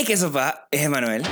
Hey, 0.00 0.06
qué 0.06 0.16
sopa, 0.16 0.66
es 0.70 0.80
Emanuel. 0.80 1.22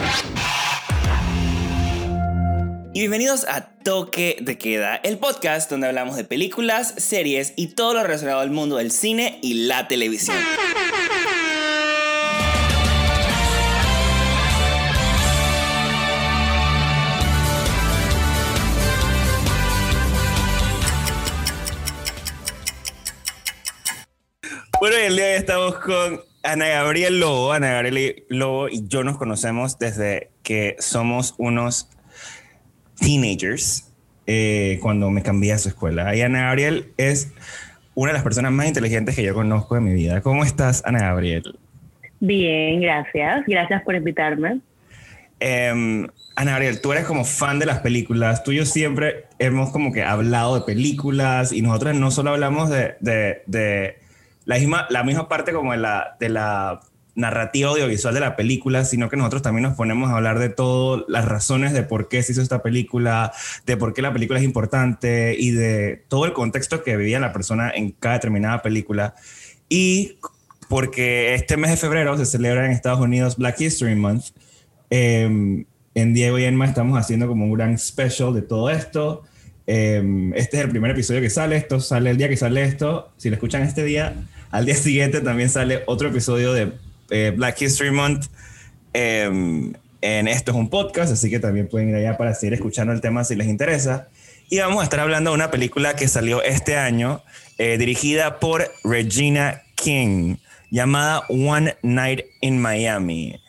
Y 2.92 3.00
bienvenidos 3.00 3.46
a 3.48 3.71
Toque 3.83 4.37
de 4.42 4.58
Queda, 4.58 4.96
el 4.96 5.17
podcast 5.17 5.71
donde 5.71 5.87
hablamos 5.87 6.17
de 6.17 6.25
películas, 6.25 6.93
series 6.99 7.54
y 7.57 7.69
todo 7.69 7.95
lo 7.95 8.03
relacionado 8.03 8.41
al 8.41 8.51
mundo 8.51 8.77
del 8.77 8.91
cine 8.91 9.39
y 9.41 9.54
la 9.54 9.89
televisión. 9.89 10.37
Estamos 25.49 25.77
con 25.77 26.21
Ana 26.43 26.69
Gabriel 26.69 27.21
Lobo. 27.21 27.55
Ana 27.55 27.71
Gabriel 27.71 28.25
Lobo 28.29 28.69
y 28.69 28.87
yo 28.87 29.03
nos 29.03 29.17
conocemos 29.17 29.79
desde 29.79 30.29
que 30.43 30.77
somos 30.79 31.34
unos 31.39 31.89
teenagers 33.01 33.91
eh, 34.27 34.79
cuando 34.83 35.09
me 35.09 35.23
cambié 35.23 35.55
a 35.55 35.59
su 35.59 35.70
escuela. 35.70 36.15
Y 36.15 36.20
Ana 36.20 36.42
Gabriel 36.42 36.92
es 36.98 37.33
una 37.95 38.11
de 38.11 38.19
las 38.19 38.25
personas 38.25 38.53
más 38.53 38.66
inteligentes 38.66 39.16
que 39.16 39.23
yo 39.23 39.33
conozco 39.33 39.79
en 39.79 39.84
mi 39.84 39.95
vida. 39.95 40.20
¿Cómo 40.20 40.45
estás, 40.45 40.83
Ana 40.84 40.98
Gabriel? 40.98 41.59
Bien, 42.20 42.83
gracias. 42.83 43.47
Gracias 43.47 43.83
por 43.84 43.95
invitarme. 43.95 44.61
Em, 45.41 46.09
Ana 46.37 46.51
Gabriel, 46.51 46.83
tú 46.83 46.92
eres 46.92 47.06
como 47.06 47.25
fan 47.25 47.59
de 47.59 47.65
las 47.65 47.78
películas. 47.78 48.45
Tú 48.45 48.53
y 48.53 48.56
yo 48.56 48.67
siempre 48.67 49.25
hemos 49.39 49.70
como 49.70 49.95
que 49.95 50.03
hablado 50.03 50.56
de 50.56 50.67
películas 50.67 51.53
y 51.53 51.62
nosotros 51.62 51.95
no 51.95 52.11
solo 52.11 52.33
hablamos 52.33 52.69
de, 52.69 52.97
de, 53.01 53.45
de 53.47 53.98
la, 54.48 54.57
misma, 54.57 54.87
la 54.88 55.05
misma 55.05 55.29
parte 55.29 55.52
como 55.52 55.73
de 55.73 55.79
la, 55.79 56.16
de 56.19 56.30
la 56.30 56.80
narrativa 57.15 57.69
audiovisual 57.69 58.15
de 58.15 58.20
la 58.20 58.34
película, 58.34 58.87
sino 58.87 59.11
que 59.11 59.19
nosotros 59.19 59.43
también 59.43 59.65
nos 59.65 59.77
ponemos 59.77 60.09
a 60.09 60.16
hablar 60.16 60.39
de 60.39 60.48
todas 60.48 61.05
las 61.06 61.27
razones 61.27 61.75
de 61.75 61.83
por 61.83 62.09
qué 62.09 62.23
se 62.23 62.33
hizo 62.33 62.41
esta 62.41 62.62
película, 62.62 63.31
de 63.67 63.77
por 63.77 63.92
qué 63.92 64.00
la 64.00 64.11
película 64.11 64.39
es 64.39 64.47
importante 64.47 65.37
y 65.39 65.50
de 65.50 66.03
todo 66.09 66.25
el 66.25 66.33
contexto 66.33 66.83
que 66.83 66.97
vivía 66.97 67.20
la 67.20 67.34
persona 67.34 67.70
en 67.75 67.91
cada 67.91 68.14
determinada 68.14 68.62
película. 68.62 69.14
Y 69.69 70.17
porque 70.70 71.34
este 71.34 71.59
mes 71.59 71.70
de 71.70 71.77
febrero 71.77 72.17
se 72.17 72.25
celebra 72.25 72.65
en 72.65 72.70
Estados 72.70 73.00
Unidos 73.00 73.37
Black 73.37 73.61
History 73.61 73.97
Month, 73.97 74.28
eh, 74.89 75.67
en 75.94 76.15
Diego 76.15 76.39
y 76.39 76.44
Emma 76.44 76.65
estamos 76.65 76.98
haciendo 76.98 77.28
como 77.28 77.44
un 77.44 77.53
gran 77.53 77.77
special 77.77 78.33
de 78.33 78.41
todo 78.41 78.70
esto. 78.70 79.25
Eh, 79.70 80.33
este 80.34 80.56
es 80.56 80.64
el 80.64 80.70
primer 80.70 80.92
episodio 80.92 81.20
que 81.20 81.28
sale, 81.28 81.55
esto 81.56 81.78
sale 81.78 82.08
el 82.11 82.16
día 82.16 82.28
que 82.28 82.38
sale 82.38 82.64
esto. 82.64 83.12
Si 83.19 83.28
lo 83.28 83.34
escuchan 83.34 83.62
este 83.62 83.84
día, 83.84 84.14
al 84.50 84.64
día 84.64 84.75
siguiente 84.88 85.20
también 85.20 85.50
sale 85.50 85.83
otro 85.86 86.08
episodio 86.08 86.55
de 86.55 86.72
eh, 87.10 87.33
Black 87.36 87.60
History 87.60 87.91
Month. 87.91 88.27
Eh, 88.94 89.72
en 90.00 90.28
esto 90.28 90.52
es 90.52 90.56
un 90.56 90.70
podcast, 90.70 91.12
así 91.12 91.28
que 91.28 91.41
también 91.41 91.69
pueden 91.69 91.91
ir 91.91 91.97
allá 91.97 92.16
para 92.16 92.34
seguir 92.34 92.55
escuchando 92.55 92.92
el 92.92 93.00
tema 93.00 93.25
si 93.25 93.34
les 93.34 93.48
interesa. 93.48 94.08
Y 94.48 94.58
vamos 94.58 94.80
a 94.80 94.84
estar 94.84 95.00
hablando 95.00 95.30
de 95.30 95.34
una 95.34 95.50
película 95.50 95.94
que 95.97 96.08
salió 96.08 96.42
este 96.42 96.77
año, 96.77 97.22
eh, 97.58 97.77
dirigida 97.78 98.41
por 98.41 98.70
Regina 98.84 99.62
King, 99.75 100.36
llamada 100.70 101.22
One 101.28 101.77
Night 101.82 102.20
in 102.41 102.58
Miami. 102.58 103.41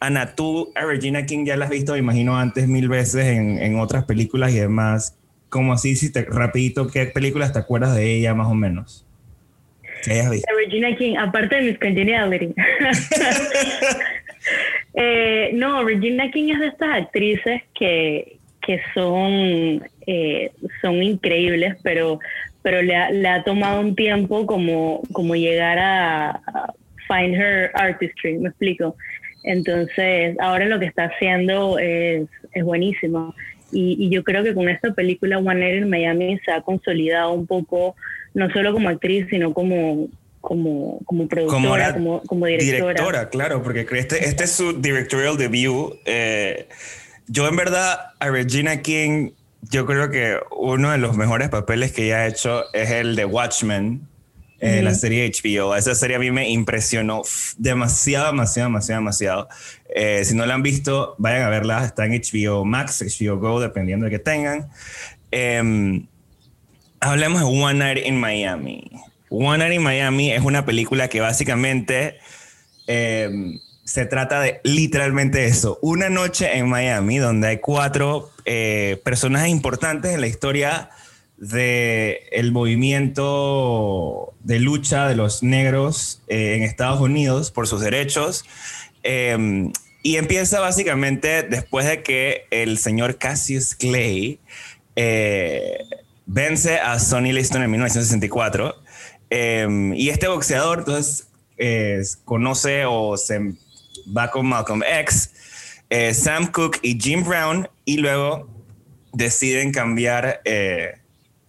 Ana, 0.00 0.34
tú 0.34 0.72
a 0.74 0.84
Regina 0.84 1.26
King 1.26 1.44
ya 1.44 1.56
la 1.56 1.66
has 1.66 1.70
visto, 1.70 1.92
me 1.92 1.98
imagino, 1.98 2.38
antes 2.38 2.68
mil 2.68 2.88
veces 2.88 3.26
en, 3.26 3.58
en 3.58 3.78
otras 3.78 4.04
películas 4.04 4.52
y 4.52 4.56
demás. 4.60 5.14
Como 5.48 5.72
así, 5.72 5.96
si 5.96 6.12
te, 6.12 6.24
rapidito, 6.24 6.88
¿qué 6.88 7.06
películas 7.06 7.52
te 7.52 7.58
acuerdas 7.58 7.94
de 7.94 8.14
ella 8.14 8.34
más 8.34 8.48
o 8.48 8.54
menos? 8.54 9.06
Que 10.04 10.12
hayas 10.12 10.30
visto. 10.30 10.48
Regina 10.56 10.96
King, 10.96 11.16
aparte 11.16 11.56
de 11.56 11.62
Miss 11.62 11.78
Congeniality. 11.78 12.54
eh, 14.94 15.50
no, 15.54 15.84
Regina 15.84 16.30
King 16.30 16.52
es 16.52 16.60
de 16.60 16.66
estas 16.68 17.02
actrices 17.02 17.62
que, 17.78 18.38
que 18.60 18.80
son, 18.94 19.82
eh, 20.06 20.50
son 20.82 21.02
increíbles, 21.02 21.76
pero, 21.82 22.18
pero 22.62 22.82
le, 22.82 22.96
ha, 22.96 23.10
le 23.10 23.28
ha 23.28 23.44
tomado 23.44 23.80
un 23.80 23.94
tiempo 23.94 24.46
como, 24.46 25.02
como 25.12 25.34
llegar 25.34 25.78
a, 25.78 26.30
a 26.30 26.74
find 27.06 27.34
her 27.34 27.70
artistry, 27.74 28.38
me 28.38 28.48
explico. 28.48 28.96
Entonces, 29.44 30.36
ahora 30.40 30.66
lo 30.66 30.78
que 30.78 30.86
está 30.86 31.04
haciendo 31.04 31.78
es, 31.78 32.28
es 32.52 32.64
buenísimo. 32.64 33.34
Y, 33.72 33.96
y, 33.98 34.10
yo 34.10 34.22
creo 34.22 34.44
que 34.44 34.54
con 34.54 34.68
esta 34.68 34.92
película 34.94 35.38
One 35.38 35.56
Night 35.56 35.82
in 35.82 35.90
Miami 35.90 36.38
se 36.44 36.52
ha 36.52 36.60
consolidado 36.60 37.32
un 37.32 37.46
poco, 37.46 37.96
no 38.32 38.48
solo 38.50 38.72
como 38.72 38.88
actriz, 38.88 39.26
sino 39.28 39.52
como, 39.52 40.08
como, 40.40 41.00
como 41.04 41.26
productora, 41.26 41.92
como, 41.92 42.22
como, 42.22 42.46
directora. 42.46 42.92
Directora, 42.92 43.28
claro, 43.28 43.62
porque 43.62 43.86
este, 43.90 44.24
este 44.24 44.44
es 44.44 44.52
su 44.52 44.80
directorial 44.80 45.36
debut. 45.36 45.94
Eh, 46.04 46.68
yo 47.26 47.48
en 47.48 47.56
verdad 47.56 48.12
a 48.20 48.30
Regina 48.30 48.82
King, 48.82 49.30
yo 49.70 49.86
creo 49.86 50.10
que 50.10 50.38
uno 50.56 50.92
de 50.92 50.98
los 50.98 51.16
mejores 51.16 51.48
papeles 51.48 51.92
que 51.92 52.06
ella 52.06 52.18
ha 52.18 52.26
hecho 52.28 52.62
es 52.72 52.90
el 52.90 53.16
de 53.16 53.24
Watchmen, 53.24 54.02
eh, 54.60 54.82
la 54.82 54.94
serie 54.94 55.30
HBO. 55.30 55.76
Esa 55.76 55.94
serie 55.94 56.16
a 56.16 56.18
mí 56.18 56.30
me 56.30 56.48
impresionó 56.48 57.22
demasiado, 57.58 58.26
demasiado, 58.26 58.68
demasiado, 58.68 59.00
demasiado. 59.00 59.48
Eh, 59.94 60.24
si 60.24 60.34
no 60.34 60.46
la 60.46 60.54
han 60.54 60.62
visto, 60.62 61.14
vayan 61.18 61.42
a 61.42 61.48
verla. 61.48 61.84
Está 61.84 62.06
en 62.06 62.12
HBO 62.12 62.64
Max, 62.64 63.02
HBO 63.02 63.38
Go, 63.38 63.60
dependiendo 63.60 64.04
de 64.04 64.10
que 64.10 64.18
tengan. 64.18 64.68
Eh, 65.30 66.02
hablemos 67.00 67.40
de 67.40 67.46
One 67.46 67.78
Night 67.78 68.06
in 68.06 68.18
Miami. 68.18 68.90
One 69.28 69.58
Night 69.58 69.74
in 69.74 69.82
Miami 69.82 70.32
es 70.32 70.42
una 70.42 70.64
película 70.64 71.08
que 71.08 71.20
básicamente 71.20 72.18
em, 72.86 73.58
se 73.84 74.06
trata 74.06 74.40
de 74.40 74.60
literalmente 74.64 75.44
eso. 75.44 75.78
Una 75.82 76.08
noche 76.08 76.56
en 76.56 76.68
Miami, 76.68 77.18
donde 77.18 77.48
hay 77.48 77.58
cuatro 77.58 78.30
eh, 78.44 79.00
personajes 79.04 79.50
importantes 79.50 80.14
en 80.14 80.20
la 80.20 80.26
historia 80.28 80.90
del 81.38 82.16
el 82.32 82.52
movimiento 82.52 84.34
de 84.40 84.60
lucha 84.60 85.08
de 85.08 85.16
los 85.16 85.42
negros 85.42 86.22
eh, 86.28 86.56
en 86.56 86.62
Estados 86.62 87.00
Unidos 87.00 87.50
por 87.50 87.66
sus 87.66 87.80
derechos. 87.80 88.44
Eh, 89.02 89.70
y 90.06 90.18
empieza 90.18 90.60
básicamente 90.60 91.42
después 91.42 91.84
de 91.84 92.04
que 92.04 92.46
el 92.52 92.78
señor 92.78 93.18
Cassius 93.18 93.74
Clay 93.74 94.38
eh, 94.94 95.78
vence 96.26 96.78
a 96.78 97.00
Sonny 97.00 97.32
Liston 97.32 97.64
en 97.64 97.72
1964. 97.72 98.76
Eh, 99.30 99.92
y 99.96 100.10
este 100.10 100.28
boxeador 100.28 100.78
entonces 100.78 101.26
conoce 102.24 102.84
o 102.86 103.16
se 103.16 103.54
va 104.16 104.30
con 104.30 104.46
Malcolm 104.46 104.84
X, 104.84 105.32
eh, 105.90 106.14
Sam 106.14 106.52
Cooke 106.52 106.78
y 106.82 107.00
Jim 107.00 107.24
Brown 107.24 107.68
y 107.84 107.96
luego 107.96 108.48
deciden 109.12 109.72
cambiar 109.72 110.40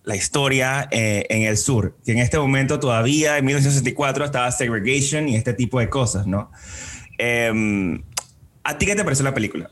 la 0.07 0.15
historia 0.15 0.87
eh, 0.89 1.25
en 1.29 1.41
el 1.41 1.57
sur, 1.57 1.97
que 2.05 2.13
en 2.13 2.19
este 2.19 2.39
momento 2.39 2.79
todavía 2.79 3.37
en 3.37 3.43
1964 3.43 4.23
estaba 4.23 4.49
segregation 4.51 5.27
y 5.27 5.35
este 5.35 5.53
tipo 5.53 5.81
de 5.81 5.89
cosas, 5.89 6.25
¿no? 6.25 6.49
Eh, 7.17 7.99
¿A 8.63 8.77
ti 8.77 8.85
qué 8.85 8.95
te 8.95 9.03
pareció 9.03 9.25
la 9.25 9.33
película? 9.33 9.69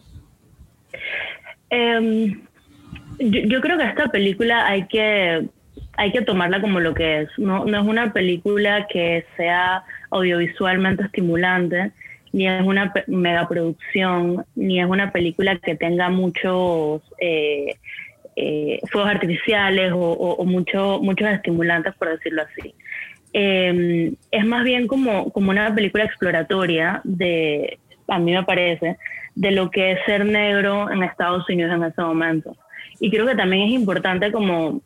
Yo, 1.71 3.39
yo, 3.45 3.61
creo 3.61 3.77
que 3.77 3.85
esta 3.85 4.09
película 4.09 4.67
hay 4.67 4.87
que, 4.87 5.47
hay 5.95 6.11
que 6.11 6.21
tomarla 6.21 6.59
como 6.59 6.81
lo 6.81 6.93
que 6.93 7.21
es. 7.21 7.29
No, 7.37 7.63
no 7.63 7.79
es 7.79 7.87
una 7.87 8.11
película 8.11 8.87
que 8.87 9.25
sea 9.37 9.85
audiovisualmente 10.09 11.03
estimulante, 11.03 11.93
ni 12.33 12.49
es 12.49 12.61
una 12.61 12.91
megaproducción, 13.07 14.45
ni 14.55 14.81
es 14.81 14.85
una 14.85 15.13
película 15.13 15.55
que 15.59 15.75
tenga 15.75 16.09
muchos... 16.09 17.03
Eh, 17.19 17.77
eh, 18.35 18.79
fuegos 18.91 19.11
artificiales 19.11 19.91
o, 19.91 19.99
o, 19.99 20.35
o 20.35 20.45
mucho, 20.45 20.99
muchos 21.01 21.27
estimulantes, 21.29 21.93
por 21.95 22.09
decirlo 22.09 22.43
así. 22.43 22.73
Eh, 23.37 24.13
es 24.31 24.45
más 24.45 24.63
bien 24.63 24.87
como, 24.87 25.29
como 25.31 25.51
una 25.51 25.73
película 25.75 26.05
exploratoria 26.05 27.01
de, 27.03 27.79
a 28.07 28.17
mí 28.17 28.31
me 28.31 28.43
parece, 28.43 28.97
de 29.35 29.51
lo 29.51 29.69
que 29.71 29.91
es 29.91 29.99
ser 30.05 30.25
negro 30.25 30.89
en 30.89 31.03
Estados 31.03 31.47
Unidos 31.49 31.73
en 31.75 31.83
ese 31.83 32.01
momento. 32.01 32.55
Y 33.01 33.11
creo 33.11 33.25
que 33.25 33.35
también 33.35 33.67
es 33.67 33.73
importante 33.73 34.31
como, 34.31 34.81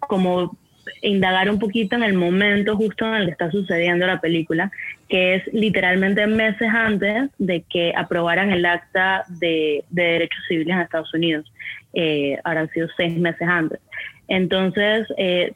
como 0.00 0.56
indagar 1.02 1.50
un 1.50 1.58
poquito 1.58 1.96
en 1.96 2.02
el 2.02 2.14
momento 2.14 2.76
justo 2.76 3.06
en 3.06 3.14
el 3.14 3.26
que 3.26 3.32
está 3.32 3.50
sucediendo 3.50 4.06
la 4.06 4.20
película, 4.20 4.70
que 5.08 5.34
es 5.34 5.42
literalmente 5.52 6.26
meses 6.26 6.68
antes 6.72 7.30
de 7.38 7.62
que 7.68 7.92
aprobaran 7.94 8.52
el 8.52 8.64
acta 8.64 9.24
de, 9.28 9.84
de 9.90 10.02
derechos 10.02 10.42
civiles 10.48 10.74
en 10.74 10.80
Estados 10.80 11.12
Unidos. 11.12 11.52
Eh, 11.98 12.38
habrán 12.44 12.68
sido 12.70 12.88
seis 12.94 13.18
meses 13.18 13.48
antes. 13.48 13.80
Entonces, 14.28 15.06
eh, 15.16 15.54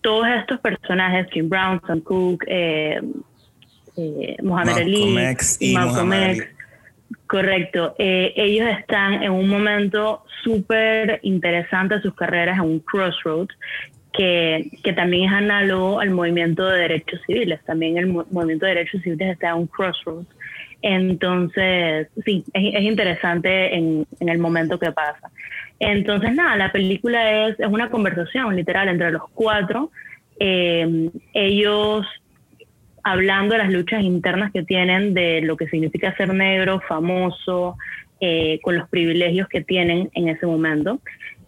todos 0.00 0.26
estos 0.28 0.58
personajes, 0.60 1.26
Jim 1.32 1.50
Brown, 1.50 1.82
Sam 1.86 2.00
Cooke, 2.00 2.46
eh, 2.48 3.00
eh 3.98 4.36
Mohamed 4.42 4.72
Ali, 4.72 5.18
X 5.18 5.58
y 5.60 5.74
Malcolm 5.74 6.12
X, 6.12 6.46
correcto, 7.26 7.94
eh, 7.98 8.32
ellos 8.36 8.68
están 8.78 9.22
en 9.22 9.32
un 9.32 9.48
momento 9.48 10.24
súper 10.42 11.20
interesante 11.22 11.96
de 11.96 12.02
sus 12.02 12.14
carreras, 12.14 12.56
en 12.56 12.64
un 12.64 12.80
crossroads, 12.80 13.54
que, 14.14 14.70
que, 14.82 14.94
también 14.94 15.28
es 15.28 15.32
análogo 15.32 16.00
al 16.00 16.10
movimiento 16.10 16.64
de 16.66 16.78
derechos 16.78 17.20
civiles. 17.26 17.60
También 17.66 17.98
el 17.98 18.06
movimiento 18.06 18.64
de 18.64 18.76
derechos 18.76 19.02
civiles 19.02 19.32
está 19.32 19.50
en 19.50 19.56
un 19.56 19.66
crossroads. 19.66 20.28
Entonces, 20.88 22.06
sí, 22.24 22.44
es, 22.52 22.82
interesante 22.82 23.74
en, 23.74 24.06
el 24.20 24.38
momento 24.38 24.78
que 24.78 24.92
pasa. 24.92 25.32
Entonces, 25.80 26.32
nada, 26.32 26.54
la 26.54 26.70
película 26.70 27.48
es, 27.48 27.58
es 27.58 27.66
una 27.66 27.90
conversación 27.90 28.54
literal 28.54 28.88
entre 28.88 29.10
los 29.10 29.28
cuatro. 29.34 29.90
Eh, 30.38 31.10
ellos 31.34 32.06
hablando 33.02 33.54
de 33.54 33.64
las 33.64 33.72
luchas 33.72 34.04
internas 34.04 34.52
que 34.52 34.62
tienen, 34.62 35.12
de 35.12 35.40
lo 35.40 35.56
que 35.56 35.66
significa 35.66 36.16
ser 36.16 36.32
negro, 36.32 36.80
famoso, 36.86 37.76
eh, 38.20 38.60
con 38.62 38.76
los 38.76 38.88
privilegios 38.88 39.48
que 39.48 39.62
tienen 39.62 40.08
en 40.14 40.28
ese 40.28 40.46
momento. 40.46 41.00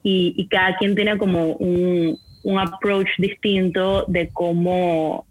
Y, 0.02 0.48
cada 0.50 0.76
quien 0.78 0.96
tiene 0.96 1.16
como 1.16 1.52
un, 1.52 2.18
un, 2.42 2.58
approach 2.58 3.08
distinto 3.18 4.04
de 4.08 4.30
cómo, 4.32 5.26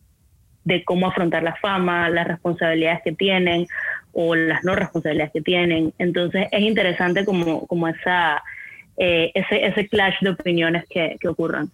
de 0.63 0.86
cómo 0.86 1.07
afrontar 1.07 1.44
la 1.44 1.56
fama, 1.56 2.09
las 2.09 2.27
responsabilidades 2.27 3.01
que 3.04 3.12
tienen 3.12 3.68
o 4.19 4.34
las 4.34 4.64
no 4.64 4.74
responsabilidades 4.74 5.31
que 5.31 5.42
tienen. 5.42 5.94
Entonces 6.00 6.48
es 6.52 6.62
interesante 6.62 7.24
como, 7.24 7.68
como 7.68 7.88
esa, 7.88 8.42
eh, 8.98 9.31
ese, 9.36 9.64
ese 9.64 9.88
clash 9.88 10.16
de 10.22 10.31
opiniones 10.31 10.86
que, 10.90 11.18
que 11.22 11.28
ocurran. 11.28 11.69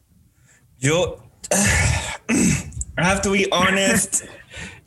Yo, 0.78 1.24
I 2.98 3.01
have 3.01 3.22
to 3.22 3.31
be 3.31 3.48
honest. 3.50 4.25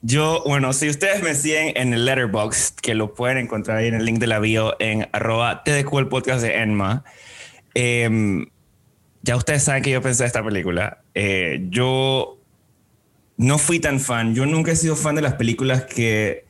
Yo, 0.02 0.42
bueno, 0.44 0.74
si 0.74 0.90
ustedes 0.90 1.22
me 1.22 1.34
siguen 1.34 1.72
en 1.76 1.94
el 1.94 2.04
Letterboxd, 2.04 2.76
que 2.80 2.94
lo 2.94 3.14
pueden 3.14 3.38
encontrar 3.38 3.78
ahí 3.78 3.86
en 3.86 3.94
el 3.94 4.04
link 4.04 4.18
de 4.18 4.26
la 4.26 4.38
bio 4.38 4.76
en 4.78 5.08
arroba 5.12 5.64
TDQ, 5.64 5.98
el 5.98 6.08
podcast 6.08 6.42
de 6.42 6.58
Enma, 6.58 7.04
em, 7.72 8.48
ya 9.22 9.34
ustedes 9.34 9.62
saben 9.62 9.82
que 9.82 9.90
yo 9.90 10.02
pensé 10.02 10.24
de 10.24 10.26
esta 10.26 10.44
película. 10.44 10.98
Eh, 11.14 11.64
yo 11.70 12.38
no 13.38 13.56
fui 13.56 13.80
tan 13.80 13.98
fan, 13.98 14.34
yo 14.34 14.44
nunca 14.44 14.72
he 14.72 14.76
sido 14.76 14.94
fan 14.94 15.14
de 15.14 15.22
las 15.22 15.34
películas 15.34 15.84
que 15.84 16.45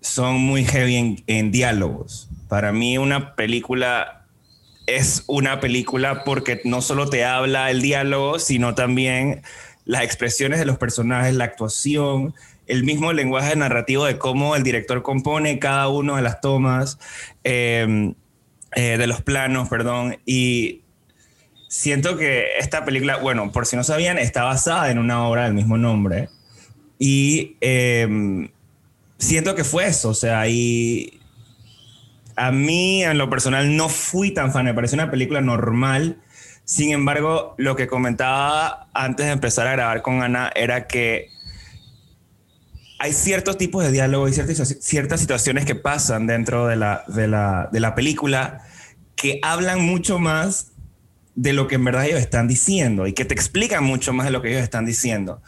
son 0.00 0.36
muy 0.36 0.64
heavy 0.64 1.22
en, 1.26 1.50
diálogos. 1.50 2.28
Para 2.48 2.72
mí 2.72 2.98
una 2.98 3.34
película 3.34 4.26
es 4.86 5.24
una 5.26 5.60
película 5.60 6.24
porque 6.24 6.60
no 6.64 6.80
solo 6.80 7.10
te 7.10 7.24
habla 7.24 7.70
el 7.70 7.82
diálogo, 7.82 8.38
sino 8.38 8.74
también 8.74 9.42
las 9.84 10.02
expresiones 10.02 10.58
de 10.58 10.64
los 10.64 10.78
personajes, 10.78 11.34
la 11.34 11.44
actuación, 11.44 12.34
el 12.66 12.84
mismo 12.84 13.12
lenguaje 13.12 13.56
narrativo 13.56 14.04
de 14.04 14.18
cómo 14.18 14.56
el 14.56 14.62
director 14.62 15.02
compone 15.02 15.58
cada 15.58 15.88
una 15.88 16.16
de 16.16 16.22
las 16.22 16.40
tomas, 16.40 16.98
em, 17.44 18.14
eh, 18.76 18.96
de 18.98 19.06
los 19.06 19.22
planos, 19.22 19.68
perdón, 19.68 20.18
y 20.26 20.82
siento 21.68 22.16
que 22.16 22.58
esta 22.58 22.84
película, 22.84 23.16
bueno, 23.16 23.52
por 23.52 23.66
si 23.66 23.76
no 23.76 23.84
sabían, 23.84 24.18
está 24.18 24.44
basada 24.44 24.90
en 24.90 24.98
una 24.98 25.26
obra 25.26 25.44
del 25.44 25.54
mismo 25.54 25.78
nombre, 25.78 26.28
y 26.98 27.56
em, 27.60 28.50
siento 29.18 29.54
que 29.54 29.64
fue 29.64 29.86
eso, 29.86 30.10
o 30.10 30.14
sea, 30.14 30.48
y 30.48 31.20
a 32.36 32.52
mí 32.52 33.02
en 33.02 33.18
lo 33.18 33.28
personal 33.28 33.76
no 33.76 33.88
fui 33.88 34.30
tan 34.30 34.52
fan, 34.52 34.64
me 34.64 34.74
pareció 34.74 34.96
una 34.96 35.10
película 35.10 35.40
normal, 35.40 36.18
sin 36.64 36.92
embargo, 36.92 37.54
lo 37.56 37.76
que 37.76 37.86
comentaba 37.86 38.88
antes 38.92 39.26
de 39.26 39.32
empezar 39.32 39.66
a 39.66 39.72
grabar 39.72 40.02
con 40.02 40.22
Ana 40.22 40.50
era 40.54 40.86
que 40.86 41.30
hay 42.98 43.12
ciertos 43.12 43.56
tipos 43.56 43.82
de 43.84 43.92
diálogo 43.92 44.28
y 44.28 44.32
ciertas, 44.32 44.76
ciertas 44.80 45.20
situaciones 45.20 45.64
que 45.64 45.74
pasan 45.74 46.26
dentro 46.26 46.66
de 46.66 46.76
la, 46.76 47.04
de, 47.08 47.28
la, 47.28 47.68
de 47.72 47.80
la 47.80 47.94
película 47.94 48.62
que 49.16 49.40
hablan 49.42 49.80
mucho 49.80 50.18
más 50.18 50.72
de 51.34 51.52
lo 51.52 51.68
que 51.68 51.76
en 51.76 51.84
verdad 51.84 52.06
ellos 52.06 52.20
están 52.20 52.48
diciendo 52.48 53.06
y 53.06 53.12
que 53.12 53.24
te 53.24 53.34
explican 53.34 53.84
mucho 53.84 54.12
más 54.12 54.26
de 54.26 54.32
lo 54.32 54.42
que 54.42 54.50
ellos 54.50 54.62
están 54.62 54.84
diciendo. 54.84 55.40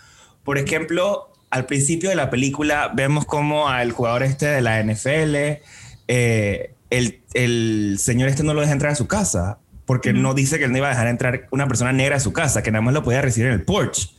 Por 0.45 0.57
ejemplo, 0.57 1.30
al 1.51 1.67
principio 1.67 2.11
de 2.11 2.17
la 2.17 2.31
película 2.31 2.91
vemos 2.95 3.27
como 3.27 3.69
al 3.69 3.93
jugador 3.93 4.23
este 4.23 4.47
de 4.47 4.61
la 4.61 4.83
NFL, 4.83 5.63
eh, 6.09 6.75
el, 6.91 7.21
el, 7.35 7.97
señor 7.99 8.29
este 8.29 8.43
no 8.43 8.55
lo 8.55 8.61
deja 8.61 8.73
entrar 8.73 8.93
a 8.93 8.97
su 8.97 9.07
casa 9.07 9.59
porque 9.91 10.13
no 10.13 10.35
dice 10.35 10.59
que 10.59 10.67
él 10.67 10.71
no 10.71 10.79
iba 10.79 10.87
a 10.87 10.91
dejar 10.91 11.09
entrar 11.09 11.49
una 11.51 11.67
persona 11.67 11.93
negra 11.93 12.17
a 12.17 12.21
su 12.21 12.33
casa, 12.33 12.63
que 12.63 12.71
nada 12.71 12.83
más 12.83 12.95
lo 12.95 13.03
podía 13.03 13.23
recibir 13.23 13.49
en 13.49 13.55
el 13.55 13.65
porch. 13.65 14.15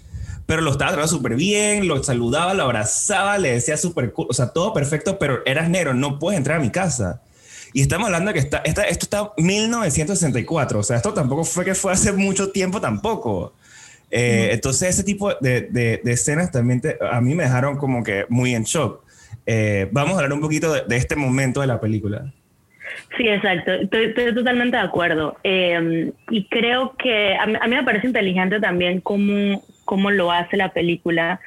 Pero 0.45 0.62
lo 0.62 0.72
estaba 0.72 0.92
tratando 0.92 1.07
súper 1.07 1.36
bien, 1.36 1.88
lo 1.88 2.04
saludaba, 2.04 2.54
lo 2.54 2.63
abrazaba, 2.63 3.38
le 3.38 3.54
decía 3.54 3.78
súper 3.78 4.12
cool, 4.12 4.28
o 4.30 4.33
sea, 4.33 4.48
todo 4.48 4.74
perfecto, 4.74 5.18
pero 5.18 5.39
eras 5.45 5.69
negro, 5.69 5.94
no 5.94 6.19
puedes 6.19 6.38
entrar 6.38 6.57
a 6.57 6.62
mi 6.62 6.72
casa. 6.72 7.22
Y 7.72 7.81
estamos 7.81 8.07
hablando 8.07 8.30
de 8.30 8.33
que 8.33 8.39
está, 8.42 8.57
esto 8.57 8.81
está 8.83 9.31
1964, 9.38 10.80
o 10.80 10.83
sea, 10.83 10.98
esto 10.98 11.13
tampoco 11.13 11.45
fue 11.45 11.63
que 11.63 11.74
fue 11.74 11.94
hace 11.94 12.12
mucho 12.12 12.51
tiempo 12.51 12.81
tampoco. 12.81 13.54
Eh, 14.12 14.50
entonces, 14.52 14.90
ese 14.90 15.04
tipo 15.04 15.34
de, 15.36 15.62
de, 15.62 16.02
escenas 16.06 16.52
también 16.52 16.81
a 17.10 17.22
mí 17.22 17.34
me 17.34 17.44
dejaron 17.44 17.78
como 17.78 18.04
que 18.04 18.25
muy 18.30 18.54
en 18.54 18.63
shock. 18.63 19.04
Eh, 19.46 19.88
vamos 19.92 20.13
a 20.13 20.16
hablar 20.18 20.34
un 20.34 20.42
poquito 20.42 20.74
de, 20.74 20.84
de 20.88 20.98
este 20.98 21.16
momento 21.16 21.62
de 21.62 21.68
la 21.68 21.80
película. 21.80 22.31
Sí, 23.18 23.28
exacto. 23.28 23.74
Estoy, 23.74 24.13
totalmente 24.34 24.78
de 24.78 24.84
acuerdo. 24.84 25.38
Em, 25.44 26.12
y 26.30 26.46
creo 26.46 26.96
que 26.98 27.36
a 27.36 27.46
mí, 27.46 27.58
me 27.68 27.84
parece 27.84 28.08
inteligente 28.08 28.60
también 28.60 29.02
cómo, 29.02 29.63
cómo 29.86 30.12
lo 30.12 30.31
hace 30.31 30.57
la 30.57 30.69
película, 30.69 31.40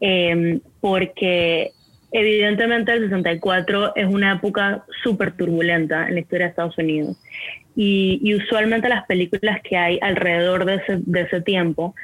em, 0.00 0.60
porque 0.80 1.72
evidentemente 2.12 2.92
el 2.92 3.04
64 3.04 3.94
es 3.96 4.06
una 4.06 4.32
época 4.32 4.84
súper 5.02 5.32
turbulenta 5.32 6.08
en 6.08 6.14
la 6.14 6.20
historia 6.20 6.46
de 6.46 6.50
Estados 6.50 6.78
Unidos. 6.78 7.16
Y, 7.76 8.34
usualmente 8.34 8.88
las 8.88 9.06
películas 9.06 9.60
que 9.62 9.76
hay 9.76 9.98
alrededor 10.02 10.64
de 10.64 10.76
ese, 10.76 10.98
de 10.98 11.22
ese 11.22 11.40
tiempo 11.40 11.94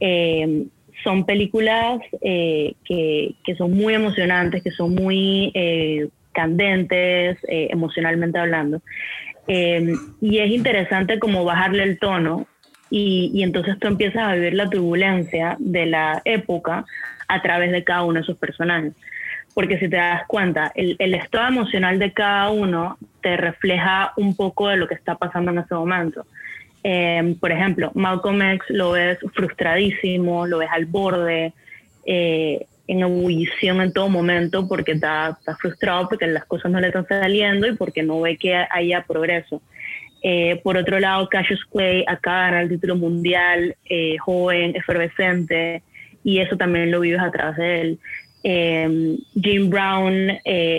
em, 0.00 0.68
son 1.02 1.26
películas 1.26 2.00
eh, 2.20 2.74
que, 2.84 3.34
que, 3.44 3.54
son 3.56 3.72
muy 3.72 3.94
emocionantes, 3.94 4.62
que 4.62 4.70
son 4.70 4.94
muy 4.94 5.50
eh, 5.54 6.08
candentes, 6.32 7.38
eh, 7.48 7.68
emocionalmente 7.70 8.38
hablando. 8.38 8.82
Eh, 9.48 9.94
y 10.20 10.38
es 10.38 10.50
interesante 10.50 11.18
como 11.18 11.44
bajarle 11.44 11.82
el 11.82 11.98
tono 11.98 12.46
y, 12.90 13.30
y, 13.34 13.42
entonces 13.42 13.78
tú 13.78 13.88
empiezas 13.88 14.22
a 14.22 14.34
vivir 14.34 14.54
la 14.54 14.70
turbulencia 14.70 15.56
de 15.58 15.86
la 15.86 16.22
época 16.24 16.84
a 17.28 17.42
través 17.42 17.72
de 17.72 17.84
cada 17.84 18.02
uno 18.04 18.14
de 18.14 18.20
esos 18.20 18.36
personajes. 18.36 18.92
Porque 19.54 19.78
si 19.78 19.88
te 19.88 19.96
das 19.96 20.26
cuenta, 20.26 20.72
el, 20.74 20.96
el 20.98 21.14
estado 21.14 21.48
emocional 21.48 21.98
de 21.98 22.12
cada 22.12 22.50
uno 22.50 22.98
te 23.22 23.36
refleja 23.36 24.12
un 24.16 24.36
poco 24.36 24.68
de 24.68 24.76
lo 24.76 24.88
que 24.88 24.94
está 24.94 25.14
pasando 25.14 25.52
en 25.52 25.58
ese 25.58 25.74
momento. 25.74 26.26
Eh, 26.82 27.36
por 27.40 27.50
ejemplo, 27.50 27.90
Malcolm 27.94 28.42
X 28.42 28.68
lo 28.68 28.92
ves 28.92 29.18
frustradísimo, 29.32 30.46
lo 30.46 30.58
ves 30.58 30.68
al 30.70 30.86
borde, 30.86 31.54
eh, 32.04 32.66
en 32.86 33.00
ebullición 33.00 33.80
en 33.80 33.92
todo 33.92 34.08
momento 34.08 34.68
porque 34.68 34.92
está, 34.92 35.38
frustrado 35.58 36.08
porque 36.08 36.26
las 36.26 36.44
cosas 36.44 36.70
no 36.70 36.80
le 36.80 36.88
están 36.88 37.06
saliendo 37.08 37.66
y 37.66 37.74
porque 37.74 38.02
no 38.02 38.20
ve 38.20 38.36
que 38.36 38.54
haya 38.54 39.04
progreso. 39.06 39.62
Eh, 40.22 40.60
por 40.62 40.76
otro 40.76 40.98
lado, 41.00 41.28
Cassius 41.28 41.64
Clay 41.66 42.04
acá 42.06 42.32
gana 42.32 42.62
el 42.62 42.68
título 42.68 42.96
mundial, 42.96 43.76
eh, 43.88 44.16
joven, 44.18 44.74
efervescente, 44.74 45.82
y 46.22 46.38
eso 46.38 46.56
también 46.56 46.90
lo 46.90 47.00
vives 47.00 47.20
a 47.20 47.30
través 47.30 47.56
de 47.56 47.80
él. 47.80 47.98
Eh, 48.44 49.16
Jim 49.40 49.70
Brown 49.70 50.28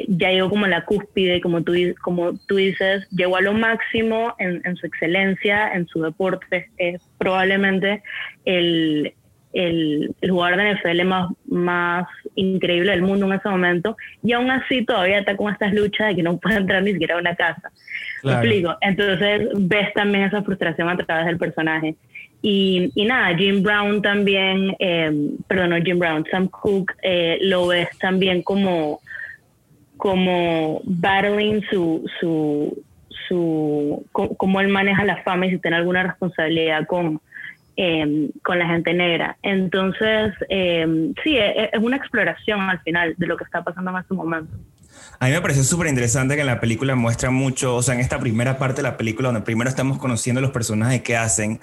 ya 0.08 0.30
llegó 0.30 0.50
como 0.50 0.66
a 0.66 0.70
la 0.70 0.86
cúspide, 0.86 1.42
como 1.42 1.64
tú, 1.64 1.74
como 2.02 2.38
tú 2.48 2.58
dices, 2.58 3.08
llegó 3.10 3.38
a 3.38 3.42
lo 3.42 3.54
máximo 3.54 4.36
en, 4.40 4.62
en 4.64 4.76
su 4.76 4.86
excelencia, 4.86 5.74
en 5.74 5.88
su 5.88 6.02
deporte. 6.02 6.70
Es 6.78 7.02
probablemente 7.18 8.04
el, 8.46 9.14
el, 9.56 10.14
jugador 10.30 10.58
de 10.58 10.74
NFL 10.74 11.06
más, 11.06 11.30
más 11.48 12.08
increíble 12.36 12.92
del 12.92 13.02
mundo 13.02 13.26
en 13.26 13.34
ese 13.34 13.48
momento, 13.50 13.96
y 14.22 14.34
aún 14.34 14.52
así 14.52 14.86
todavía 14.86 15.20
está 15.20 15.38
con 15.38 15.52
estas 15.52 15.74
luchas 15.74 16.10
de 16.10 16.16
que 16.18 16.24
no 16.24 16.38
puede 16.38 16.58
entrar 16.58 16.84
ni 16.84 16.92
siquiera 16.92 17.16
a 17.16 17.20
una 17.20 17.36
casa. 17.36 17.72
explico? 18.24 18.76
Entonces 18.82 19.48
ves 19.56 19.94
también 19.94 20.26
esa 20.26 20.44
frustración 20.44 20.90
a 20.90 20.98
través 20.98 21.26
del 21.26 21.38
personaje. 21.38 21.96
Y, 22.48 22.92
y 22.94 23.06
nada, 23.06 23.36
Jim 23.36 23.64
Brown 23.64 24.04
también, 24.04 24.76
eh, 24.78 25.12
perdón, 25.48 25.72
no 25.72 25.78
Jim 25.78 25.98
Brown, 25.98 26.26
Sam 26.30 26.48
Cooke, 26.50 26.94
eh, 27.02 27.40
lo 27.42 27.68
ves 27.68 27.90
también 27.98 28.44
como, 28.44 29.02
como 29.98 30.82
battling 30.84 31.64
su, 31.72 32.06
su, 32.20 32.84
su, 33.28 34.06
cómo 34.12 34.62
él 34.62 34.68
maneja 34.68 35.04
la 35.06 35.24
fama 35.24 35.48
y 35.48 35.52
si 35.52 35.58
tiene 35.58 35.78
alguna 35.78 36.04
responsabilidad 36.04 36.86
con, 36.86 37.20
Em, 37.78 38.30
con 38.42 38.58
la 38.58 38.68
gente 38.68 38.94
negra. 38.94 39.36
Entonces, 39.44 40.34
eh, 40.48 41.12
sí, 41.22 41.36
e, 41.36 41.64
e, 41.64 41.70
es, 41.74 41.84
una 41.84 41.98
exploración 41.98 42.62
al 42.62 42.80
final 42.80 43.16
de 43.18 43.28
lo 43.28 43.36
que 43.36 43.44
está 43.44 43.66
pasando 43.66 43.92
en 43.92 43.98
este 43.98 44.14
momento. 44.14 44.56
A 45.20 45.28
mí 45.28 45.32
me 45.32 45.42
pareció 45.42 45.64
súper 45.64 45.88
interesante 45.88 46.36
que 46.36 46.42
en 46.42 46.48
la 46.48 46.60
película 46.60 46.96
muestra 46.96 47.30
mucho, 47.32 47.76
o 47.76 47.84
sea, 47.84 47.94
en 47.96 48.02
esta 48.02 48.20
primera 48.20 48.58
parte 48.58 48.78
de 48.78 48.84
la 48.84 48.98
película, 48.98 49.30
donde 49.30 49.42
primero 49.42 49.70
estamos 49.70 49.98
conociendo 49.98 50.42
los 50.42 50.52
personajes 50.52 51.02
que 51.02 51.16
hacen, 51.16 51.60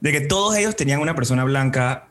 de 0.00 0.12
que 0.12 0.20
todos 0.20 0.56
ellos 0.56 0.76
tenían 0.76 1.00
una 1.00 1.14
persona 1.14 1.44
blanca 1.44 2.08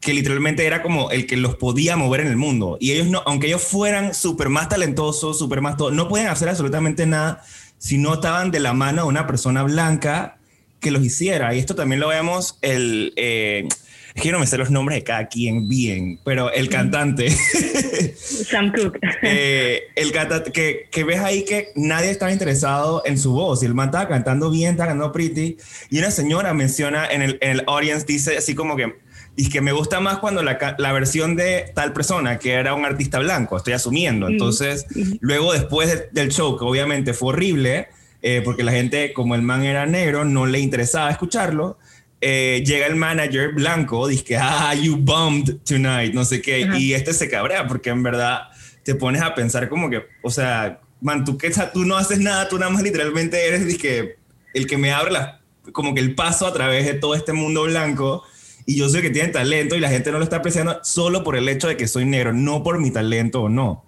que 0.00 0.12
literalmente 0.12 0.66
era 0.66 0.82
como 0.82 1.10
el 1.12 1.26
que 1.26 1.36
los 1.36 1.54
podía 1.56 1.96
mover 1.96 2.22
en 2.22 2.26
el 2.26 2.36
mundo. 2.36 2.76
Y 2.80 2.90
ellos 2.90 3.06
no, 3.06 3.22
aunque 3.24 3.46
ellos 3.46 3.62
fueran 3.62 4.14
súper 4.14 4.48
más 4.48 4.68
talentosos, 4.68 5.38
súper 5.38 5.60
más 5.60 5.76
todo, 5.76 5.92
no 5.92 6.08
podían 6.08 6.26
hacer 6.26 6.48
absolutamente 6.48 7.06
nada 7.06 7.42
si 7.78 7.98
no 7.98 8.14
estaban 8.14 8.50
de 8.50 8.60
la 8.60 8.72
mano 8.72 9.02
de 9.02 9.08
una 9.08 9.26
persona 9.26 9.62
blanca 9.62 10.38
que 10.80 10.90
los 10.90 11.04
hiciera. 11.04 11.54
Y 11.54 11.60
esto 11.60 11.76
también 11.76 12.00
lo 12.00 12.08
vemos 12.08 12.58
el, 12.62 13.12
eh, 13.16 13.68
es 14.14 14.22
que 14.22 14.28
yo 14.28 14.32
no 14.32 14.38
me 14.38 14.46
sé 14.46 14.58
los 14.58 14.70
nombres 14.70 14.98
de 14.98 15.04
cada 15.04 15.28
quien 15.28 15.68
bien, 15.68 16.18
pero 16.24 16.52
el 16.52 16.68
cantante. 16.68 17.30
Sam 18.16 18.72
Cooke. 18.72 18.98
Eh, 19.24 19.84
el 19.94 20.10
cantante 20.10 20.50
que, 20.50 20.88
que, 20.90 21.04
ves 21.04 21.20
ahí 21.20 21.44
que 21.44 21.68
nadie 21.76 22.10
estaba 22.10 22.32
interesado 22.32 23.02
en 23.04 23.18
su 23.18 23.32
voz 23.32 23.62
y 23.62 23.66
el 23.66 23.74
man 23.74 23.88
estaba 23.88 24.08
cantando 24.08 24.50
bien, 24.50 24.72
estaba 24.72 24.88
cantando 24.88 25.12
pretty. 25.12 25.56
Y 25.90 25.98
una 25.98 26.10
señora 26.10 26.52
menciona 26.54 27.06
en 27.06 27.22
el, 27.22 27.38
en 27.40 27.50
el 27.52 27.64
audience, 27.66 28.04
dice 28.04 28.36
así 28.36 28.54
como 28.54 28.76
que 28.76 28.96
y 29.36 29.48
que 29.48 29.60
me 29.60 29.72
gusta 29.72 30.00
más 30.00 30.18
cuando 30.18 30.42
la, 30.42 30.76
la, 30.78 30.92
versión 30.92 31.36
de 31.36 31.70
tal 31.74 31.92
persona, 31.92 32.38
que 32.38 32.52
era 32.52 32.74
un 32.74 32.84
artista 32.84 33.18
blanco, 33.18 33.56
estoy 33.56 33.72
asumiendo. 33.72 34.28
Entonces, 34.28 34.86
luego 35.20 35.52
después 35.52 36.08
del 36.12 36.30
show, 36.30 36.58
que 36.58 36.64
obviamente 36.64 37.14
fue 37.14 37.30
horrible, 37.30 37.88
eh, 38.20 38.42
porque 38.44 38.62
la 38.62 38.72
gente, 38.72 39.12
como 39.12 39.34
el 39.34 39.42
man 39.42 39.64
era 39.64 39.86
negro, 39.86 40.24
no 40.24 40.46
le 40.46 40.60
interesaba 40.60 41.10
escucharlo, 41.10 41.78
eh, 42.24 42.62
llega 42.64 42.86
el 42.86 42.94
manager 42.94 43.52
blanco, 43.52 44.06
dice, 44.06 44.36
ah, 44.36 44.72
you 44.74 44.96
bummed 44.96 45.56
tonight, 45.68 46.14
no 46.14 46.24
sé 46.24 46.40
qué, 46.40 46.68
y 46.78 46.94
este 46.94 47.12
se 47.12 47.28
cabrea, 47.28 47.66
porque 47.66 47.90
en 47.90 48.02
verdad 48.02 48.42
te 48.84 48.94
pones 48.94 49.20
a 49.22 49.34
pensar 49.34 49.68
como 49.68 49.90
que, 49.90 50.04
o 50.22 50.30
sea, 50.30 50.80
man, 51.00 51.24
tú, 51.24 51.36
que, 51.36 51.50
tú 51.72 51.84
no 51.84 51.96
haces 51.96 52.20
nada, 52.20 52.48
tú 52.48 52.58
nada 52.58 52.70
más 52.70 52.82
literalmente 52.82 53.46
eres 53.46 53.66
dizque, 53.66 54.16
el 54.54 54.66
que 54.66 54.78
me 54.78 54.92
abre 54.92 55.10
la, 55.10 55.40
como 55.72 55.94
que 55.94 56.00
el 56.00 56.14
paso 56.14 56.46
a 56.46 56.52
través 56.52 56.86
de 56.86 56.94
todo 56.94 57.16
este 57.16 57.32
mundo 57.32 57.64
blanco 57.64 58.22
y 58.66 58.76
yo 58.76 58.88
sé 58.88 59.02
que 59.02 59.10
tienen 59.10 59.32
talento 59.32 59.74
y 59.74 59.80
la 59.80 59.88
gente 59.88 60.12
no 60.12 60.18
lo 60.18 60.24
está 60.24 60.36
apreciando 60.36 60.78
solo 60.84 61.24
por 61.24 61.36
el 61.36 61.48
hecho 61.48 61.66
de 61.66 61.76
que 61.76 61.88
soy 61.88 62.04
negro, 62.04 62.32
no 62.32 62.62
por 62.62 62.78
mi 62.78 62.92
talento 62.92 63.42
o 63.42 63.48
no. 63.48 63.84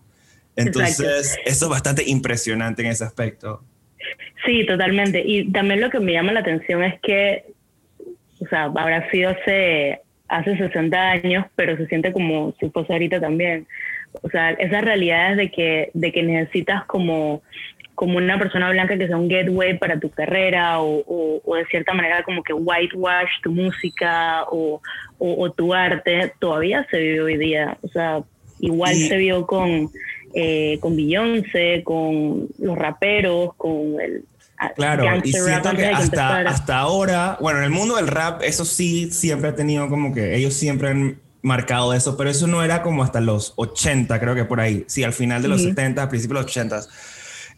Entonces, 0.57 1.37
eso 1.45 1.65
es 1.65 1.71
bastante 1.71 2.03
impresionante 2.05 2.83
en 2.83 2.89
ese 2.89 3.05
aspecto. 3.05 3.63
Sí, 4.45 4.67
totalmente. 4.67 5.23
Y 5.25 5.51
también 5.51 5.81
lo 5.81 5.91
que 5.91 6.01
me 6.01 6.13
llama 6.13 6.33
la 6.33 6.41
atención 6.41 6.83
es 6.83 7.01
que, 7.01 7.54
o 8.41 8.47
sea, 8.47 8.65
habrá 8.65 9.11
sido 9.11 9.31
hace, 9.31 10.01
hace 10.29 10.57
60 10.57 11.11
años, 11.11 11.47
pero 11.55 11.77
se 11.77 11.87
siente 11.87 12.13
como 12.13 12.55
si 12.59 12.69
fuese 12.71 12.93
ahorita 12.93 13.21
también. 13.21 13.67
O 14.23 14.29
sea, 14.29 14.51
esas 14.51 14.85
realidades 14.85 15.37
de 15.37 15.51
que, 15.51 15.91
de 15.93 16.13
que 16.13 16.23
necesitas 16.23 16.85
como 16.85 17.43
como 17.95 18.19
una 18.19 18.39
persona 18.39 18.71
blanca 18.71 18.99
que 18.99 19.07
sea 19.07 19.17
un 19.17 19.29
gateway 19.29 19.79
para 19.79 20.01
tu 20.01 20.11
carrera 20.11 20.81
o, 20.81 21.41
o, 21.45 21.57
de 21.57 21.65
cierta 21.67 21.95
manera 21.95 22.23
como 22.25 22.43
que 22.43 22.53
whitewash 22.53 23.41
tu 23.43 23.53
música 23.53 24.45
o, 24.51 24.81
o, 25.19 25.53
tu 25.53 25.73
arte, 25.73 26.33
todavía 26.41 26.87
se 26.91 26.99
vive 26.99 27.21
hoy 27.21 27.37
día. 27.37 27.79
O 27.83 27.89
sea, 27.89 28.23
igual 28.59 28.95
se 28.95 29.17
vio 29.17 29.47
con, 29.47 29.91
eh, 30.35 30.79
con 30.81 30.97
Beyoncé, 30.97 31.83
con 31.85 32.49
los 32.59 32.77
raperos, 32.77 33.55
con 33.55 34.01
el... 34.01 34.25
Claro, 34.75 35.05
y 35.23 35.33
siento 35.33 35.71
que 35.73 35.87
hasta, 35.87 36.41
hasta 36.41 36.79
ahora, 36.79 37.37
bueno, 37.41 37.59
en 37.59 37.65
el 37.65 37.71
mundo 37.71 37.97
del 37.97 38.09
rap, 38.09 38.43
eso 38.43 38.65
sí 38.65 39.11
siempre 39.11 39.51
ha 39.51 39.55
tenido 39.55 39.89
como 39.89 40.13
que 40.13 40.37
ellos 40.37 40.55
siempre 40.55 40.89
han 40.89 41.19
marcado 41.43 41.93
eso, 41.93 42.17
pero 42.17 42.31
eso 42.31 42.47
no 42.47 42.63
era 42.63 42.83
como 42.83 43.03
hasta 43.03 43.21
los 43.21 43.53
80, 43.57 44.19
creo 44.19 44.35
que 44.35 44.45
por 44.45 44.61
ahí. 44.61 44.85
Sí, 44.89 45.05
al 45.05 45.13
final 45.13 45.43
de 45.43 45.49
los 45.49 45.63
70, 45.63 46.03
a 46.03 46.09
principios 46.09 46.39
de 46.39 46.43
los 46.43 46.51
80 46.51 46.81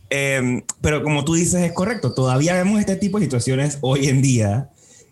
Em, 0.08 0.62
pero 0.80 1.02
como 1.02 1.24
tú 1.24 1.34
dices, 1.34 1.62
es 1.62 1.72
correcto. 1.72 2.14
Todavía 2.14 2.54
vemos 2.54 2.78
este 2.80 2.96
tipo 2.96 3.18
de 3.18 3.24
situaciones 3.24 3.78
hoy 3.80 4.08
en 4.08 4.22
día 4.22 4.68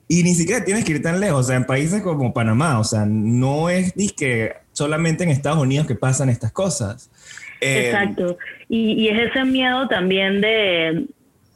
y 0.06 0.22
ni 0.22 0.34
siquiera 0.34 0.64
tienes 0.64 0.84
que 0.84 0.92
ir 0.92 1.02
tan 1.02 1.20
lejos. 1.20 1.40
O 1.40 1.48
sea, 1.48 1.56
en 1.56 1.64
países 1.64 2.02
como 2.02 2.32
Panamá, 2.32 2.78
o 2.78 2.84
sea, 2.84 3.04
no 3.06 3.70
es 3.70 3.92
que 4.16 4.52
solamente 4.72 5.24
en 5.24 5.30
Estados 5.30 5.58
Unidos 5.58 5.86
que 5.86 5.94
pasan 5.94 6.28
estas 6.28 6.52
cosas. 6.52 7.10
Em, 7.60 7.86
Exacto. 7.86 8.38
Y, 8.68 8.92
y, 8.92 9.08
es 9.08 9.30
ese 9.30 9.44
miedo 9.44 9.88
también 9.88 10.40
de, 10.40 11.06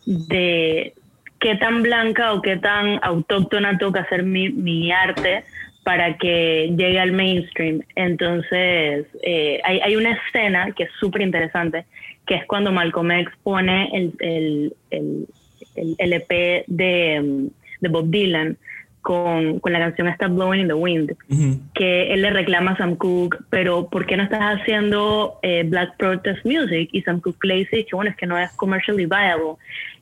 de 0.09 0.95
qué 1.39 1.57
tan 1.57 1.83
blanca 1.83 2.33
o 2.33 2.41
qué 2.41 2.57
tan 2.57 2.99
autóctona 3.03 3.77
que 3.79 3.99
hacer 3.99 4.23
mi, 4.23 4.49
mi 4.49 4.91
arte 4.91 5.45
para 5.85 6.17
que 6.17 6.75
llegue 6.77 6.99
al 6.99 7.13
mainstream. 7.13 7.83
Entonces, 7.95 9.07
eh, 9.23 9.61
hay, 9.65 9.81
hay, 9.81 9.97
una 9.97 10.13
escena 10.13 10.73
que 10.73 10.85
es 10.85 10.91
súper 10.99 11.23
interesante, 11.23 11.85
que 12.27 12.37
es 12.37 12.47
cuando 12.47 12.73
Malcolm 12.73 13.11
X 13.11 13.33
pone 13.43 13.91
el, 13.93 14.15
el, 14.21 14.75
el, 14.91 15.27
el 15.77 15.95
LP 15.99 16.65
de, 16.67 17.51
de, 17.81 17.89
Bob 17.89 18.11
Dylan 18.11 18.57
con, 19.09 19.59
con, 19.61 19.73
la 19.73 19.79
canción 19.79 20.07
Stop 20.09 20.33
Blowing 20.33 20.61
in 20.61 20.69
the 20.69 20.75
Wind, 20.75 21.17
que 21.73 22.13
él 22.13 22.21
le 22.21 22.29
reclama 22.29 22.73
a 22.73 22.77
Sam 22.77 22.95
Cooke, 22.95 23.39
pero 23.49 23.89
¿por 23.89 24.05
qué 24.05 24.19
no 24.19 24.25
estás 24.25 24.61
haciendo 24.61 25.39
eh, 25.41 25.63
Black 25.67 25.97
Protest 25.97 26.45
Music? 26.45 26.91
Y 26.93 27.01
Sam 27.01 27.23
Cooke 27.23 27.43
le 27.47 27.55
dice 27.55 27.87
que 27.87 27.97
bueno, 27.97 28.11
es 28.11 28.19
que 28.19 28.27
no 28.27 28.37
es 28.39 28.51
commercially 28.57 29.07
viable. 29.07 29.55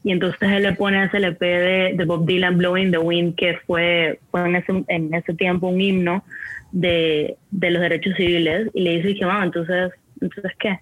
Y 0.03 0.11
entonces 0.11 0.51
él 0.51 0.65
le 0.65 0.73
pone 0.73 1.05
ese 1.05 1.19
LP 1.19 1.47
de, 1.47 1.93
de 1.95 2.05
Bob 2.05 2.27
Dylan, 2.27 2.59
Blowing 2.59 2.91
the 2.91 2.99
Wind, 2.99 3.37
que 3.37 3.59
fue, 3.65 4.19
fue 4.33 4.41
en, 4.45 4.57
ese, 4.57 4.85
en 4.89 5.15
ese 5.15 5.35
tiempo 5.35 5.69
un 5.69 5.81
himno 5.81 6.25
de, 6.73 7.37
de 7.53 7.71
los 7.71 7.83
derechos 7.83 8.17
civiles, 8.17 8.69
y 8.75 8.81
le 8.81 8.97
dice 8.97 9.15
que, 9.15 9.25
bueno, 9.25 9.45
entonces, 9.45 9.93
entonces 10.21 10.51
¿qué? 10.59 10.81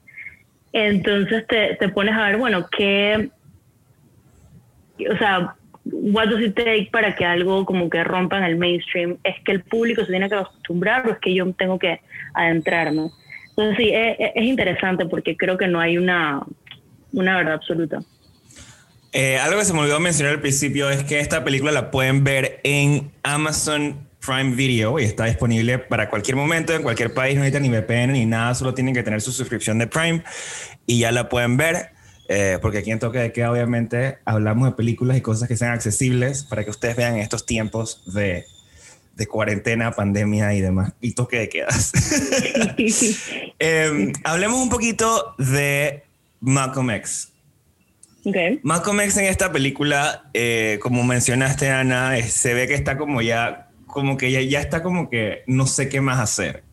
Entonces 0.72 1.46
te, 1.46 1.74
te 1.74 1.90
pones 1.90 2.14
a 2.14 2.28
ver, 2.28 2.38
bueno, 2.38 2.66
qué, 2.74 3.28
o 5.10 5.16
sea, 5.18 5.56
what 5.84 6.28
does 6.28 6.40
it 6.40 6.54
take 6.54 6.88
para 6.90 7.14
que 7.14 7.24
algo 7.24 7.64
como 7.64 7.90
que 7.90 8.02
rompa 8.04 8.38
en 8.38 8.44
el 8.44 8.56
mainstream? 8.56 9.18
¿Es 9.24 9.36
que 9.44 9.52
el 9.52 9.62
público 9.62 10.02
se 10.04 10.10
tiene 10.10 10.28
que 10.28 10.36
acostumbrar 10.36 11.06
o 11.06 11.12
es 11.12 11.18
que 11.18 11.34
yo 11.34 11.50
tengo 11.52 11.78
que 11.78 12.00
adentrarme? 12.34 13.10
Entonces 13.50 13.76
sí, 13.76 13.90
es, 13.92 14.16
es 14.18 14.44
interesante 14.44 15.06
porque 15.06 15.36
creo 15.36 15.56
que 15.56 15.68
no 15.68 15.80
hay 15.80 15.98
una, 15.98 16.42
una 17.12 17.36
verdad 17.36 17.54
absoluta. 17.54 18.00
Eh, 19.12 19.38
algo 19.38 19.60
que 19.60 19.64
se 19.64 19.72
me 19.72 19.78
olvidó 19.78 20.00
mencionar 20.00 20.34
al 20.34 20.40
principio 20.40 20.90
es 20.90 21.04
que 21.04 21.20
esta 21.20 21.44
película 21.44 21.70
la 21.70 21.92
pueden 21.92 22.24
ver 22.24 22.60
en 22.64 23.12
Amazon 23.22 24.08
Prime 24.24 24.56
Video 24.56 24.98
y 24.98 25.04
está 25.04 25.26
disponible 25.26 25.78
para 25.78 26.10
cualquier 26.10 26.36
momento, 26.36 26.74
en 26.74 26.82
cualquier 26.82 27.14
país, 27.14 27.36
no 27.36 27.42
necesitan 27.42 27.62
ni 27.62 27.68
VPN 27.68 28.12
ni 28.12 28.26
nada, 28.26 28.54
solo 28.54 28.74
tienen 28.74 28.92
que 28.92 29.04
tener 29.04 29.20
su 29.20 29.30
suscripción 29.30 29.78
de 29.78 29.86
Prime 29.86 30.24
y 30.86 30.98
ya 30.98 31.12
la 31.12 31.28
pueden 31.28 31.56
ver. 31.56 31.90
Eh, 32.28 32.58
porque 32.62 32.78
aquí 32.78 32.90
en 32.90 32.98
Toque 32.98 33.18
de 33.18 33.32
Queda 33.32 33.50
obviamente 33.50 34.18
hablamos 34.24 34.68
de 34.68 34.74
películas 34.74 35.16
y 35.16 35.20
cosas 35.20 35.46
que 35.46 35.56
sean 35.56 35.72
accesibles 35.72 36.44
para 36.44 36.64
que 36.64 36.70
ustedes 36.70 36.96
vean 36.96 37.16
estos 37.18 37.44
tiempos 37.44 38.02
de, 38.14 38.46
de 39.14 39.26
cuarentena, 39.26 39.92
pandemia 39.92 40.54
y 40.54 40.60
demás, 40.60 40.92
y 41.00 41.12
toque 41.12 41.38
de 41.38 41.48
quedas. 41.48 41.92
Em, 43.58 44.12
hablemos 44.24 44.58
un 44.60 44.68
poquito 44.68 45.34
de 45.38 46.02
Malcolm 46.40 46.90
X. 46.90 47.32
Okay. 48.24 48.58
Malcolm 48.62 49.00
X 49.00 49.18
en 49.18 49.26
esta 49.26 49.52
película, 49.52 50.30
eh, 50.32 50.78
como 50.82 51.04
mencionaste 51.04 51.68
Ana, 51.68 52.20
se 52.22 52.54
ve 52.54 52.66
que 52.66 52.74
está 52.74 52.96
como 52.96 53.20
ya 53.22 53.68
como 53.86 54.16
que 54.16 54.30
ya, 54.32 54.40
ya 54.40 54.60
está 54.60 54.82
como 54.82 55.08
que 55.08 55.44
no 55.46 55.66
sé 55.66 55.88
qué 55.88 56.00
más 56.00 56.18
hacer. 56.18 56.64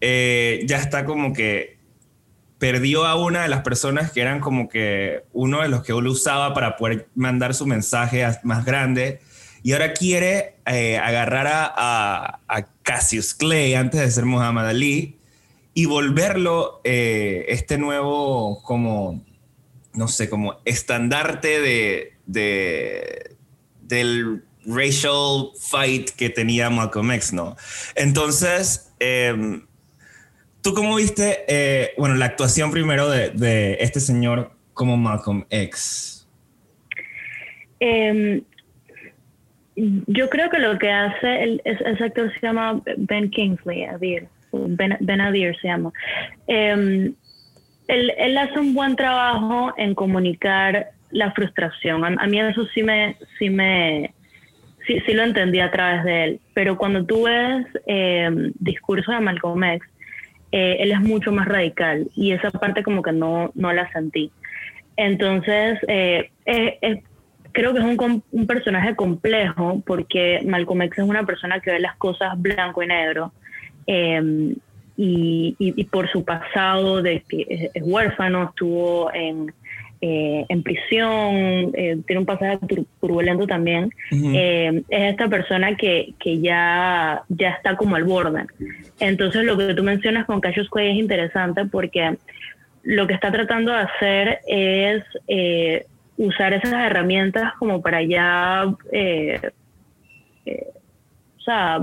Eh, 0.00 0.62
ya 0.66 0.78
está 0.78 1.04
como 1.04 1.32
que 1.32 1.75
perdió 2.58 3.04
a 3.04 3.16
una 3.16 3.42
de 3.42 3.48
las 3.48 3.62
personas 3.62 4.12
que 4.12 4.20
eran 4.20 4.40
como 4.40 4.68
que 4.68 5.24
uno 5.32 5.62
de 5.62 5.68
los 5.68 5.82
que 5.82 5.92
él 5.92 6.06
usaba 6.06 6.54
para 6.54 6.76
poder 6.76 7.08
mandar 7.14 7.54
su 7.54 7.66
mensaje 7.66 8.26
más 8.42 8.64
grande 8.64 9.20
y 9.62 9.72
ahora 9.72 9.92
quiere 9.92 10.56
eh, 10.66 10.96
agarrar 10.96 11.46
a, 11.48 12.40
a, 12.46 12.66
Cassius 12.82 13.34
Clay 13.34 13.74
antes 13.74 14.00
de 14.00 14.10
ser 14.10 14.24
Muhammad 14.24 14.68
Ali 14.68 15.18
y 15.74 15.86
volverlo 15.86 16.80
eh, 16.84 17.46
este 17.48 17.76
nuevo 17.76 18.62
como 18.62 19.24
no 19.92 20.08
sé 20.08 20.30
como 20.30 20.58
estandarte 20.64 21.60
de, 21.60 22.12
de 22.26 23.36
del 23.82 24.44
racial 24.64 25.50
fight 25.58 26.10
que 26.10 26.30
tenía 26.30 26.70
Malcolm 26.70 27.10
X, 27.12 27.32
¿no? 27.32 27.56
Entonces, 27.94 28.92
em, 28.98 29.65
¿tú 30.66 30.74
cómo 30.74 30.96
viste, 30.96 31.44
eh, 31.46 31.92
bueno, 31.96 32.16
la 32.16 32.24
actuación 32.24 32.72
primero 32.72 33.08
de, 33.08 33.76
este 33.78 34.00
señor 34.00 34.50
como 34.74 34.96
Malcolm 34.96 35.44
X? 35.48 36.26
Em, 37.78 38.42
yo 39.76 40.28
creo 40.28 40.50
que 40.50 40.58
lo 40.58 40.76
que 40.76 40.90
hace, 40.90 41.44
el, 41.44 41.62
ese 41.64 42.02
actor 42.02 42.32
se 42.32 42.44
llama 42.44 42.82
Ben 42.96 43.30
Kingsley, 43.30 43.84
Adir, 43.84 44.26
Ben, 44.52 44.96
ben 44.98 45.20
Adir 45.20 45.56
se 45.62 45.68
llama. 45.68 45.92
Em, 46.48 47.14
él, 47.86 48.12
él, 48.18 48.36
hace 48.36 48.58
un 48.58 48.74
buen 48.74 48.96
trabajo 48.96 49.72
en 49.76 49.94
comunicar 49.94 50.90
la 51.12 51.30
frustración. 51.30 52.04
A, 52.04 52.08
a 52.08 52.26
mí 52.26 52.40
eso 52.40 52.66
sí 52.74 52.82
me, 52.82 53.16
sí 53.38 53.50
me, 53.50 54.12
sí, 54.84 54.98
sí 55.06 55.12
lo 55.12 55.22
entendí 55.22 55.60
a 55.60 55.70
través 55.70 56.02
de 56.02 56.24
él, 56.24 56.40
pero 56.54 56.76
cuando 56.76 57.06
tú 57.06 57.22
ves 57.22 57.68
eh, 57.86 58.50
discurso 58.58 59.12
de 59.12 59.20
Malcolm 59.20 59.62
X, 59.62 59.86
eh, 60.52 60.76
él 60.80 60.92
es 60.92 61.00
mucho 61.00 61.32
más 61.32 61.46
radical 61.46 62.08
y 62.14 62.32
esa 62.32 62.50
parte 62.50 62.82
como 62.82 63.02
que 63.02 63.12
no, 63.12 63.50
no 63.54 63.72
la 63.72 63.90
sentí. 63.92 64.30
Entonces, 64.96 65.78
eh, 65.88 66.30
creo 67.52 67.72
que 67.72 67.80
es 67.80 67.84
un, 67.84 68.22
un, 68.32 68.46
personaje 68.46 68.96
complejo 68.96 69.82
porque 69.86 70.40
Malcolm 70.46 70.82
X 70.82 70.98
es 70.98 71.04
una 71.04 71.26
persona 71.26 71.60
que 71.60 71.72
ve 71.72 71.80
las 71.80 71.96
cosas 71.96 72.40
blanco 72.40 72.82
y 72.82 72.86
negro. 72.86 73.32
Y, 74.98 75.54
y, 75.58 75.84
por 75.84 76.10
su 76.10 76.24
pasado 76.24 77.02
de 77.02 77.22
que 77.28 77.70
es, 77.74 77.82
huérfano, 77.82 78.44
estuvo 78.44 79.12
en, 79.12 79.52
eh, 80.00 80.44
en 80.48 80.62
prisión, 80.62 81.72
eh, 81.74 81.98
tiene 82.06 82.20
un 82.20 82.26
pasaje 82.26 82.58
turbulento 83.00 83.46
también, 83.46 83.90
es 84.10 84.84
esta 84.90 85.28
persona 85.28 85.76
que, 85.76 86.14
que, 86.18 86.40
ya, 86.40 87.22
ya 87.28 87.50
está 87.50 87.76
como 87.76 87.96
al 87.96 88.04
borde. 88.04 88.46
Entonces 89.00 89.44
lo 89.44 89.56
que 89.56 89.74
tú 89.74 89.82
mencionas 89.82 90.26
con 90.26 90.40
Cassius 90.40 90.68
Clay 90.70 90.90
es 90.90 90.96
interesante 90.96 91.64
porque 91.64 92.16
lo 92.82 93.06
que 93.06 93.14
está 93.14 93.32
tratando 93.32 93.72
de 93.72 93.78
hacer 93.78 94.40
es 94.46 95.02
usar 96.16 96.52
esas 96.54 96.72
herramientas 96.72 97.52
como 97.58 97.80
para 97.82 98.02
ya, 98.02 98.64
o 98.66 98.78
sea, 101.44 101.80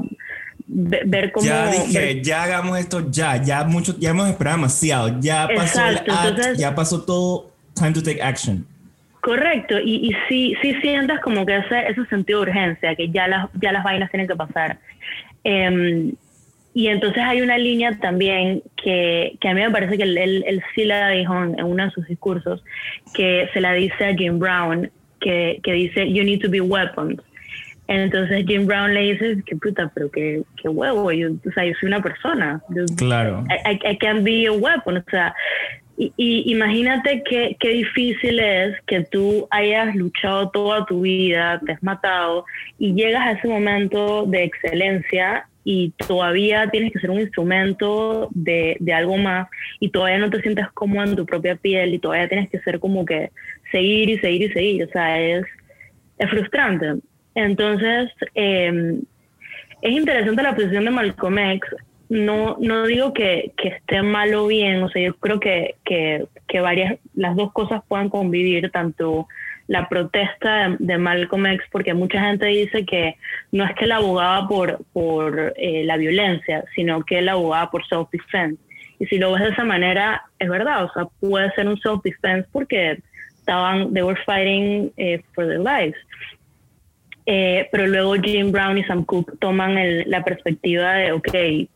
ver 0.67 1.31
cómo... 1.31 1.45
Ya 1.45 1.71
dije, 1.71 2.21
ya 2.21 2.43
hagamos 2.43 2.79
esto 2.79 3.09
ya, 3.09 3.41
ya 3.41 3.63
mucho, 3.63 3.97
ya 3.99 4.11
hemos 4.11 4.29
esperado 4.29 4.57
demasiado, 4.57 5.19
ya 5.19 5.47
pasó 5.55 5.85
el 5.85 5.97
act, 5.97 6.57
ya 6.57 6.75
pasó 6.75 7.03
todo, 7.03 7.52
time 7.75 7.93
to 7.93 8.01
take 8.01 8.21
action. 8.21 8.65
Correcto, 9.21 9.79
y, 9.79 10.09
y 10.09 10.15
sí, 10.27 10.53
sí 10.61 10.73
sientas 10.81 11.21
como 11.21 11.45
que 11.45 11.55
ese, 11.55 11.87
ese 11.87 12.05
sentido 12.07 12.41
de 12.41 12.51
urgencia, 12.51 12.95
que 12.95 13.09
ya 13.09 13.27
las, 13.27 13.49
ya 13.61 13.71
las 13.71 13.83
vainas 13.83 14.11
tienen 14.11 14.27
que 14.27 14.35
pasar. 14.35 14.79
Em, 15.45 16.11
y 16.73 16.87
entonces 16.87 17.23
hay 17.23 17.41
una 17.41 17.57
línea 17.57 17.97
también 17.99 18.63
que, 18.75 19.37
que 19.39 19.47
a 19.47 19.53
mí 19.53 19.61
me 19.61 19.71
parece 19.71 19.95
que 19.95 20.03
él, 20.03 20.17
él, 20.17 20.63
sí 20.75 20.83
la 20.85 21.09
dijo 21.09 21.41
en, 21.41 21.57
en, 21.57 21.65
uno 21.65 21.85
de 21.85 21.91
sus 21.91 22.05
discursos, 22.07 22.63
que 23.13 23.47
se 23.53 23.61
la 23.61 23.73
dice 23.73 24.05
a 24.05 24.15
Jim 24.15 24.39
Brown, 24.39 24.91
que, 25.21 25.59
que 25.63 25.71
dice, 25.71 26.11
you 26.11 26.23
need 26.23 26.41
to 26.41 26.49
be 26.49 26.59
weapons. 26.59 27.21
Entonces 27.87 28.45
Jim 28.47 28.65
Brown 28.65 28.93
le 28.93 29.13
dice, 29.13 29.43
qué 29.45 29.55
puta, 29.55 29.91
pero 29.93 30.09
qué, 30.09 30.41
qué 30.61 30.69
huevo, 30.69 31.11
yo, 31.11 31.29
o 31.31 31.51
sea, 31.53 31.65
yo 31.65 31.73
soy 31.79 31.87
una 31.87 32.01
persona. 32.01 32.61
claro. 32.97 33.45
I, 33.49 33.79
I, 33.87 33.97
can 33.97 34.23
be 34.23 34.47
a 34.47 34.51
weapon, 34.51 34.97
o 34.97 35.03
sea, 35.11 35.35
y, 35.97 36.51
imagínate 36.51 37.23
qué, 37.23 37.55
qué 37.59 37.69
difícil 37.69 38.39
es 38.39 38.75
que 38.87 39.03
tú 39.03 39.47
hayas 39.51 39.95
luchado 39.95 40.49
toda 40.49 40.85
tu 40.85 41.01
vida, 41.01 41.61
te 41.65 41.73
has 41.73 41.83
matado 41.83 42.45
y 42.79 42.93
llegas 42.93 43.21
a 43.21 43.31
ese 43.33 43.47
momento 43.47 44.25
de 44.25 44.43
excelencia 44.43 45.47
y 45.63 45.91
todavía 45.91 46.67
tienes 46.69 46.91
que 46.91 46.99
ser 46.99 47.11
un 47.11 47.21
instrumento 47.21 48.29
de, 48.31 48.75
de, 48.79 48.93
algo 48.93 49.17
más 49.17 49.47
y 49.79 49.89
todavía 49.89 50.17
no 50.17 50.29
te 50.29 50.41
sientes 50.41 50.67
cómodo 50.73 51.05
en 51.05 51.15
tu 51.15 51.25
propia 51.25 51.55
piel 51.55 51.93
y 51.93 51.99
todavía 51.99 52.27
tienes 52.27 52.49
que 52.49 52.59
ser 52.59 52.79
como 52.79 53.05
que 53.05 53.29
seguir 53.71 54.09
y 54.09 54.17
seguir 54.19 54.43
y 54.43 54.53
seguir. 54.53 54.83
O 54.85 54.89
sea, 54.89 55.21
es, 55.21 55.45
es 56.17 56.29
frustrante. 56.29 56.95
Entonces, 57.35 58.11
em, 58.35 59.01
es 59.81 59.91
interesante 59.91 60.43
la 60.43 60.55
posición 60.55 60.85
de 60.85 60.91
Malcolm 60.91 61.37
X. 61.37 61.69
No, 62.13 62.57
no 62.59 62.85
digo 62.85 63.11
que, 63.11 63.53
esté 63.57 64.03
mal 64.03 64.35
o 64.35 64.45
bien, 64.45 64.83
o 64.83 64.89
sea, 64.89 65.01
yo 65.01 65.15
creo 65.15 65.39
que, 65.39 65.77
que, 65.83 66.27
que, 66.47 66.59
varias, 66.59 66.99
las 67.15 67.35
dos 67.35 67.51
cosas 67.51 67.81
puedan 67.87 68.09
convivir, 68.09 68.69
tanto 68.69 69.27
la 69.65 69.89
protesta 69.89 70.75
de, 70.77 70.97
Malcolm 70.99 71.47
X, 71.47 71.65
porque 71.71 71.95
mucha 71.95 72.21
gente 72.21 72.45
dice 72.45 72.85
que 72.85 73.15
no 73.51 73.65
es 73.65 73.73
que 73.73 73.85
él 73.85 73.93
abogaba 73.93 74.47
por, 74.47 74.85
por 74.93 75.55
eh, 75.57 75.83
la 75.85 75.97
violencia, 75.97 76.63
sino 76.75 77.03
que 77.03 77.17
él 77.17 77.29
abogaba 77.29 77.71
por 77.71 77.83
self-defense. 77.87 78.61
Y 78.99 79.07
si 79.07 79.17
lo 79.17 79.31
ves 79.31 79.41
de 79.41 79.49
esa 79.49 79.63
manera, 79.63 80.21
es 80.37 80.49
verdad, 80.49 80.83
o 80.83 80.93
sea, 80.93 81.05
puede 81.19 81.51
ser 81.53 81.67
un 81.67 81.79
self-defense 81.79 82.47
porque 82.51 82.99
estaban, 83.39 83.91
they 83.91 84.03
were 84.03 84.19
fighting 84.23 84.93
eh, 84.97 85.19
for 85.33 85.47
their 85.47 85.59
lives. 85.59 85.97
Eh, 87.25 87.69
pero 87.71 87.87
luego 87.87 88.15
Jim 88.15 88.51
Brown 88.51 88.77
y 88.77 88.83
Sam 88.83 89.05
Cooke 89.05 89.37
toman 89.39 89.75
la 90.09 90.23
perspectiva 90.23 90.95
de, 90.95 91.11
ok, 91.13 91.29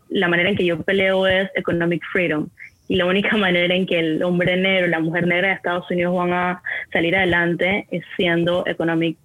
la 0.09 0.27
manera 0.27 0.49
en 0.49 0.55
que 0.55 0.65
yo 0.65 0.81
peleo 0.81 1.25
es 1.27 1.49
economic 1.55 2.01
freedom. 2.11 2.47
Y 2.87 2.95
la 2.95 3.05
única 3.05 3.35
manera 3.37 3.73
en 3.73 3.85
que 3.85 3.99
el 3.99 4.23
hombre 4.23 4.57
negro, 4.57 4.87
la 4.87 4.99
mujer 4.99 5.27
negra 5.27 5.49
de 5.49 5.53
Estados 5.55 5.89
Unidos 5.89 6.15
van 6.15 6.33
a 6.33 6.61
salir 6.91 7.15
adelante 7.15 7.87
es 7.91 8.03
siendo 8.15 8.65
economic, 8.67 9.17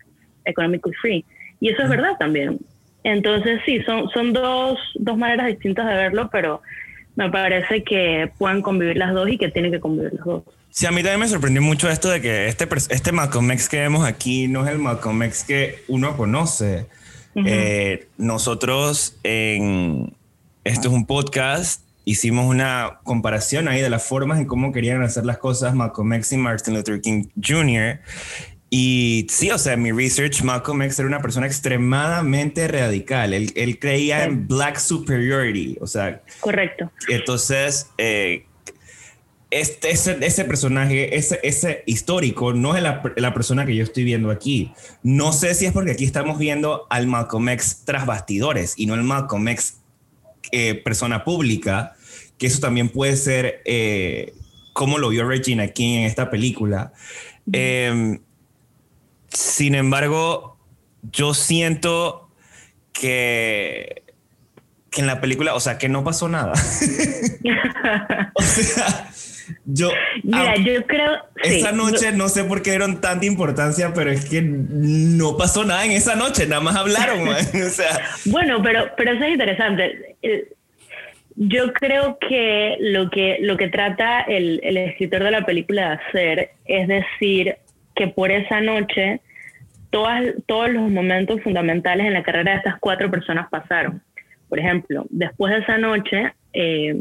economically 0.44 0.94
free. 0.96 1.24
Y 1.60 1.70
eso 1.70 1.82
es 1.82 1.88
verdad 1.88 2.16
también. 2.18 2.58
Entonces, 3.04 3.60
sí, 3.64 3.82
son, 3.82 4.08
son 4.10 4.32
dos, 4.32 4.78
dos 4.94 5.16
maneras 5.16 5.48
distintas 5.48 5.88
de 5.88 5.94
verlo, 5.94 6.28
pero 6.30 6.62
me 7.16 7.30
parece 7.30 7.82
que 7.82 8.30
pueden 8.38 8.62
convivir 8.62 8.96
las 8.96 9.12
dos 9.12 9.28
y 9.28 9.38
que 9.38 9.50
tienen 9.50 9.72
que 9.72 9.80
convivir 9.80 10.12
las 10.14 10.24
dos. 10.24 10.44
Sí, 10.72 10.86
a 10.86 10.90
mí 10.90 11.02
también 11.02 11.20
me 11.20 11.28
sorprendió 11.28 11.60
mucho 11.60 11.90
esto 11.90 12.08
de 12.08 12.22
que 12.22 12.48
este, 12.48 12.66
este 12.88 13.12
Malcolm 13.12 13.50
X 13.50 13.68
que 13.68 13.78
vemos 13.78 14.06
aquí 14.06 14.48
no 14.48 14.64
es 14.64 14.72
el 14.72 14.78
Malcolm 14.78 15.22
X 15.24 15.44
que 15.44 15.84
uno 15.86 16.16
conoce. 16.16 16.86
Eh, 17.34 18.08
nosotros 18.16 19.16
en 19.22 20.14
esto 20.64 20.88
es 20.88 20.94
un 20.94 21.04
podcast, 21.04 21.82
hicimos 22.06 22.46
una 22.46 23.00
comparación 23.04 23.68
ahí 23.68 23.82
de 23.82 23.90
las 23.90 24.02
formas 24.02 24.38
en 24.38 24.46
cómo 24.46 24.72
querían 24.72 25.02
hacer 25.02 25.26
las 25.26 25.36
cosas 25.36 25.74
Malcolm 25.74 26.10
X 26.14 26.32
y 26.32 26.36
Martin 26.38 26.72
Luther 26.72 27.02
King 27.02 27.26
Jr. 27.42 28.00
Y 28.70 29.26
sí, 29.28 29.50
o 29.50 29.58
sea, 29.58 29.76
mi 29.76 29.92
research, 29.92 30.42
Malcolm 30.42 30.80
X 30.80 30.98
era 30.98 31.06
una 31.06 31.20
persona 31.20 31.46
extremadamente 31.46 32.66
radical. 32.66 33.34
Él, 33.34 33.52
él 33.56 33.78
creía 33.78 34.24
en 34.24 34.48
black 34.48 34.78
superiority, 34.78 35.76
o 35.82 35.86
sea. 35.86 36.22
Correcto. 36.40 36.90
Entonces, 37.08 37.90
eh, 37.98 38.46
este, 39.52 39.90
ese, 39.90 40.16
ese, 40.22 40.46
personaje, 40.46 41.14
ese, 41.14 41.38
ese 41.42 41.82
histórico, 41.84 42.54
no 42.54 42.74
es 42.74 42.82
la, 42.82 43.02
la, 43.16 43.34
persona 43.34 43.66
que 43.66 43.76
yo 43.76 43.84
estoy 43.84 44.02
viendo 44.02 44.30
aquí. 44.30 44.72
No 45.02 45.32
sé 45.32 45.54
si 45.54 45.66
es 45.66 45.72
porque 45.72 45.90
aquí 45.90 46.04
estamos 46.04 46.38
viendo 46.38 46.86
al 46.88 47.06
Malcolm 47.06 47.50
X 47.50 47.82
tras 47.84 48.06
bastidores 48.06 48.72
y 48.78 48.86
no 48.86 48.94
el 48.94 49.02
Malcolm 49.02 49.46
X 49.48 49.76
eh, 50.52 50.74
persona 50.74 51.22
pública, 51.22 51.94
que 52.38 52.46
eso 52.46 52.60
también 52.60 52.88
puede 52.88 53.14
ser 53.16 53.60
eh, 53.66 54.32
como 54.72 54.96
lo 54.96 55.10
vio 55.10 55.28
Regina 55.28 55.68
King 55.68 55.98
en 55.98 56.04
esta 56.04 56.30
película. 56.30 56.94
Em, 57.52 58.20
sin 59.28 59.74
embargo, 59.74 60.56
yo 61.12 61.34
siento 61.34 62.30
que, 62.94 64.02
que 64.90 65.02
en 65.02 65.06
la 65.06 65.20
película, 65.20 65.54
o 65.54 65.60
sea, 65.60 65.76
que 65.76 65.90
no 65.90 66.04
pasó 66.04 66.30
nada. 66.30 66.54
o 68.34 68.42
sea, 68.42 69.11
yo, 69.64 69.90
Mira, 70.22 70.56
yo 70.56 70.84
creo. 70.86 71.12
Esa 71.42 71.72
noche 71.72 72.12
no 72.12 72.28
sé 72.28 72.44
por 72.44 72.62
qué 72.62 72.70
dieron 72.70 73.00
tanta 73.00 73.26
importancia, 73.26 73.92
pero 73.94 74.10
es 74.10 74.28
que 74.28 74.42
no 74.42 75.36
pasó 75.36 75.64
nada 75.64 75.84
en 75.84 75.92
esa 75.92 76.14
noche, 76.14 76.46
nada 76.46 76.60
más 76.60 76.76
hablaron. 76.76 77.28
o 77.28 77.34
sea. 77.70 78.00
Bueno, 78.26 78.62
pero, 78.62 78.90
pero 78.96 79.12
eso 79.12 79.24
es 79.24 79.32
interesante. 79.32 80.16
Yo 81.36 81.72
creo 81.72 82.18
que 82.18 82.76
lo 82.80 83.08
que, 83.10 83.38
lo 83.40 83.56
que 83.56 83.68
trata 83.68 84.20
el, 84.20 84.60
el 84.62 84.76
escritor 84.76 85.24
de 85.24 85.30
la 85.30 85.46
película 85.46 85.88
de 85.88 85.94
hacer 85.94 86.50
es 86.66 86.88
decir 86.88 87.56
que 87.94 88.08
por 88.08 88.30
esa 88.30 88.60
noche 88.60 89.20
todas, 89.92 90.22
todos 90.46 90.70
los 90.70 90.90
momentos 90.90 91.40
fundamentales 91.42 92.06
en 92.06 92.14
la 92.14 92.22
carrera 92.22 92.52
de 92.52 92.58
estas 92.58 92.78
cuatro 92.80 93.10
personas 93.10 93.48
pasaron. 93.48 94.02
Por 94.48 94.58
ejemplo, 94.58 95.06
después 95.10 95.52
de 95.52 95.60
esa 95.60 95.78
noche, 95.78 96.32
eh, 96.52 96.96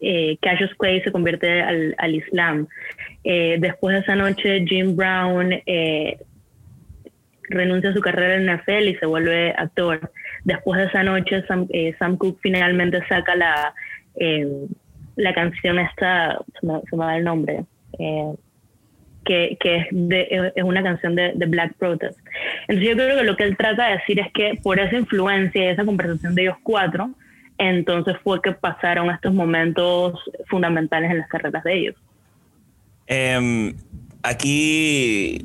eh, 0.00 0.38
Cassius 0.40 0.74
Clay 0.76 1.00
se 1.02 1.12
convierte 1.12 1.62
al, 1.62 1.94
al 1.98 2.14
Islam. 2.14 2.68
Eh, 3.24 3.56
después 3.60 3.94
de 3.94 4.00
esa 4.00 4.14
noche, 4.14 4.64
Jim 4.66 4.96
Brown 4.96 5.52
eh, 5.66 6.18
renuncia 7.50 7.90
a 7.90 7.94
su 7.94 8.00
carrera 8.00 8.36
en 8.36 8.46
NFL 8.46 8.88
y 8.88 8.94
se 8.96 9.06
vuelve 9.06 9.52
actor. 9.56 10.12
Después 10.44 10.80
de 10.80 10.86
esa 10.86 11.02
noche, 11.02 11.42
Sam, 11.46 11.66
eh, 11.70 11.94
Sam 11.98 12.16
Cooke 12.16 12.38
finalmente 12.42 13.00
saca 13.08 13.34
la, 13.34 13.74
la 15.16 15.34
canción 15.34 15.78
esta, 15.78 16.38
se 16.60 16.66
me, 16.66 16.80
se 16.88 16.96
da 16.96 17.16
el 17.16 17.24
nombre, 17.24 17.64
que, 19.24 19.58
que 19.60 19.76
es, 19.76 19.86
de, 19.90 20.52
es, 20.54 20.64
una 20.64 20.82
canción 20.82 21.14
de, 21.14 21.32
de, 21.34 21.46
Black 21.46 21.74
Protest. 21.74 22.18
Entonces 22.62 22.88
yo 22.88 22.94
creo 22.96 23.18
que 23.18 23.24
lo 23.24 23.36
que 23.36 23.44
él 23.44 23.56
trata 23.56 23.88
de 23.88 23.96
decir 23.98 24.20
es 24.20 24.32
que 24.32 24.58
por 24.62 24.80
esa 24.80 24.96
influencia 24.96 25.64
y 25.64 25.66
esa 25.68 25.84
conversación 25.84 26.34
de 26.34 26.42
ellos 26.42 26.56
cuatro, 26.62 27.10
entonces 27.58 28.16
fue 28.22 28.40
que 28.40 28.52
pasaron 28.52 29.10
estos 29.10 29.34
momentos 29.34 30.20
fundamentales 30.48 31.10
en 31.10 31.18
las 31.18 31.28
carreras 31.28 31.64
de 31.64 31.78
ellos. 31.78 31.96
Em, 33.06 33.74
aquí 34.22 35.44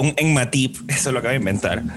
un 0.00 0.14
enmatip, 0.16 0.76
eso 0.88 1.12
lo 1.12 1.18
acabo 1.18 1.32
de 1.32 1.38
inventar. 1.38 1.82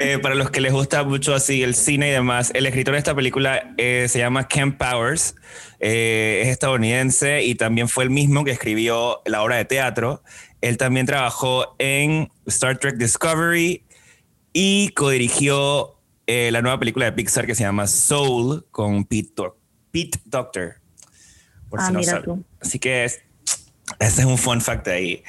Eh, 0.00 0.18
para 0.18 0.34
los 0.34 0.50
que 0.50 0.60
les 0.60 0.72
gusta 0.72 1.04
mucho 1.04 1.32
así 1.32 1.62
el 1.62 1.76
cine 1.76 2.08
y 2.08 2.10
demás, 2.10 2.50
el 2.54 2.66
escritor 2.66 2.94
de 2.94 2.98
esta 2.98 3.14
película 3.14 3.72
eh, 3.78 4.06
se 4.08 4.18
llama 4.18 4.48
Ken 4.48 4.76
Powers, 4.76 5.36
eh, 5.78 6.40
es 6.42 6.48
estadounidense 6.48 7.44
y 7.44 7.54
también 7.54 7.88
fue 7.88 8.02
el 8.02 8.10
mismo 8.10 8.42
que 8.42 8.50
escribió 8.50 9.22
la 9.26 9.44
obra 9.44 9.56
de 9.56 9.64
teatro. 9.64 10.24
Él 10.60 10.76
también 10.76 11.06
trabajó 11.06 11.76
en 11.78 12.30
Star 12.46 12.78
Trek 12.78 12.96
Discovery 12.96 13.84
y 14.52 14.88
codirigió 14.88 15.91
eh, 16.26 16.50
la 16.52 16.62
nueva 16.62 16.78
película 16.78 17.04
de 17.06 17.12
Pixar 17.12 17.46
que 17.46 17.54
se 17.54 17.64
llama 17.64 17.86
Soul 17.86 18.66
con 18.70 19.04
Pete, 19.04 19.42
Pete 19.90 20.20
Doctor. 20.24 20.76
ah, 21.76 21.90
mira 21.92 22.22
tú. 22.22 22.44
Así 22.60 22.78
que 22.78 23.04
ese 23.04 23.22
es 23.98 24.24
un 24.24 24.38
fun 24.38 24.60
fact 24.60 24.88
ahí. 24.88 25.22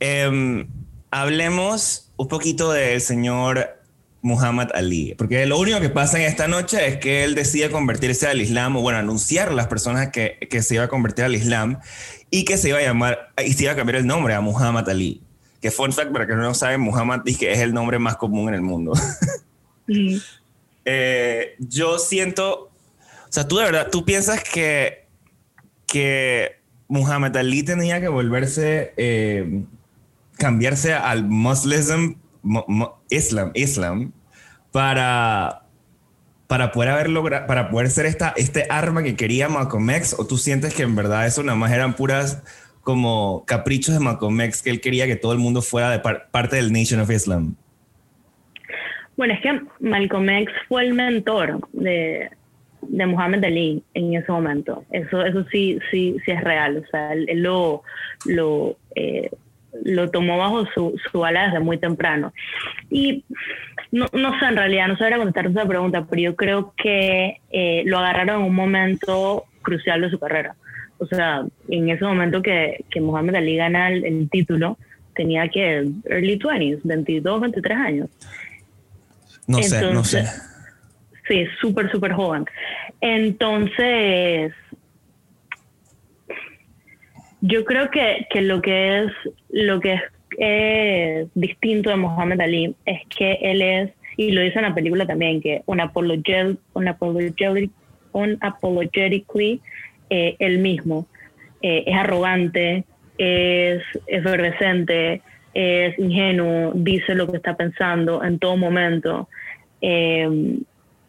Em, 0.00 0.68
hablemos 1.10 2.12
un 2.16 2.28
poquito 2.28 2.72
del 2.72 3.00
señor 3.00 3.76
Muhammad 4.26 4.70
Ali? 4.74 5.14
Porque 5.16 5.46
lo 5.46 5.58
único 5.58 5.80
que 5.80 5.88
pasa 5.88 6.18
en 6.18 6.24
esta 6.24 6.48
noche 6.48 6.86
es 6.86 6.96
que 6.98 7.24
él 7.24 7.34
decide 7.34 7.70
convertirse 7.70 8.26
al 8.26 8.40
Islam, 8.40 8.76
o 8.76 8.80
bueno, 8.80 8.98
anunciar 8.98 9.48
a 9.48 9.52
las 9.52 9.68
personas 9.68 10.10
que, 10.10 10.38
que 10.50 10.62
se 10.62 10.74
iba 10.74 10.84
a 10.84 10.88
convertir 10.88 11.24
al 11.24 11.34
Islam 11.34 11.78
y 12.30 12.44
que 12.44 12.58
se 12.58 12.70
iba 12.70 12.78
a 12.78 12.82
llamar, 12.82 13.32
y 13.44 13.52
se 13.52 13.64
iba 13.64 13.72
a 13.72 13.76
cambiar 13.76 13.96
el 13.96 14.06
nombre 14.06 14.34
a 14.34 14.40
Muhammad 14.40 14.88
Ali. 14.88 15.22
Que 15.60 15.70
fun 15.70 15.92
fact, 15.92 16.12
para 16.12 16.26
que 16.26 16.34
no 16.34 16.42
lo 16.42 16.54
saben, 16.54 16.80
Muhammad 16.80 17.22
que 17.22 17.52
es 17.52 17.60
el 17.60 17.72
nombre 17.72 17.98
más 17.98 18.16
común 18.16 18.48
en 18.48 18.54
el 18.54 18.62
mundo. 18.62 18.92
Eh, 20.84 21.56
yo 21.58 21.98
siento, 21.98 22.70
o 23.28 23.30
sea, 23.32 23.48
tú 23.48 23.56
de 23.56 23.64
verdad, 23.64 23.88
tú 23.90 24.04
piensas 24.04 24.42
que, 24.42 25.06
que 25.86 26.60
Muhammad 26.88 27.36
Ali 27.36 27.62
tenía 27.62 28.00
que 28.00 28.08
volverse, 28.08 28.94
eh, 28.96 29.64
cambiarse 30.38 30.94
al 30.94 31.24
muslim, 31.24 32.16
islam, 33.10 33.50
islam, 33.54 34.12
para, 34.70 35.64
para 36.46 36.70
poder 36.70 36.90
haber 36.90 37.08
logrado, 37.08 37.46
para 37.46 37.70
poder 37.70 37.90
ser 37.90 38.06
esta, 38.06 38.32
este 38.36 38.66
arma 38.70 39.02
que 39.02 39.16
quería 39.16 39.48
Malcolm 39.48 39.90
X, 39.90 40.14
o 40.18 40.26
tú 40.26 40.38
sientes 40.38 40.74
que 40.74 40.84
en 40.84 40.94
verdad 40.94 41.26
eso 41.26 41.42
nada 41.42 41.58
más 41.58 41.72
eran 41.72 41.96
puras 41.96 42.42
como 42.82 43.42
caprichos 43.46 43.94
de 43.94 44.00
Malcolm 44.00 44.40
X 44.42 44.62
que 44.62 44.70
él 44.70 44.80
quería 44.80 45.06
que 45.06 45.16
todo 45.16 45.32
el 45.32 45.38
mundo 45.40 45.60
fuera 45.60 45.90
de 45.90 45.98
parte 45.98 46.54
del 46.54 46.72
Nation 46.72 47.00
of 47.00 47.10
Islam. 47.10 47.56
Bueno, 49.16 49.34
es 49.34 49.40
que 49.40 49.60
Malcolm 49.80 50.28
X 50.28 50.54
fue 50.68 50.84
el 50.84 50.94
mentor 50.94 51.60
de, 51.72 52.30
de 52.82 53.06
Muhammad 53.06 53.44
Ali 53.44 53.82
en 53.94 54.14
ese 54.14 54.30
momento. 54.30 54.84
Eso, 54.90 55.24
eso 55.24 55.44
sí, 55.50 55.78
sí, 55.90 56.16
sí 56.24 56.30
es 56.30 56.44
real. 56.44 56.84
O 56.84 56.90
sea, 56.90 57.12
él, 57.12 57.42
lo, 57.42 57.82
lo, 58.26 58.76
eh, 58.94 59.30
lo 59.84 60.10
tomó 60.10 60.38
bajo 60.38 60.66
su, 60.74 61.00
su 61.10 61.24
ala 61.24 61.46
desde 61.46 61.60
muy 61.60 61.78
temprano. 61.78 62.32
Y 62.90 63.24
no, 63.92 64.06
no 64.12 64.38
sé, 64.38 64.46
en 64.46 64.56
realidad, 64.56 64.88
no 64.88 64.96
sabría 64.96 65.18
contestar 65.18 65.46
esa 65.46 65.66
pregunta, 65.66 66.06
pero 66.08 66.22
yo 66.22 66.36
creo 66.36 66.74
que 66.76 67.40
eh, 67.50 67.82
lo 67.86 67.98
agarraron 67.98 68.42
en 68.42 68.48
un 68.48 68.54
momento 68.54 69.44
crucial 69.62 70.00
de 70.02 70.10
su 70.10 70.18
carrera. 70.18 70.54
O 70.98 71.06
sea, 71.06 71.44
en 71.68 71.88
ese 71.90 72.04
momento 72.04 72.42
que, 72.42 72.84
que 72.90 73.00
Muhammad 73.00 73.36
Ali 73.36 73.56
gana 73.56 73.90
el, 73.90 74.28
título, 74.30 74.78
tenía 75.14 75.48
que 75.48 75.88
early 76.04 76.38
20s, 76.38 76.80
22, 76.84 77.40
23 77.40 77.78
años. 77.78 78.08
No 79.46 79.62
sé, 79.62 79.92
no 79.92 80.04
sé. 80.04 80.24
Sí, 81.28 81.46
súper, 81.60 81.90
súper 81.90 82.12
joven. 82.12 82.44
Entonces, 83.00 84.52
yo 87.40 87.64
creo 87.64 87.90
que, 87.90 88.26
que, 88.30 88.42
lo 88.42 88.62
que 88.62 89.04
es 89.04 89.12
lo 89.50 89.80
que 89.80 90.00
es 90.38 91.28
distinto 91.34 91.90
de 91.90 91.96
Muhammad 91.96 92.40
Ali 92.40 92.74
es 92.84 93.00
que 93.08 93.38
él 93.42 93.62
es, 93.62 93.90
y 94.16 94.30
lo 94.32 94.40
dice 94.40 94.58
en 94.58 94.64
la 94.64 94.74
película 94.74 95.06
también, 95.06 95.40
que 95.40 95.62
un, 95.66 95.80
apologet, 95.80 96.58
un, 96.74 96.88
un 98.12 98.38
apologetically 98.40 99.60
eh, 100.10 100.36
él 100.38 100.58
mismo. 100.58 101.06
Eh, 101.62 101.84
es 101.86 101.96
arrogante, 101.96 102.84
es 103.18 103.82
efervescente, 104.06 105.22
es 105.56 105.98
ingenuo, 105.98 106.72
dice 106.74 107.14
lo 107.14 107.26
que 107.30 107.38
está 107.38 107.56
pensando 107.56 108.22
en 108.22 108.38
todo 108.38 108.56
momento. 108.56 109.28
Eh, 109.80 110.58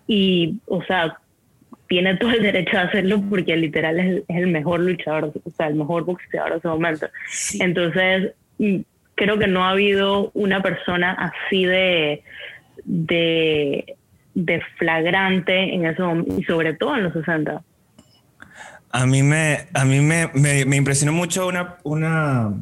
y, 0.07 0.59
o 0.67 0.81
sea, 0.83 1.17
tiene 1.87 2.15
todo 2.15 2.31
el 2.31 2.41
derecho 2.41 2.77
a 2.77 2.83
hacerlo 2.83 3.21
porque 3.29 3.55
literal 3.57 3.99
es, 3.99 4.23
el 4.27 4.47
mejor 4.47 4.79
luchador, 4.79 5.33
o 5.43 5.51
sea, 5.51 5.67
el 5.67 5.75
mejor 5.75 6.05
boxeador 6.05 6.51
de 6.51 6.57
ese 6.59 6.67
momento. 6.67 7.07
Entonces, 7.59 8.33
mm, 8.57 8.77
creo 9.15 9.37
que 9.37 9.47
no 9.47 9.65
ha 9.65 9.71
habido 9.71 10.31
una 10.33 10.61
persona 10.61 11.11
así 11.11 11.65
de, 11.65 12.23
de, 12.85 13.95
de 14.33 14.61
flagrante 14.77 15.73
en 15.73 15.85
ese 15.85 16.01
momento, 16.01 16.35
y 16.37 16.43
sobre 16.43 16.73
todo 16.73 16.95
en 16.95 17.03
los 17.03 17.13
60. 17.13 17.61
A 18.91 19.05
mí 19.05 19.23
me, 19.23 19.67
a 19.73 19.83
mí 19.83 19.99
me, 19.99 20.29
me, 20.33 20.75
impresionó 20.75 21.11
mucho 21.11 21.47
una, 21.47 21.75
una, 21.83 22.53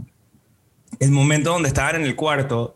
el 0.99 1.11
momento 1.11 1.51
donde 1.51 1.67
estaban 1.67 1.95
en 1.95 2.03
el 2.03 2.15
cuarto, 2.15 2.75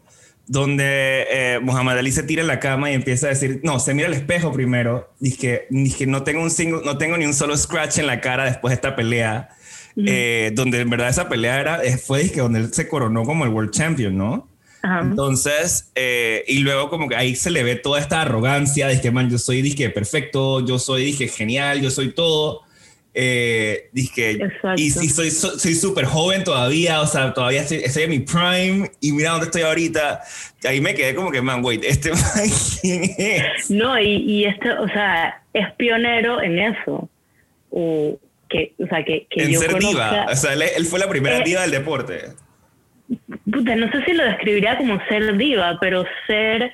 donde 0.50 1.28
eh, 1.30 1.60
Muhammad 1.62 2.00
Ali 2.00 2.12
se 2.12 2.24
tira 2.24 2.42
en 2.42 2.48
la 2.48 2.60
cama 2.60 2.90
y 2.90 2.96
empieza 2.96 3.28
a 3.28 3.30
decir, 3.30 3.60
no, 3.64 3.80
se 3.80 3.94
mira 3.94 4.08
al 4.08 4.16
espejo 4.16 4.52
primero, 4.52 5.14
dije, 5.20 5.68
dije 5.70 6.08
no, 6.08 6.24
tengo 6.24 6.42
un 6.42 6.50
single, 6.50 6.82
no 6.84 6.98
tengo 6.98 7.18
ni 7.18 7.26
un 7.26 7.36
solo 7.36 7.56
scratch 7.56 8.00
en 8.00 8.08
la 8.08 8.20
cara 8.20 8.46
después 8.46 8.72
de 8.72 8.76
esta 8.76 8.96
pelea, 8.96 9.50
eh, 9.96 10.52
donde 10.56 10.80
en 10.80 10.90
verdad 10.90 11.10
esa 11.10 11.30
pelea 11.30 11.60
era, 11.60 11.84
eh, 11.84 11.98
fue 11.98 12.24
dije, 12.24 12.42
donde 12.42 12.60
él 12.60 12.74
se 12.74 12.88
coronó 12.88 13.26
como 13.26 13.44
el 13.44 13.52
World 13.52 13.72
Champion, 13.72 14.18
¿no? 14.18 14.48
Entonces, 14.82 15.92
y 16.48 16.60
luego 16.60 16.90
como 16.90 17.10
que 17.10 17.16
ahí 17.18 17.36
se 17.36 17.52
le 17.52 17.64
ve 17.64 17.76
toda 17.76 18.00
esta 18.00 18.22
arrogancia, 18.22 18.88
dije, 18.88 19.12
man, 19.12 19.30
yo 19.30 19.38
soy, 19.38 19.62
dije, 19.62 19.90
perfecto, 19.90 20.66
yo 20.66 20.80
soy, 20.80 21.04
dije, 21.04 21.28
genial, 21.28 21.82
yo 21.82 21.92
soy 21.92 22.14
todo. 22.14 22.62
Eh, 23.14 23.90
dije, 23.92 24.38
y, 24.78 24.92
si 24.92 25.10
soy 25.10 25.32
soy 25.32 25.74
súper 25.74 26.06
joven 26.06 26.44
todavía, 26.44 27.02
o 27.02 27.08
sea, 27.08 27.34
todavía 27.34 27.64
estoy, 27.64 28.04
en 28.04 28.10
mi 28.10 28.20
prime 28.20 28.92
y 29.02 29.12
mira 29.12 29.32
dónde 29.32 29.48
estoy 29.48 29.64
ahorita. 29.64 30.22
Ahí 30.64 30.80
me 30.80 30.94
quedé 30.94 31.16
como 31.16 31.32
que, 31.32 31.42
man, 31.42 31.66
wait, 31.66 31.84
¿este 31.84 32.12
quién 32.82 33.04
es? 33.18 33.70
No, 33.72 34.00
y, 34.00 34.18
y 34.18 34.46
este, 34.46 34.72
o 34.72 34.88
sea, 34.90 35.42
es 35.54 35.72
pionero 35.74 36.42
en 36.42 36.60
eso. 36.60 37.10
O, 37.72 38.20
que, 38.48 38.74
o 38.80 38.88
sea, 38.88 39.04
que, 39.04 39.28
que 39.30 39.44
en 39.44 39.60
ser 39.60 39.78
diva. 39.80 40.28
O 40.30 40.36
sea, 40.36 40.54
él, 40.54 40.86
fue 40.86 41.00
la 41.00 41.10
primera 41.10 41.40
eh, 41.40 41.44
diva 41.44 41.62
del 41.62 41.72
deporte. 41.72 42.34
Puta, 43.52 43.76
no 43.76 43.92
sé 43.92 44.06
si 44.06 44.14
lo 44.14 44.24
describiría 44.24 44.78
como 44.78 45.00
ser 45.08 45.36
diva, 45.38 45.78
pero 45.82 46.06
ser. 46.28 46.72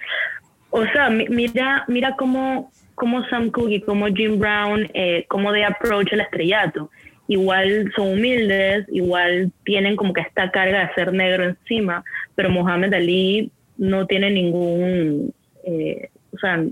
O 0.69 0.86
sea, 0.88 1.10
mira, 1.10 1.86
mira 1.88 2.15
cómo 2.17 2.71
como 2.95 3.25
Sam 3.27 3.51
Cooke 3.51 3.75
y 3.75 3.81
como 3.81 4.08
Jim 4.08 4.39
Brown, 4.39 4.89
eh, 4.93 5.25
como 5.27 5.51
de 5.51 5.65
approach 5.65 6.12
el 6.13 6.21
estrellato. 6.21 6.89
Igual 7.27 7.91
son 7.95 8.13
humildes, 8.13 8.86
igual 8.91 9.51
tienen 9.63 9.95
como 9.95 10.13
que 10.13 10.21
esta 10.21 10.51
carga 10.51 10.88
de 10.88 10.93
ser 10.93 11.12
negro 11.12 11.43
encima, 11.43 12.03
pero 12.36 12.49
Mohamed 12.49 12.93
Ali 12.93 13.51
no 13.77 14.05
tiene 14.05 14.31
ningún, 14.31 15.34
eh, 15.65 16.10
o 16.31 16.38
sea, 16.38 16.63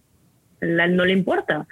no 0.61 1.05
le 1.05 1.11
importa. 1.11 1.65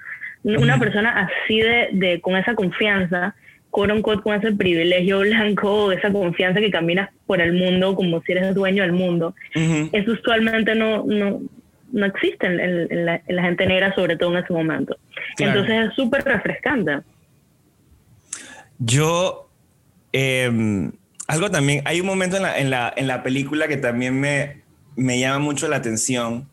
Una 0.44 0.80
persona 0.80 1.30
así 1.46 1.60
de, 1.60 1.90
de, 1.94 2.20
con 2.20 2.36
esa 2.36 2.56
confianza, 2.56 3.36
con 3.70 4.02
con 4.02 4.34
ese 4.34 4.52
privilegio 4.52 5.20
blanco, 5.20 5.92
esa 5.92 6.12
confianza 6.12 6.60
que 6.60 6.72
caminas 6.72 7.10
por 7.26 7.40
el 7.40 7.54
mundo 7.54 7.96
como 7.96 8.22
si 8.22 8.34
eres 8.34 8.54
dueño 8.54 8.84
del 8.84 8.92
mundo, 8.92 9.34
eso 9.54 10.12
usualmente 10.12 10.76
no, 10.76 11.06
no, 11.06 11.42
no 11.92 12.06
existen 12.06 12.60
en, 12.60 13.06
la, 13.06 13.22
gente 13.28 13.66
negra, 13.66 13.94
sobre 13.96 14.18
todo 14.18 14.32
en 14.38 14.44
ese 14.44 14.54
momento. 14.54 14.98
Entonces 15.38 15.90
es 15.90 15.96
súper 15.96 16.24
refrescante. 16.24 17.00
Yo, 18.80 19.50
em, 20.12 20.92
algo 21.28 21.52
también, 21.52 21.82
hay 21.86 22.02
un 22.02 22.08
momento 22.08 22.38
en 22.38 22.44
la, 22.44 22.58
en 22.58 22.70
la, 22.70 22.94
en 22.96 23.08
la 23.08 23.24
película 23.24 23.68
que 23.68 23.78
también 23.78 24.20
me, 24.20 24.64
me 24.96 25.20
llama 25.20 25.40
mucho 25.40 25.68
la 25.68 25.78
atención. 25.78 26.50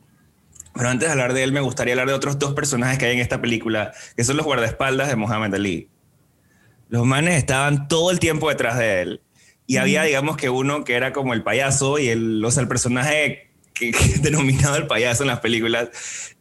Pero 0.74 0.90
antes 0.90 1.09
de 1.09 1.12
hablar 1.12 1.33
de 1.33 1.42
él, 1.42 1.53
me 1.53 1.61
gustaría 1.61 1.94
hablar 1.94 2.09
de 2.09 2.14
otros 2.14 2.38
dos 2.38 2.55
personajes 2.55 2.98
que 2.98 3.07
hay 3.07 3.14
en 3.14 3.20
esta 3.20 3.40
película, 3.40 3.92
que 4.16 4.24
son 4.24 4.37
los 4.37 4.46
guardaespaldas 4.46 5.09
de 5.09 5.16
Muhammad 5.16 5.55
Ali. 5.55 5.88
Los 6.88 7.05
manes 7.05 7.35
estaban 7.35 7.88
todo 7.88 8.11
el 8.11 8.20
tiempo 8.20 8.48
detrás 8.48 8.79
de 8.79 9.03
él. 9.03 9.20
Y 9.66 9.77
había, 9.77 10.03
digamos, 10.03 10.37
que 10.37 10.48
uno 10.48 10.85
que 10.85 10.94
era 10.94 11.12
como 11.12 11.35
el 11.35 11.42
payaso 11.42 11.98
y 11.98 12.09
el, 12.09 12.42
o 12.44 12.51
sea, 12.51 12.62
el 12.62 12.68
personaje 12.68 13.47
que, 13.78 13.92
denominado 14.22 14.76
el 14.76 14.86
payaso 14.86 15.22
en 15.22 15.28
las 15.28 15.40
películas. 15.40 15.90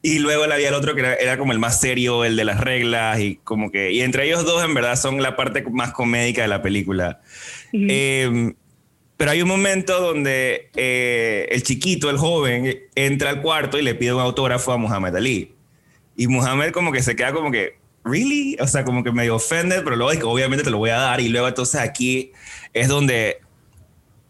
Y 0.02 0.20
luego 0.20 0.44
había 0.44 0.70
el 0.70 0.74
otro 0.74 0.96
que 0.96 1.02
era, 1.02 1.38
como 1.38 1.52
el 1.52 1.60
más 1.60 1.80
serio, 1.80 2.24
el 2.24 2.36
de 2.36 2.46
las 2.46 2.60
reglas, 2.60 3.20
y 3.20 3.40
como 3.44 3.72
que. 3.72 3.92
Y 3.92 4.02
entre 4.02 4.26
ellos 4.26 4.46
dos, 4.46 4.64
en 4.64 4.74
verdad, 4.74 4.96
son 4.96 5.22
la 5.22 5.36
parte 5.36 5.64
más 5.70 5.92
comédica 5.92 6.42
de 6.42 6.48
la 6.48 6.62
película. 6.62 7.22
Em, 7.74 8.56
pero 9.18 9.32
hay 9.32 9.42
un 9.42 9.48
momento 9.48 10.00
donde 10.00 10.70
eh, 10.76 11.48
el 11.52 11.64
chiquito, 11.64 12.10
el 12.10 12.18
joven, 12.18 12.78
entra 12.96 13.32
al 13.32 13.42
cuarto 13.42 13.80
y 13.80 13.82
le 13.82 13.96
pide 13.96 14.14
un 14.14 14.22
autógrafo 14.22 14.72
a 14.72 14.78
Muhammad 14.78 15.16
Ali. 15.16 15.54
Y 16.16 16.28
Muhammad 16.28 16.72
como 16.72 16.92
que 16.92 17.02
se 17.02 17.16
queda 17.16 17.34
como 17.34 17.52
que, 17.52 17.78
¿really? 18.04 18.58
O 18.60 18.68
sea, 18.68 18.84
como 18.84 19.04
que 19.04 19.12
medio 19.12 19.36
offended, 19.36 19.84
pero 19.84 19.96
luego 19.96 20.12
es 20.12 20.20
que 20.20 20.26
obviamente 20.26 20.64
te 20.64 20.70
lo 20.70 20.78
voy 20.78 20.92
a 20.92 20.98
dar. 20.98 21.20
Y 21.20 21.30
luego 21.30 21.48
entonces 21.48 21.82
aquí 21.82 22.32
es 22.74 22.88
donde 22.88 23.42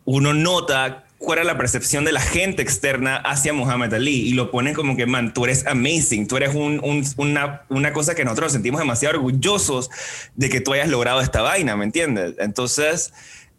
uno 0.06 0.34
nota 0.34 1.07
cuál 1.18 1.40
era 1.40 1.48
la 1.48 1.58
percepción 1.58 2.06
de 2.06 2.12
la 2.12 2.20
gente 2.20 2.62
externa 2.62 3.18
hacia 3.18 3.54
Muhammad 3.54 3.94
Ali 3.94 4.28
y 4.28 4.34
lo 4.34 4.52
ponen 4.52 4.74
como 4.74 4.96
que, 4.96 5.06
man, 5.06 5.34
tú 5.34 5.46
eres 5.46 5.66
amazing, 5.66 6.28
tú 6.28 6.38
eres 6.38 6.54
una, 6.54 7.62
una, 7.70 7.94
cosa 7.94 8.16
que 8.16 8.24
nosotros 8.24 8.46
nos 8.46 8.54
sentimos 8.54 8.80
demasiado 8.80 9.18
orgullosos 9.18 9.90
de 10.36 10.50
que 10.50 10.62
tú 10.62 10.74
hayas 10.74 10.90
logrado 10.90 11.22
esta 11.22 11.42
vaina, 11.42 11.76
¿me 11.76 11.86
entiendes? 11.86 12.36
Entonces, 12.40 13.14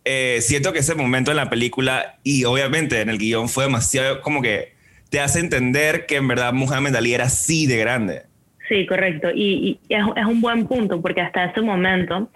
eh, 0.05 0.39
siento 0.41 0.73
que 0.73 0.79
ese 0.79 0.95
momento 0.95 1.31
en 1.31 1.37
la 1.37 1.51
película 1.51 2.19
y 2.23 2.45
obviamente 2.45 3.01
en 3.01 3.09
el 3.09 3.19
guion 3.19 3.49
fue 3.49 3.65
demasiado 3.65 4.21
como 4.21 4.41
que 4.41 4.73
te 5.11 5.21
hace 5.21 5.41
entender 5.41 6.07
que 6.07 6.17
en 6.17 6.29
verdad 6.29 6.53
Muhammad 6.53 6.95
Ali 6.97 7.15
era 7.15 7.25
así 7.25 7.67
de 7.67 7.77
grande. 7.79 8.23
Sí, 8.69 8.87
correcto. 8.87 9.29
Y, 9.35 9.81
es 9.89 10.27
un 10.27 10.41
buen 10.41 10.67
punto 10.67 11.01
porque 11.01 11.23
hasta 11.23 11.47
ese 11.47 11.63
momento 11.63 12.31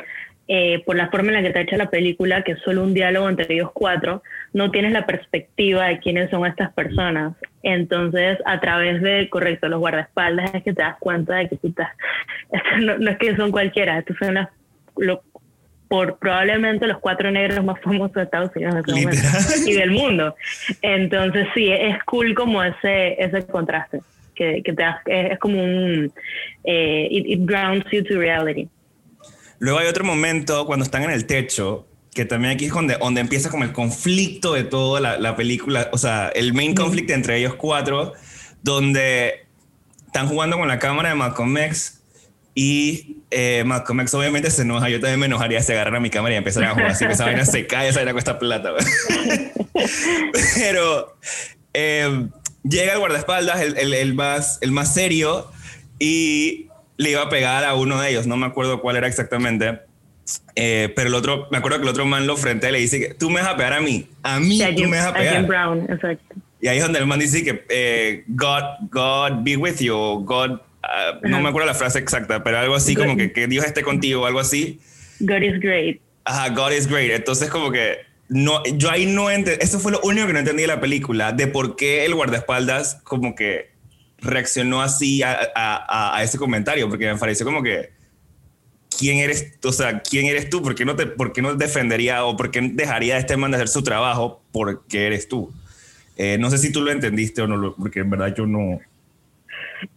eh, 0.48 0.82
por 0.84 0.96
la 0.96 1.08
forma 1.08 1.28
en 1.28 1.34
la 1.34 1.40
que 1.40 1.48
está 1.48 1.60
hecha 1.60 1.76
la 1.76 1.90
película, 1.90 2.42
que 2.42 2.52
es 2.52 2.58
solo 2.60 2.82
un 2.82 2.94
diálogo 2.94 3.28
entre 3.28 3.54
ellos 3.54 3.70
cuatro, 3.72 4.22
no 4.52 4.70
tienes 4.70 4.92
la 4.92 5.06
perspectiva 5.06 5.86
de 5.86 5.98
quiénes 6.00 6.30
son 6.30 6.46
estas 6.46 6.72
personas. 6.72 7.34
Entonces, 7.62 8.38
a 8.44 8.60
través 8.60 9.00
de, 9.02 9.28
correcto, 9.28 9.68
los 9.68 9.80
guardaespaldas 9.80 10.52
es 10.54 10.62
que 10.64 10.72
te 10.72 10.82
das 10.82 10.96
cuenta 10.98 11.36
de 11.36 11.48
que 11.48 11.58
no, 12.80 13.10
es 13.10 13.18
que 13.18 13.36
son 13.36 13.52
cualquiera, 13.52 13.98
estos 13.98 14.16
son 14.18 14.34
las, 14.34 14.48
por 15.88 16.18
probablemente 16.18 16.86
los 16.86 16.98
cuatro 16.98 17.30
negros 17.30 17.64
más 17.64 17.80
famosos 17.80 18.14
de 18.14 18.22
Estados 18.22 18.50
Unidos 18.56 18.74
en 18.74 18.80
este 18.80 18.92
momento 18.92 19.28
y 19.66 19.72
del 19.74 19.90
mundo. 19.90 20.34
Entonces, 20.82 21.46
sí, 21.54 21.70
es 21.70 22.02
cool 22.04 22.34
como 22.34 22.62
ese, 22.62 23.22
ese 23.22 23.46
contraste, 23.46 24.00
que, 24.34 24.62
que 24.62 24.72
te 24.72 24.84
es, 25.06 25.38
como 25.38 25.62
un, 25.62 26.12
eh, 26.64 27.08
it 27.10 27.40
grounds 27.44 27.86
you 27.92 28.02
to 28.02 28.18
reality. 28.18 28.68
Luego 29.62 29.78
hay 29.78 29.86
otro 29.86 30.02
momento 30.02 30.66
cuando 30.66 30.84
están 30.84 31.04
en 31.04 31.12
el 31.12 31.24
techo, 31.24 31.86
que 32.12 32.24
también 32.24 32.52
aquí 32.52 32.64
es 32.64 32.72
donde, 32.72 32.96
donde 32.96 33.20
empieza 33.20 33.48
como 33.48 33.62
el 33.62 33.70
conflicto 33.70 34.54
de 34.54 34.64
toda 34.64 35.00
la, 35.00 35.18
la 35.18 35.36
película, 35.36 35.88
o 35.92 35.98
sea, 35.98 36.32
el 36.34 36.52
main 36.52 36.74
conflict 36.74 37.08
entre 37.10 37.38
ellos 37.38 37.54
cuatro, 37.54 38.12
donde 38.64 39.46
están 40.04 40.26
jugando 40.26 40.58
con 40.58 40.66
la 40.66 40.80
cámara 40.80 41.10
de 41.10 41.14
Malcolm 41.14 41.56
X 41.58 42.00
y 42.56 43.18
eh, 43.30 43.62
Malcolm 43.64 44.00
X 44.00 44.12
obviamente 44.14 44.50
se 44.50 44.62
enoja, 44.62 44.88
yo 44.88 44.98
también 44.98 45.20
me 45.20 45.26
enojaría 45.26 45.62
si 45.62 45.70
agarrar 45.70 45.94
a 45.94 46.00
mi 46.00 46.10
cámara 46.10 46.34
y 46.34 46.38
empezar 46.38 46.64
a 46.64 46.70
jugar 46.70 46.90
así, 46.90 47.06
que 47.06 47.12
esa 47.12 47.26
vaina 47.26 47.46
se 47.46 47.68
cae, 47.68 47.90
esa 47.90 48.00
vaina 48.00 48.14
cuesta 48.14 48.40
plata. 48.40 48.72
Pero 50.56 51.16
eh, 51.72 52.26
llega 52.64 52.94
el 52.94 52.98
guardaespaldas, 52.98 53.60
el, 53.60 53.78
el, 53.78 53.94
el, 53.94 54.14
más, 54.14 54.58
el 54.60 54.72
más 54.72 54.92
serio, 54.92 55.52
y 56.00 56.66
le 57.02 57.10
iba 57.10 57.22
a 57.22 57.28
pegar 57.28 57.64
a 57.64 57.74
uno 57.74 58.00
de 58.00 58.10
ellos, 58.10 58.26
no 58.26 58.36
me 58.36 58.46
acuerdo 58.46 58.80
cuál 58.80 58.96
era 58.96 59.06
exactamente. 59.06 59.80
Eh, 60.54 60.92
pero 60.94 61.08
el 61.08 61.14
otro, 61.14 61.48
me 61.50 61.58
acuerdo 61.58 61.78
que 61.78 61.82
el 61.82 61.88
otro 61.88 62.06
man 62.06 62.26
lo 62.26 62.36
frente 62.36 62.68
y 62.68 62.72
le 62.72 62.78
dice 62.78 63.00
que 63.00 63.14
tú 63.14 63.28
me 63.28 63.40
vas 63.40 63.50
a 63.50 63.56
pegar 63.56 63.72
a 63.72 63.80
mí, 63.80 64.08
a 64.22 64.38
mí 64.38 64.60
tú 64.76 64.84
me 64.84 64.98
vas 64.98 65.06
a 65.06 65.14
pegar. 65.14 65.46
Brown, 65.46 65.86
exacto. 65.90 66.36
Y 66.60 66.68
ahí 66.68 66.78
es 66.78 66.84
donde 66.84 67.00
el 67.00 67.06
man 67.06 67.18
dice 67.18 67.42
que 67.42 67.64
eh, 67.68 68.24
God, 68.28 68.62
God 68.90 69.42
be 69.42 69.56
with 69.56 69.78
you, 69.80 70.22
God, 70.24 70.60
ah, 70.84 71.18
no 71.22 71.40
me 71.40 71.48
acuerdo 71.48 71.66
la 71.66 71.74
frase 71.74 71.98
exacta, 71.98 72.44
pero 72.44 72.58
algo 72.58 72.76
así 72.76 72.94
como 72.94 73.16
que, 73.16 73.32
que 73.32 73.48
Dios 73.48 73.64
esté 73.64 73.82
contigo, 73.82 74.26
algo 74.26 74.38
así. 74.38 74.80
God 75.20 75.42
is 75.42 75.60
great. 75.60 76.00
Ajá, 76.24 76.50
God 76.50 76.70
is 76.70 76.86
great. 76.86 77.10
Entonces 77.10 77.50
como 77.50 77.72
que 77.72 77.98
no, 78.28 78.62
yo 78.64 78.90
ahí 78.90 79.06
no 79.06 79.28
entendí, 79.28 79.58
eso 79.60 79.80
fue 79.80 79.90
lo 79.90 80.00
único 80.02 80.28
que 80.28 80.32
no 80.32 80.38
entendí 80.38 80.62
de 80.62 80.68
la 80.68 80.80
película, 80.80 81.32
de 81.32 81.48
por 81.48 81.74
qué 81.74 82.04
el 82.04 82.14
guardaespaldas 82.14 83.00
como 83.02 83.34
que 83.34 83.71
reaccionó 84.22 84.80
así 84.80 85.22
a, 85.22 85.36
a, 85.54 86.16
a, 86.16 86.22
ese 86.22 86.38
comentario, 86.38 86.88
porque 86.88 87.12
me 87.12 87.18
pareció 87.18 87.44
como 87.44 87.62
que, 87.62 87.90
¿quién 88.98 89.18
eres, 89.18 89.58
o 89.64 89.72
sea, 89.72 90.00
quién 90.00 90.26
eres 90.26 90.48
tú? 90.48 90.62
¿Por 90.62 90.74
qué 90.74 90.84
no, 90.84 90.96
te, 90.96 91.06
por 91.06 91.32
qué 91.32 91.42
no 91.42 91.54
defendería 91.54 92.24
o 92.24 92.36
por 92.36 92.50
qué 92.50 92.60
dejaría 92.72 93.16
a 93.16 93.18
este 93.18 93.36
man 93.36 93.50
de 93.50 93.56
hacer 93.56 93.68
su 93.68 93.82
trabajo 93.82 94.42
porque 94.52 95.06
eres 95.06 95.28
tú? 95.28 95.52
Eh, 96.16 96.36
no 96.38 96.50
sé 96.50 96.58
si 96.58 96.72
tú 96.72 96.82
lo 96.82 96.92
entendiste 96.92 97.42
o 97.42 97.46
no, 97.46 97.74
porque 97.74 98.00
en 98.00 98.10
verdad 98.10 98.34
yo 98.34 98.46
no... 98.46 98.80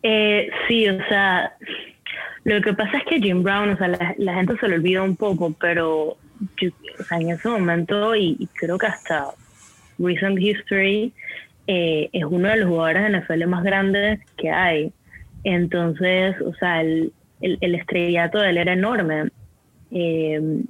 Eh, 0.02 0.50
sí, 0.68 0.88
o 0.90 1.08
sea, 1.08 1.56
lo 2.44 2.62
que 2.62 2.74
pasa 2.74 2.98
es 2.98 3.04
que 3.06 3.20
Jim 3.20 3.44
Brown, 3.44 3.70
o 3.70 3.78
sea, 3.78 4.16
la, 4.18 4.34
gente 4.34 4.58
se 4.58 4.68
lo 4.68 4.76
olvida 4.76 5.04
un 5.04 5.16
poco, 5.16 5.54
pero 5.60 6.18
o 7.00 7.04
sea, 7.08 7.20
en 7.20 7.30
ese 7.30 7.48
momento, 7.48 8.16
y, 8.16 8.36
y 8.40 8.48
creo 8.48 8.78
que 8.78 8.88
hasta 8.88 9.28
recent 10.00 10.40
history, 10.40 11.14
eh, 11.67 12.10
es 12.13 12.23
uno 12.25 12.49
de 12.49 12.58
los 12.58 12.69
jugadores 12.69 13.04
de 13.04 13.19
NFL 13.19 13.47
más 13.47 13.63
grandes 13.63 14.19
que 14.38 14.49
hay. 14.51 14.91
Entonces, 15.43 16.36
o 16.41 16.54
sea, 16.56 16.82
el, 16.82 17.12
el, 17.41 17.75
estrellato 17.75 18.39
de 18.39 18.49
él 18.51 18.58
era 18.58 18.73
enorme. 18.73 19.30
Eh, 19.91 20.62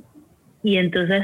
y 0.63 0.77
entonces, 0.77 1.23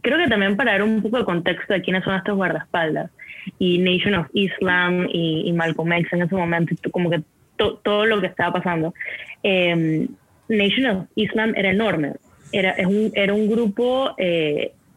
creo 0.00 0.18
que 0.18 0.28
también 0.28 0.56
para 0.56 0.72
dar 0.72 0.82
un 0.82 1.02
poco 1.02 1.18
de 1.18 1.24
contexto 1.24 1.74
de 1.74 1.82
quiénes 1.82 2.04
son 2.04 2.14
estos 2.14 2.36
guardaespaldas, 2.36 3.10
y 3.58 3.78
Nation 3.78 4.14
of 4.14 4.26
Islam 4.32 5.06
y, 5.12 5.52
Malcolm 5.52 5.92
X 5.92 6.12
en 6.14 6.22
ese 6.22 6.34
momento, 6.34 6.74
como 6.90 7.10
que 7.10 7.22
todo 7.56 8.06
lo 8.06 8.20
que 8.20 8.28
estaba 8.28 8.54
pasando. 8.54 8.94
Eh, 9.42 10.08
Nation 10.48 10.86
of 10.86 11.06
Islam 11.16 11.52
era 11.54 11.70
enorme, 11.70 12.14
era, 12.52 12.70
es 12.70 12.86
un, 12.86 13.12
era 13.14 13.34
un 13.34 13.48
grupo 13.50 14.16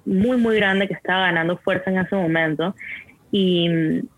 muy, 0.06 0.38
muy 0.38 0.56
grande 0.56 0.88
que 0.88 0.94
estaba 0.94 1.26
ganando 1.26 1.58
fuerza 1.58 1.92
en 1.92 1.98
ese 1.98 2.16
momento 2.16 2.74
y, 3.32 3.70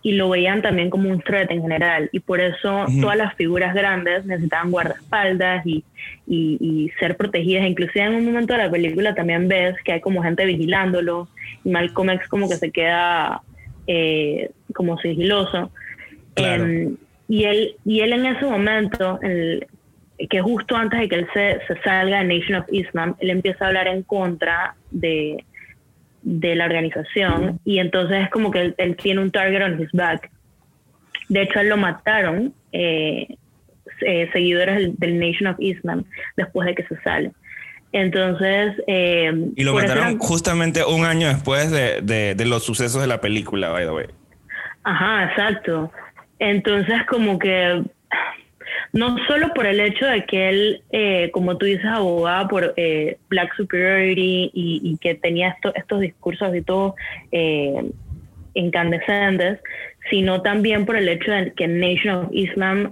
y, 0.04 0.12
lo 0.12 0.30
veían 0.30 0.62
también 0.62 0.89
como 0.89 1.10
un 1.10 1.22
threat 1.22 1.50
en 1.50 1.63
general. 1.63 2.10
Y 2.12 2.19
por 2.19 2.39
eso 2.39 2.86
todas 3.02 3.17
las 3.17 3.34
figuras 3.36 3.74
grandes 3.74 4.26
necesitaban 4.26 4.69
guardaespaldas 4.69 5.65
y, 5.65 5.84
y, 6.28 6.91
ser 7.00 7.17
protegidas. 7.17 7.67
Inclusive 7.67 8.06
en 8.06 8.15
un 8.15 8.26
momento 8.26 8.54
de 8.54 8.60
la 8.60 8.72
película 8.72 9.15
también 9.15 9.48
ves 9.48 9.76
que 9.84 9.93
hay 9.93 10.02
como 10.02 10.22
gente 10.22 10.45
vigilándolo 10.45 11.28
y 11.63 11.69
Malcolm 11.69 12.12
X 12.12 12.28
como 12.28 12.48
que 12.48 12.56
se 12.56 12.72
queda 12.72 13.41
eh, 13.88 14.52
como 14.76 15.00
sigiloso. 15.00 15.72
Em, 16.36 16.95
y 17.28 17.43
él 17.45 17.76
y 17.86 18.02
él 18.02 18.13
en 18.13 18.28
ese 18.28 18.45
momento 18.45 19.19
el, 19.24 19.65
que 20.30 20.41
justo 20.41 20.76
antes 20.76 21.00
de 21.00 21.10
que 21.10 21.15
él 21.15 21.28
se, 21.34 21.60
se 21.67 21.82
salga 21.82 22.24
de 22.24 22.26
Nation 22.26 22.62
of 22.62 22.67
Islam 22.72 23.15
él 23.19 23.32
empieza 23.32 23.65
a 23.65 23.67
hablar 23.69 23.88
en 23.88 24.04
contra 24.04 24.76
de 24.91 25.43
de 26.21 26.55
la 26.55 26.65
organización 26.65 27.60
y 27.65 27.79
entonces 27.79 28.23
es 28.23 28.29
como 28.29 28.51
que 28.51 28.73
él, 28.77 28.95
tiene 28.97 29.21
un 29.21 29.32
target 29.32 29.63
on 29.63 29.82
his 29.82 29.91
back. 29.93 30.29
De 31.29 31.43
hecho, 31.43 31.60
él 31.60 31.69
lo 31.69 31.77
mataron 31.77 32.53
eh, 32.71 33.27
eh, 34.01 34.29
seguidores 34.34 34.97
del, 34.99 35.19
Nation 35.19 35.47
of 35.47 35.58
Islam 35.60 36.03
después 36.38 36.65
de 36.65 36.75
que 36.75 36.84
se 36.84 36.99
sale. 37.01 37.32
Entonces... 37.91 38.73
Eh, 38.88 39.32
y 39.55 39.63
lo 39.63 39.73
mataron 39.73 40.17
justamente 40.19 40.84
un 40.84 41.05
año 41.05 41.27
después 41.27 41.71
de, 41.71 42.01
de, 42.01 42.36
de, 42.36 42.45
los 42.45 42.63
sucesos 42.63 43.01
de 43.01 43.08
la 43.08 43.21
película, 43.21 43.69
by 43.69 43.86
the 43.86 43.91
way. 43.91 44.05
Ajá, 44.84 45.25
exacto. 45.25 45.91
Entonces 46.39 47.05
como 47.08 47.38
que 47.38 47.84
no 48.93 49.17
solo 49.28 49.54
por 49.54 49.65
el 49.65 49.80
hecho 49.80 50.06
de 50.06 50.25
que 50.25 50.49
él, 50.49 50.84
eh, 50.91 51.30
como 51.32 51.58
tú 51.58 51.65
dices, 51.65 51.86
abogaba 51.86 52.47
por 52.47 52.73
eh, 52.78 53.17
Black 53.30 53.56
Superiority 53.56 54.52
y, 54.54 54.97
que 54.99 55.15
tenía 55.15 55.56
estos 55.75 55.99
discursos 55.99 56.56
y 56.56 56.62
todo 56.62 56.95
eh, 57.32 57.91
incandescentes, 58.54 59.60
sino 60.10 60.41
también 60.41 60.86
por 60.86 60.95
el 60.95 61.08
hecho 61.08 61.32
de 61.32 61.54
que 61.54 61.67
Nation 61.67 62.25
of 62.25 62.30
Islam 62.32 62.91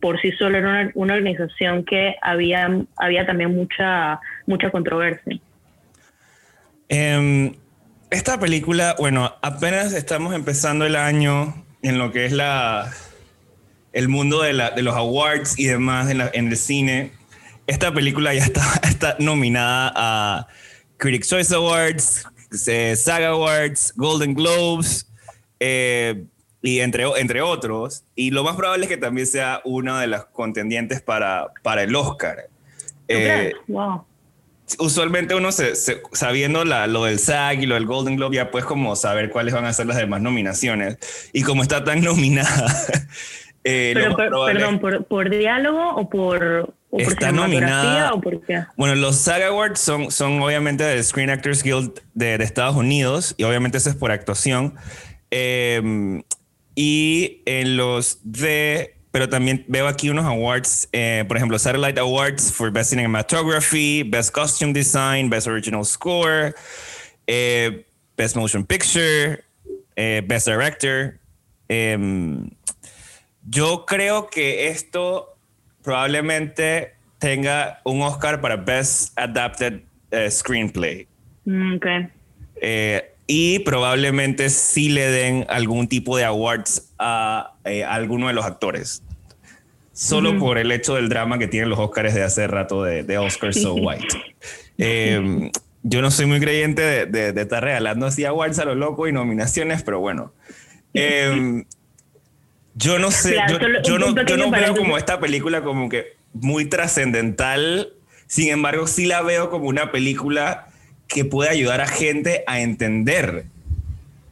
por 0.00 0.20
sí 0.20 0.30
solo 0.32 0.58
era 0.58 0.90
una, 0.94 1.14
organización 1.14 1.84
que 1.84 2.14
había, 2.22 2.68
había 2.96 3.26
también 3.26 3.54
mucha, 3.54 4.20
mucha 4.46 4.70
controversia. 4.70 5.40
Em, 6.88 7.54
esta 8.10 8.38
película, 8.38 8.94
bueno, 8.98 9.34
apenas 9.42 9.92
estamos 9.92 10.34
empezando 10.34 10.84
el 10.86 10.94
año 10.94 11.64
en 11.82 11.98
lo 11.98 12.12
que 12.12 12.26
es 12.26 12.32
la, 12.32 12.92
el 13.96 14.08
mundo 14.08 14.42
de, 14.42 14.52
los 14.52 14.94
awards 14.94 15.58
y 15.58 15.64
demás 15.64 16.10
en, 16.10 16.20
el 16.20 16.56
cine. 16.58 17.12
Esta 17.66 17.94
película 17.94 18.34
ya 18.34 18.44
está, 18.44 18.80
está 18.82 19.16
nominada 19.18 19.90
a 19.96 20.48
Critics' 20.98 21.28
Choice 21.28 21.54
Awards, 21.54 22.26
eh, 22.66 22.94
Saga 22.94 23.28
Awards, 23.28 23.94
Golden 23.96 24.34
Globes 24.34 25.10
eh, 25.60 26.24
y 26.60 26.80
entre, 26.80 27.04
entre 27.16 27.40
otros. 27.40 28.04
Y 28.14 28.32
lo 28.32 28.44
más 28.44 28.56
probable 28.56 28.84
es 28.84 28.90
que 28.90 28.98
también 28.98 29.26
sea 29.26 29.62
una 29.64 29.98
de 30.02 30.08
las 30.08 30.26
contendientes 30.26 31.00
para, 31.00 31.48
para 31.62 31.82
el 31.82 31.96
Oscar. 31.96 32.50
Eh, 33.08 33.54
wow. 33.66 34.04
Usualmente 34.78 35.34
uno 35.34 35.50
sabiendo 36.12 36.64
lo 36.64 37.04
del 37.04 37.18
SAG 37.18 37.62
y 37.62 37.66
lo 37.66 37.76
del 37.76 37.86
Golden 37.86 38.16
Globe 38.16 38.36
ya 38.36 38.50
puedes 38.50 38.66
como 38.66 38.94
saber 38.96 39.30
cuáles 39.30 39.54
van 39.54 39.64
a 39.64 39.72
ser 39.72 39.86
las 39.86 39.96
demás 39.96 40.20
nominaciones. 40.20 40.98
Y 41.32 41.44
como 41.44 41.62
está 41.62 41.82
tan 41.82 42.00
nominada, 42.04 42.66
Eh, 43.68 43.94
perdón, 44.16 44.78
por, 45.08 45.28
diálogo 45.28 45.96
o 45.96 46.08
por, 46.08 46.72
o 46.90 47.00
está 47.00 47.32
nominada. 47.32 48.12
O 48.12 48.20
por 48.20 48.40
qué? 48.42 48.62
Bueno, 48.76 48.94
los 48.94 49.16
SAG 49.16 49.42
Awards 49.42 49.80
son, 49.80 50.12
son 50.12 50.40
obviamente 50.40 50.84
del 50.84 51.02
Screen 51.02 51.30
Actors 51.30 51.64
Guild 51.64 52.00
de, 52.14 52.36
Estados 52.36 52.76
Unidos 52.76 53.34
y 53.36 53.42
obviamente 53.42 53.78
eso 53.78 53.90
es 53.90 53.96
por 53.96 54.12
actuación. 54.12 54.76
Em, 55.32 56.22
y 56.76 57.42
en 57.44 57.76
los 57.76 58.20
de 58.22 58.94
pero 59.10 59.28
también 59.28 59.64
veo 59.66 59.88
aquí 59.88 60.10
unos 60.10 60.26
awards, 60.26 60.88
eh, 60.92 61.24
por 61.26 61.38
ejemplo, 61.38 61.58
Satellite 61.58 61.98
Awards 61.98 62.52
for 62.52 62.70
Best 62.70 62.90
Cinematography, 62.90 64.04
Best 64.04 64.30
Costume 64.30 64.74
Design, 64.74 65.28
Best 65.28 65.48
Original 65.48 65.84
Score, 65.86 66.54
eh, 67.26 67.86
Best 68.16 68.36
Motion 68.36 68.64
Picture, 68.64 69.42
Best 69.96 70.46
Director. 70.46 71.18
Yo 73.48 73.84
creo 73.86 74.28
que 74.28 74.68
esto 74.68 75.36
probablemente 75.82 76.94
tenga 77.18 77.80
un 77.84 78.02
Oscar 78.02 78.40
para 78.40 78.56
Best 78.56 79.16
Adapted 79.18 79.80
eh, 80.10 80.30
Screenplay. 80.30 81.06
Mm, 81.44 81.76
eh, 82.56 83.12
y 83.26 83.60
probablemente 83.60 84.50
sí 84.50 84.88
le 84.88 85.08
den 85.10 85.46
algún 85.48 85.88
tipo 85.88 86.16
de 86.16 86.24
awards 86.24 86.92
a, 86.98 87.54
eh, 87.64 87.84
alguno 87.84 88.28
de 88.28 88.32
los 88.32 88.44
actores. 88.44 89.02
solo 89.92 90.38
por 90.38 90.58
el 90.58 90.70
hecho 90.72 90.96
del 90.96 91.08
drama 91.08 91.38
que 91.38 91.48
tienen 91.48 91.70
los 91.70 91.78
Oscars 91.78 92.12
de 92.12 92.22
hace 92.22 92.46
rato 92.46 92.82
de, 92.82 93.02
de 93.02 93.16
Oscar 93.16 93.54
So 93.54 93.74
White. 93.74 94.06
Em, 94.76 95.50
yo 95.82 96.02
no 96.02 96.10
soy 96.10 96.26
muy 96.26 96.38
creyente 96.38 97.06
de, 97.06 97.40
estar 97.40 97.64
regalando 97.64 98.04
así 98.04 98.24
awards 98.24 98.58
a 98.58 98.66
lo 98.66 98.74
loco 98.74 99.08
y 99.08 99.12
nominaciones, 99.12 99.82
pero 99.82 100.00
bueno. 100.00 100.32
Em, 100.98 101.64
yo 102.76 102.98
no 102.98 103.10
sé, 103.10 103.36
yo, 103.48 103.98
no, 103.98 104.24
yo 104.24 104.36
no 104.36 104.50
veo 104.50 104.76
como 104.76 104.98
esta 104.98 105.18
película 105.18 105.62
como 105.62 105.88
que 105.88 106.14
muy 106.34 106.66
trascendental, 106.66 107.92
sin 108.26 108.50
embargo 108.50 108.86
sí 108.86 109.06
la 109.06 109.22
veo 109.22 109.50
como 109.50 109.66
una 109.66 109.90
película 109.90 110.68
que 111.08 111.24
puede 111.24 111.50
ayudar 111.50 111.80
a 111.80 111.86
gente 111.86 112.44
a 112.46 112.60
entender 112.60 113.46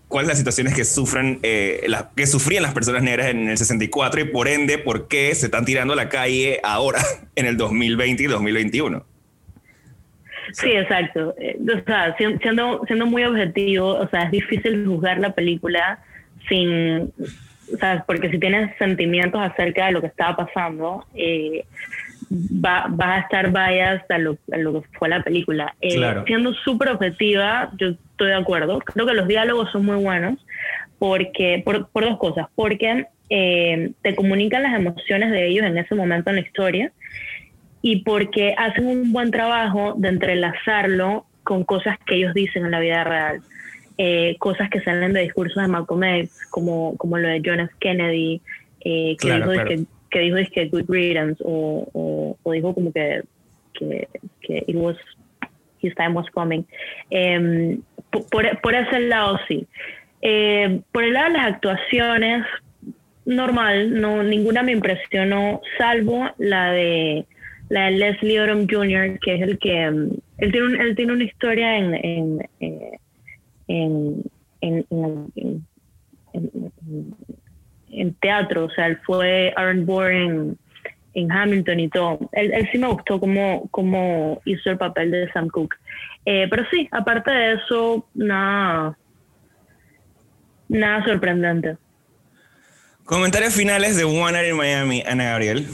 cuáles 0.09 0.29
las 0.29 0.39
situaciones 0.39 0.75
que 0.75 0.85
sufren, 0.85 1.41
eh, 1.43 1.89
que 2.15 2.27
sufrían 2.27 2.63
las 2.63 2.75
personas 2.75 3.03
negras 3.03 3.29
en 3.29 3.49
el 3.49 3.57
64 3.57 4.21
y 4.21 4.25
por 4.25 4.47
ende 4.47 4.77
por 4.79 5.09
qué 5.09 5.35
se 5.35 5.47
están 5.47 5.65
tirando 5.65 5.95
a 5.95 5.97
la 5.97 6.11
calle 6.11 6.61
ahora 6.63 7.01
en 7.37 7.47
el 7.47 7.57
2020 7.57 8.23
y 8.23 8.27
2021. 8.27 9.05
Sí, 10.53 10.71
exacto. 10.71 11.35
Eh, 11.39 11.59
o 11.61 11.85
sea, 11.85 12.15
siendo, 12.17 12.83
siendo 12.87 13.07
muy 13.07 13.25
objetivo, 13.25 13.95
o 13.95 14.09
sea, 14.09 14.25
es 14.25 14.31
difícil 14.31 14.87
juzgar 14.87 15.19
la 15.19 15.35
película 15.35 15.99
sin, 16.49 17.13
o 17.73 17.77
sea, 17.79 18.05
porque 18.07 18.31
si 18.31 18.39
tienes 18.39 18.77
sentimientos 18.79 19.41
acerca 19.41 19.87
de 19.87 19.93
lo 19.93 20.01
que 20.01 20.09
estaba 20.09 20.37
pasando, 20.37 21.05
eh, 21.15 21.65
va, 22.33 22.87
va, 22.89 23.17
a 23.17 23.21
estar 23.21 23.51
biased 23.51 24.11
a 24.11 24.19
lo, 24.19 24.37
a 24.53 24.57
lo 24.59 24.81
que 24.81 24.89
fue 24.99 25.09
la 25.09 25.23
película. 25.23 25.75
Eh, 25.81 26.01
siendo 26.27 26.53
súper 26.55 26.91
objetiva, 26.91 27.71
yo 27.79 27.89
estoy 27.89 28.29
de 28.29 28.35
acuerdo. 28.35 28.79
Creo 28.81 29.07
que 29.07 29.15
los 29.15 29.29
diálogos 29.29 29.71
son 29.73 29.85
muy 29.85 29.97
buenos 29.97 30.45
porque 30.99 31.63
por, 31.65 31.89
por 31.89 32.05
dos 32.05 32.19
cosas. 32.19 32.47
Porque 32.55 33.07
eh, 33.31 33.93
te 34.03 34.15
comunican 34.15 34.63
las 34.63 34.75
emociones 34.75 35.31
de 35.31 35.49
ellos 35.49 35.65
en 35.65 35.79
ese 35.79 35.95
momento 35.95 36.31
en 36.31 36.37
la 36.37 36.43
historia 36.43 36.93
y 37.83 38.03
porque 38.03 38.55
hacen 38.57 38.87
un 38.87 39.13
buen 39.13 39.31
trabajo 39.31 39.95
de 39.97 40.09
entrelazarlo 40.09 41.27
con 41.43 41.65
cosas 41.65 41.99
que 42.07 42.17
ellos 42.17 42.35
dicen 42.35 42.65
en 42.65 42.71
la 42.71 42.81
vida 42.81 43.05
real. 43.05 43.43
Eh, 43.97 44.35
cosas 44.39 44.69
que 44.71 44.81
salen 44.81 45.13
de 45.13 45.23
discursos 45.23 45.63
de 45.63 45.69
Malcolm 45.69 46.03
X, 46.03 46.47
como, 46.51 46.97
como 46.97 47.17
lo 47.17 47.29
de 47.29 47.41
John 47.45 47.61
F. 47.61 47.73
Kennedy, 47.79 48.41
eh, 48.81 49.17
que, 49.21 49.33
dijo 49.33 49.51
que, 49.51 49.85
que, 50.11 50.19
dijo 50.19 50.37
que 50.53 50.69
good 50.69 50.85
riddance, 50.89 51.43
o, 51.45 52.37
o, 52.43 52.53
dijo 52.53 52.75
como 52.75 52.93
que, 52.93 53.23
que, 53.73 54.09
que, 54.41 54.65
it 54.67 54.75
was, 54.75 54.97
his 55.81 55.95
time 55.95 56.15
was 56.15 56.29
coming. 56.31 56.65
Em, 57.11 57.81
por, 58.11 58.61
por, 58.61 58.75
ese 58.75 59.01
lado 59.01 59.39
sí. 59.47 59.67
Eh, 60.23 60.81
por 60.91 61.05
el 61.05 61.13
lado 61.13 61.33
de 61.33 61.39
las 61.39 61.47
actuaciones, 61.53 62.45
normal, 63.27 64.01
no, 64.01 64.25
ninguna 64.25 64.63
me 64.65 64.73
impresionó, 64.73 65.61
salvo 65.79 66.31
la 66.39 66.73
de 66.73 67.27
la 67.69 67.87
de 67.87 67.93
Leslie 67.93 68.41
Odom 68.41 68.67
Jr., 68.69 69.19
que 69.21 69.37
es 69.37 69.43
el 69.43 69.59
que 69.59 69.91
mm, 69.91 70.11
él 70.39 70.53
tiene, 70.53 70.83
él 70.83 70.97
tiene 70.97 71.13
una 71.13 71.25
historia 71.25 71.77
en, 71.79 71.95
en, 71.95 72.49
eh, 72.61 72.99
en, 73.69 74.25
en, 74.61 75.65
teatro, 78.21 78.65
o 78.65 78.71
sea, 78.71 78.87
él 78.87 78.99
fue 79.05 79.53
Aaron 79.57 79.87
Bourne 79.87 80.55
en, 81.15 81.33
Hamilton 81.33 81.81
y 81.81 81.89
todo. 81.89 82.19
Él, 82.33 82.53
él 82.53 82.69
sí 82.73 82.79
me 82.79 82.89
gustó 82.89 83.21
cómo, 83.21 83.69
cómo, 83.71 84.41
hizo 84.45 84.71
el 84.71 84.79
papel 84.79 85.11
de 85.11 85.31
Sam 85.33 85.49
Cooke. 85.49 85.77
Eh, 86.27 86.47
pero 86.51 86.65
sí, 86.71 86.89
aparte 86.91 87.31
de 87.31 87.55
eso, 87.55 88.07
nada, 88.15 88.97
nada 90.69 91.05
sorprendente. 91.05 91.77
Comentarios 93.05 93.55
finales 93.55 93.97
de 93.97 94.05
One 94.05 94.33
Night 94.33 94.51
in 94.51 94.57
Miami, 94.57 95.03
Ana 95.07 95.25
Gabriel. 95.25 95.67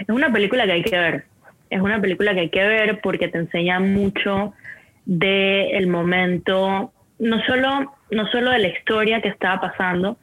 Es 0.00 0.08
una 0.08 0.32
película 0.32 0.66
que 0.66 0.72
hay 0.72 0.82
que 0.82 0.98
ver. 0.98 1.24
Es 1.70 1.80
una 1.80 2.00
película 2.00 2.34
que 2.34 2.40
hay 2.40 2.50
que 2.50 2.64
ver 2.64 3.00
porque 3.00 3.28
te 3.28 3.38
enseña 3.38 3.80
mucho 3.80 4.52
del 5.06 5.86
momento, 5.86 6.92
no 7.18 7.40
solo, 7.44 7.94
no 8.10 8.26
solo 8.26 8.50
de 8.50 8.58
la 8.58 8.68
historia 8.68 9.22
que 9.22 9.28
estaba 9.28 9.60
pasando, 9.60 10.18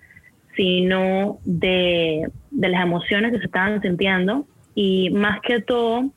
sino 0.56 1.40
de, 1.46 2.30
las 2.52 2.84
emociones 2.84 3.32
que 3.32 3.40
se 3.40 3.46
estaban 3.46 3.82
sintiendo 3.82 4.46
y 4.76 5.10
más 5.10 5.40
que 5.42 5.62
todo 5.62 6.12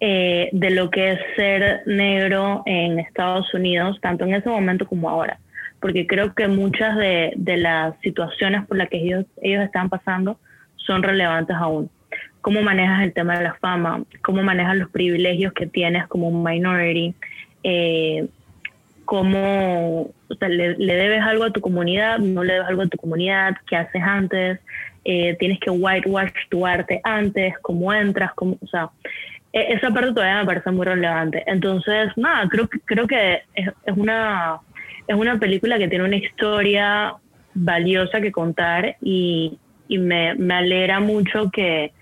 eh, 0.00 0.50
de 0.52 0.70
lo 0.70 0.90
que 0.90 1.12
es 1.12 1.20
ser 1.36 1.82
negro 1.86 2.62
en 2.66 2.98
Estados 2.98 3.52
Unidos, 3.54 3.98
tanto 4.02 4.24
en 4.24 4.34
ese 4.34 4.48
momento 4.48 4.86
como 4.86 5.08
ahora. 5.08 5.38
Porque 5.80 6.06
creo 6.06 6.34
que 6.34 6.48
muchas 6.48 6.96
de, 6.96 7.32
de 7.36 7.56
las 7.56 7.98
situaciones 8.00 8.66
por 8.66 8.76
las 8.76 8.88
que 8.88 8.98
ellos, 8.98 9.24
ellos 9.40 9.64
están 9.64 9.88
pasando 9.88 10.38
son 10.76 11.02
relevantes 11.02 11.56
aún 11.56 11.88
cómo 12.40 12.62
manejas 12.62 13.02
el 13.02 13.12
tema 13.12 13.36
de 13.38 13.44
la 13.44 13.54
fama, 13.54 14.02
cómo 14.22 14.42
manejas 14.42 14.76
los 14.76 14.90
privilegios 14.90 15.52
que 15.52 15.66
tienes 15.66 16.06
como 16.06 16.28
un 16.28 16.42
minority, 16.42 17.14
eh, 17.62 18.26
cómo 19.04 20.10
le, 20.40 20.76
debes 20.76 21.22
algo 21.22 21.44
a 21.44 21.50
tu 21.50 21.60
comunidad, 21.60 22.18
no 22.18 22.44
le 22.44 22.54
debes 22.54 22.68
algo 22.68 22.82
a 22.82 22.88
tu 22.88 22.98
comunidad, 22.98 23.56
qué 23.66 23.76
haces 23.76 24.02
antes, 24.02 24.60
eh, 25.04 25.36
tienes 25.38 25.58
que 25.60 25.70
whitewash 25.70 26.30
tu 26.50 26.66
arte 26.66 27.00
antes, 27.04 27.54
cómo 27.62 27.92
entras, 27.92 28.32
cómo, 28.34 28.58
o 28.60 28.66
sea, 28.66 28.90
e, 29.52 29.72
esa 29.72 29.90
parte 29.90 30.12
todavía 30.12 30.40
me 30.40 30.46
parece 30.46 30.70
muy 30.70 30.84
relevante. 30.84 31.42
Entonces, 31.46 32.10
nada, 32.16 32.46
creo, 32.48 32.68
creo 32.84 33.06
que 33.06 33.42
es, 33.54 33.68
es, 33.84 33.96
una, 33.96 34.58
es 35.06 35.16
una 35.16 35.38
película 35.38 35.78
que 35.78 35.88
tiene 35.88 36.04
una 36.04 36.16
historia 36.16 37.14
valiosa 37.54 38.20
que 38.20 38.30
contar 38.30 38.96
y, 39.00 39.58
y 39.88 39.98
me, 39.98 40.34
me 40.34 40.54
alegra 40.54 41.00
mucho 41.00 41.50
que, 41.50 41.92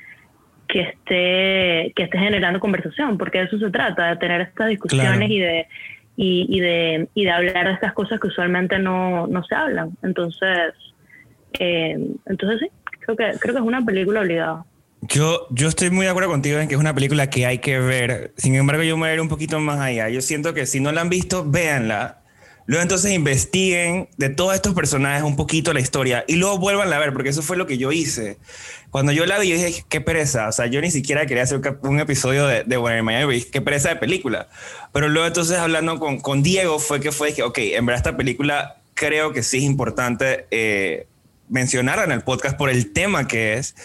que 0.69 0.81
esté, 0.81 1.93
que 1.95 2.03
esté 2.05 2.19
generando 2.19 2.61
conversación, 2.61 3.19
porque 3.19 3.39
de 3.39 3.45
eso 3.45 3.59
se 3.59 3.71
trata, 3.71 4.09
de 4.09 4.17
tener 4.17 4.41
estas 4.41 4.69
discusiones 4.69 5.31
y 5.31 5.39
de 5.39 5.67
y, 6.17 6.61
de, 6.61 7.09
y 7.15 7.25
de 7.25 7.31
hablar 7.31 7.67
de 7.67 7.75
estas 7.75 7.93
cosas 7.93 8.19
que 8.19 8.29
usualmente 8.29 8.79
no, 8.79 9.27
no 9.27 9.45
se 9.45 9.55
hablan. 9.55 9.91
Entonces, 10.03 10.73
eh, 11.59 11.99
entonces 12.27 12.61
sí, 12.61 12.69
creo 13.01 13.17
que, 13.17 13.39
creo 13.39 13.55
que 13.55 13.61
es 13.61 13.67
una 13.67 13.85
película 13.85 14.21
obligada. 14.21 14.65
Yo, 15.03 15.47
yo 15.51 15.69
estoy 15.69 15.91
muy 15.91 16.07
de 16.07 16.11
acuerdo 16.11 16.31
contigo 16.31 16.59
en 16.59 16.69
que 16.69 16.75
es 16.75 16.81
una 16.81 16.95
película 16.95 17.29
que 17.29 17.47
hay 17.47 17.59
que 17.59 17.79
ver. 17.79 18.33
Sin 18.37 18.55
embargo, 18.55 18.83
yo 18.83 18.97
me 18.97 19.03
voy 19.03 19.11
a 19.11 19.15
ir 19.15 19.21
un 19.21 19.29
poquito 19.29 19.61
más 19.61 19.79
allá. 19.79 20.09
Yo 20.09 20.21
siento 20.23 20.55
que 20.55 20.67
si 20.67 20.81
no 20.81 20.91
la 20.91 21.03
han 21.03 21.11
visto, 21.11 21.49
véanla. 21.49 22.23
Luego 22.67 22.83
entonces 22.83 23.13
investiguen 23.13 24.09
de 24.17 24.29
todos 24.29 24.55
estos 24.55 24.75
personajes 24.75 25.23
un 25.23 25.37
poquito 25.37 25.73
la 25.73 25.81
historia 25.81 26.25
y 26.27 26.35
luego 26.37 26.59
vuelvan 26.59 26.93
a 26.93 26.99
ver, 26.99 27.13
porque 27.13 27.29
eso 27.29 27.43
fue 27.43 27.57
lo 27.57 27.67
que 27.67 27.79
yo 27.79 27.93
hice. 27.93 28.39
Cuando 28.91 29.13
yo 29.13 29.25
la 29.25 29.39
vi, 29.39 29.51
yo 29.51 29.57
dije, 29.57 29.85
qué 29.89 30.01
pereza. 30.01 30.49
O 30.49 30.53
sea, 30.53 30.67
yo 30.67 30.81
ni 30.81 30.91
siquiera 30.91 31.27
quería 31.27 31.45
hacer 31.45 31.61
un 31.83 32.01
episodio 32.01 32.47
de, 32.47 32.65
de 32.65 32.77
Bueno, 32.77 33.05
Miami, 33.05 33.43
qué 33.43 33.61
pereza 33.61 33.91
de 33.91 33.97
película. 33.97 34.49
Pero 34.93 35.09
luego 35.09 35.29
entonces 35.29 35.59
hablando 35.59 35.99
con, 36.01 36.19
con 36.19 36.43
Diego 36.43 36.79
fue 36.81 37.01
que 37.01 37.13
fue, 37.13 37.33
que, 37.35 37.45
ok, 37.45 37.59
en 37.59 37.87
verdad 37.87 37.99
esta 37.99 38.17
película 38.17 38.81
creo 38.95 39.33
que 39.33 39.43
sí 39.45 39.59
es 39.59 39.65
importante 39.65 40.47
eh, 40.51 41.07
mencionarla 41.49 42.05
en 42.05 42.13
el 42.13 42.23
podcast 42.23 42.57
por 42.57 42.69
el 42.69 42.93
tema 42.93 43.29
que 43.29 43.55
es. 43.55 43.77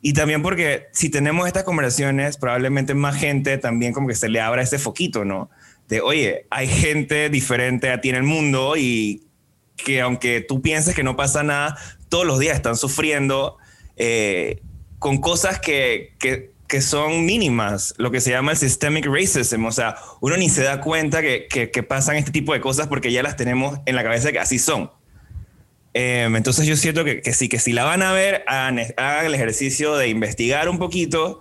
Y 0.00 0.12
también 0.12 0.42
porque 0.42 0.86
si 0.92 1.10
tenemos 1.10 1.48
estas 1.48 1.64
conversaciones, 1.64 2.36
probablemente 2.36 2.94
más 2.94 3.16
gente 3.16 3.58
también 3.58 3.92
como 3.92 4.06
que 4.06 4.14
se 4.14 4.28
le 4.28 4.40
abra 4.40 4.62
ese 4.62 4.78
foquito, 4.78 5.24
¿no? 5.24 5.50
De, 5.88 6.00
oye, 6.00 6.46
hay 6.50 6.68
gente 6.68 7.30
diferente 7.30 7.90
a 7.90 8.00
ti 8.00 8.10
en 8.10 8.16
el 8.16 8.22
mundo 8.22 8.76
y 8.76 9.24
que 9.76 10.00
aunque 10.00 10.40
tú 10.40 10.60
pienses 10.60 10.94
que 10.94 11.02
no 11.02 11.16
pasa 11.16 11.42
nada, 11.42 11.76
todos 12.08 12.26
los 12.26 12.38
días 12.38 12.56
están 12.56 12.76
sufriendo 12.76 13.56
eh, 13.96 14.60
con 14.98 15.18
cosas 15.18 15.60
que, 15.60 16.14
que, 16.18 16.50
son 16.80 17.24
mínimas, 17.24 17.94
lo 17.96 18.10
que 18.10 18.20
se 18.20 18.30
llama 18.30 18.52
el 18.52 18.58
systemic 18.58 19.06
racism, 19.06 19.64
o 19.64 19.72
sea, 19.72 19.96
uno 20.20 20.36
ni 20.36 20.50
se 20.50 20.62
da 20.62 20.80
cuenta 20.80 21.22
que, 21.22 21.48
que 21.48 21.82
pasan 21.82 22.16
este 22.16 22.30
tipo 22.30 22.52
de 22.52 22.60
cosas 22.60 22.88
porque 22.88 23.10
ya 23.10 23.22
las 23.22 23.36
tenemos 23.36 23.80
en 23.86 23.96
la 23.96 24.02
cabeza 24.02 24.30
que 24.30 24.38
así 24.38 24.58
son. 24.58 24.90
Em, 25.94 26.36
entonces 26.36 26.66
yo 26.66 26.76
siento 26.76 27.04
que, 27.04 27.22
sí, 27.32 27.48
que 27.48 27.58
si 27.58 27.72
la 27.72 27.84
van 27.84 28.02
a 28.02 28.12
ver, 28.12 28.44
hagan, 28.46 28.78
hagan 28.96 29.26
el 29.26 29.34
ejercicio 29.34 29.96
de 29.96 30.08
investigar 30.08 30.68
un 30.68 30.78
poquito, 30.78 31.40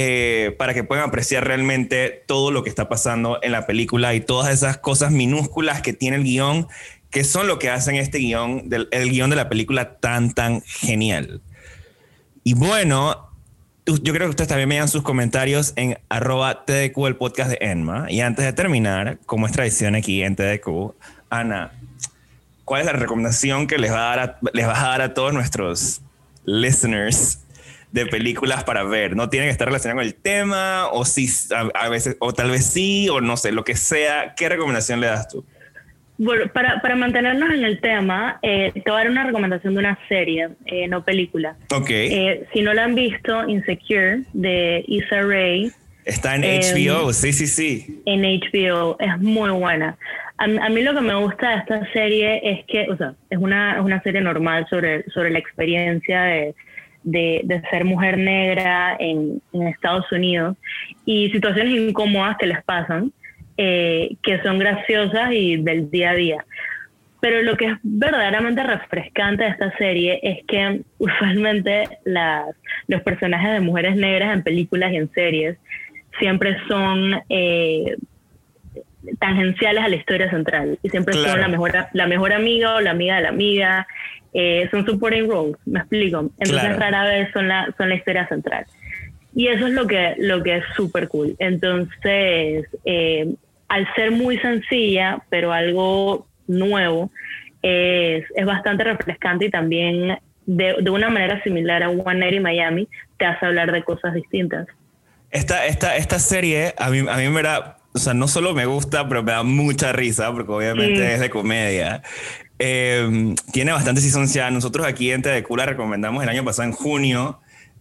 eh, 0.00 0.54
para 0.56 0.74
que 0.74 0.84
puedan 0.84 1.08
apreciar 1.08 1.44
realmente 1.44 2.22
todo 2.28 2.52
lo 2.52 2.62
que 2.62 2.70
está 2.70 2.88
pasando 2.88 3.40
en 3.42 3.50
la 3.50 3.66
película 3.66 4.14
y 4.14 4.20
todas 4.20 4.54
esas 4.54 4.78
cosas 4.78 5.10
minúsculas 5.10 5.82
que 5.82 5.92
tiene 5.92 6.18
el 6.18 6.22
guion, 6.22 6.68
que 7.10 7.24
son 7.24 7.48
lo 7.48 7.58
que 7.58 7.68
hacen 7.68 7.96
este 7.96 8.18
guion, 8.18 8.70
el 8.92 9.10
guion 9.10 9.28
de 9.28 9.34
la 9.34 9.48
película 9.48 9.98
tan, 9.98 10.34
tan 10.34 10.62
genial. 10.62 11.40
Y 12.44 12.54
bueno, 12.54 13.28
yo 13.86 14.12
creo 14.12 14.28
que 14.28 14.30
ustedes 14.30 14.46
también 14.46 14.68
me 14.68 14.76
dan 14.76 14.86
sus 14.86 15.02
comentarios 15.02 15.72
en 15.74 15.98
arroba 16.08 16.64
TDQ, 16.64 16.96
el 17.08 17.16
podcast 17.16 17.50
de 17.50 17.58
Enma. 17.60 18.06
Y 18.08 18.20
antes 18.20 18.44
de 18.44 18.52
terminar, 18.52 19.18
como 19.26 19.46
es 19.46 19.52
tradición 19.52 19.96
aquí 19.96 20.22
en 20.22 20.36
TDQ, 20.36 20.94
Ana, 21.28 21.72
¿cuál 22.64 22.82
es 22.82 22.86
la 22.86 22.92
recomendación 22.92 23.66
que 23.66 23.78
les, 23.78 23.90
va 23.90 24.12
a 24.12 24.16
dar 24.16 24.38
les 24.52 24.64
vas 24.64 24.78
a 24.78 24.90
dar 24.90 25.02
a 25.02 25.12
todos 25.12 25.34
nuestros 25.34 26.02
listeners 26.44 27.40
de 27.92 28.06
películas 28.06 28.64
para 28.64 28.84
ver. 28.84 29.16
No 29.16 29.28
tiene 29.28 29.46
que 29.46 29.52
estar 29.52 29.66
relacionado 29.66 29.98
con 29.98 30.06
el 30.06 30.14
tema, 30.14 30.88
o 30.92 31.04
si 31.04 31.28
a, 31.74 31.88
veces, 31.88 32.16
o 32.20 32.32
tal 32.32 32.50
vez 32.50 32.66
sí, 32.66 33.08
o 33.08 33.20
no 33.20 33.36
sé, 33.36 33.52
lo 33.52 33.64
que 33.64 33.76
sea. 33.76 34.34
¿Qué 34.36 34.48
recomendación 34.48 35.00
le 35.00 35.06
das 35.06 35.28
tú? 35.28 35.44
Bueno, 36.20 36.50
para, 36.52 36.82
para, 36.82 36.96
mantenernos 36.96 37.50
en 37.50 37.64
el 37.64 37.80
tema, 37.80 38.40
eh, 38.42 38.72
te 38.74 38.90
voy 38.90 39.00
a 39.00 39.04
dar 39.04 39.10
una 39.10 39.24
recomendación 39.24 39.74
de 39.74 39.78
una 39.78 39.98
serie, 40.08 40.48
eh, 40.66 40.88
no 40.88 41.04
película. 41.04 41.56
Ok. 41.72 41.90
Eh, 41.90 42.44
si 42.52 42.60
no 42.62 42.74
la 42.74 42.84
han 42.84 42.96
visto, 42.96 43.48
Insecure, 43.48 44.22
de 44.32 44.84
Issa 44.88 45.22
Rae. 45.22 45.70
Está 46.04 46.34
en 46.34 46.42
HBO, 46.42 47.12
sí, 47.12 47.32
sí, 47.32 47.46
sí. 47.46 48.02
En 48.04 48.22
HBO, 48.22 48.96
es 48.98 49.16
muy 49.20 49.50
buena. 49.50 49.96
A, 50.38 50.46
mí 50.46 50.82
lo 50.82 50.94
que 50.94 51.00
me 51.00 51.14
gusta 51.14 51.50
de 51.50 51.56
esta 51.56 51.92
serie 51.92 52.40
es 52.42 52.64
que, 52.66 52.86
o 52.90 52.96
sea, 52.96 53.14
es 53.28 53.38
una, 53.38 53.76
es 53.76 53.80
una 53.80 54.00
serie 54.02 54.20
normal 54.20 54.66
sobre, 54.70 55.04
sobre 55.10 55.30
la 55.30 55.38
experiencia 55.38 56.22
de, 56.22 56.54
de, 57.02 57.42
de 57.44 57.62
ser 57.70 57.84
mujer 57.84 58.18
negra 58.18 58.96
en, 58.98 59.40
en, 59.52 59.68
Estados 59.68 60.10
Unidos 60.12 60.56
y 61.04 61.30
situaciones 61.30 61.74
incómodas 61.74 62.36
que 62.38 62.46
les 62.46 62.62
pasan. 62.64 63.12
Eh, 63.60 64.16
que 64.22 64.40
son 64.44 64.60
graciosas 64.60 65.32
y 65.32 65.56
del 65.56 65.90
día 65.90 66.10
a 66.10 66.14
día. 66.14 66.44
Pero 67.20 67.42
lo 67.42 67.56
que 67.56 67.64
es 67.64 67.72
verdaderamente 67.82 68.62
refrescante 68.62 69.42
de 69.42 69.50
esta 69.50 69.76
serie 69.76 70.20
es 70.22 70.46
que 70.46 70.82
usualmente 70.98 71.88
las, 72.04 72.54
los 72.86 73.02
personajes 73.02 73.50
de 73.50 73.60
mujeres 73.60 73.96
negras 73.96 74.32
en 74.32 74.44
películas 74.44 74.92
y 74.92 74.96
en 74.98 75.12
series 75.12 75.58
siempre 76.20 76.56
son 76.68 77.20
eh, 77.28 77.96
tangenciales 79.18 79.82
a 79.82 79.88
la 79.88 79.96
historia 79.96 80.30
central 80.30 80.78
y 80.80 80.90
siempre 80.90 81.14
son 81.14 81.40
la 81.40 81.48
mejor, 81.48 81.72
la 81.92 82.06
mejor 82.06 82.32
amiga 82.32 82.76
o 82.76 82.80
la 82.80 82.92
amiga 82.92 83.16
de 83.16 83.22
la 83.22 83.28
amiga. 83.30 83.86
Eh, 84.34 84.68
son 84.70 84.84
supporting 84.84 85.28
roles, 85.28 85.56
me 85.64 85.80
explico. 85.80 86.30
Entonces 86.38 86.76
rara 86.76 87.04
vez 87.04 87.30
son 87.32 87.48
la, 87.48 87.72
son 87.76 87.88
la 87.88 87.94
historia 87.94 88.28
central. 88.28 88.66
Y 89.34 89.48
eso 89.48 89.66
es 89.66 89.72
lo 89.72 89.86
que, 89.86 90.14
lo 90.18 90.42
que 90.42 90.56
es 90.56 90.64
súper 90.74 91.08
cool. 91.08 91.36
Entonces, 91.38 92.66
eh, 92.84 93.34
al 93.68 93.94
ser 93.94 94.10
muy 94.10 94.38
sencilla, 94.38 95.22
pero 95.28 95.52
algo 95.52 96.26
nuevo, 96.46 97.10
es, 97.62 98.24
es 98.34 98.46
bastante 98.46 98.84
refrescante 98.84 99.46
y 99.46 99.50
también 99.50 100.18
de, 100.46 100.76
de, 100.80 100.90
una 100.90 101.10
manera 101.10 101.42
similar 101.42 101.82
a 101.82 101.90
One 101.90 102.20
Night 102.20 102.34
in 102.34 102.42
Miami, 102.42 102.88
te 103.18 103.26
hace 103.26 103.44
hablar 103.46 103.70
de 103.70 103.82
cosas 103.82 104.14
distintas. 104.14 104.66
Esta, 105.30 105.66
esta, 105.66 105.96
esta 105.96 106.18
serie 106.18 106.74
a 106.78 106.88
mí, 106.88 107.00
a 107.06 107.16
mí 107.18 107.28
me 107.28 107.42
da, 107.42 107.78
o 107.92 107.98
sea, 107.98 108.14
no 108.14 108.28
solo 108.28 108.54
me 108.54 108.64
gusta, 108.64 109.06
pero 109.08 109.22
me 109.22 109.32
da 109.32 109.42
mucha 109.42 109.92
risa, 109.92 110.32
porque 110.32 110.50
obviamente 110.50 111.14
es 111.14 111.20
de 111.20 111.28
comedia. 111.28 112.02
Eh, 112.58 113.34
tiene 113.52 113.72
bastante 113.72 114.00
season 114.00 114.26
ya. 114.26 114.50
Nosotros 114.50 114.86
aquí 114.86 115.10
en 115.10 115.22
de 115.22 115.42
Cula 115.42 115.66
recomendamos 115.66 116.22
el 116.22 116.28
año 116.28 116.44
pasado 116.44 116.68
en 116.68 116.72
junio 116.72 117.40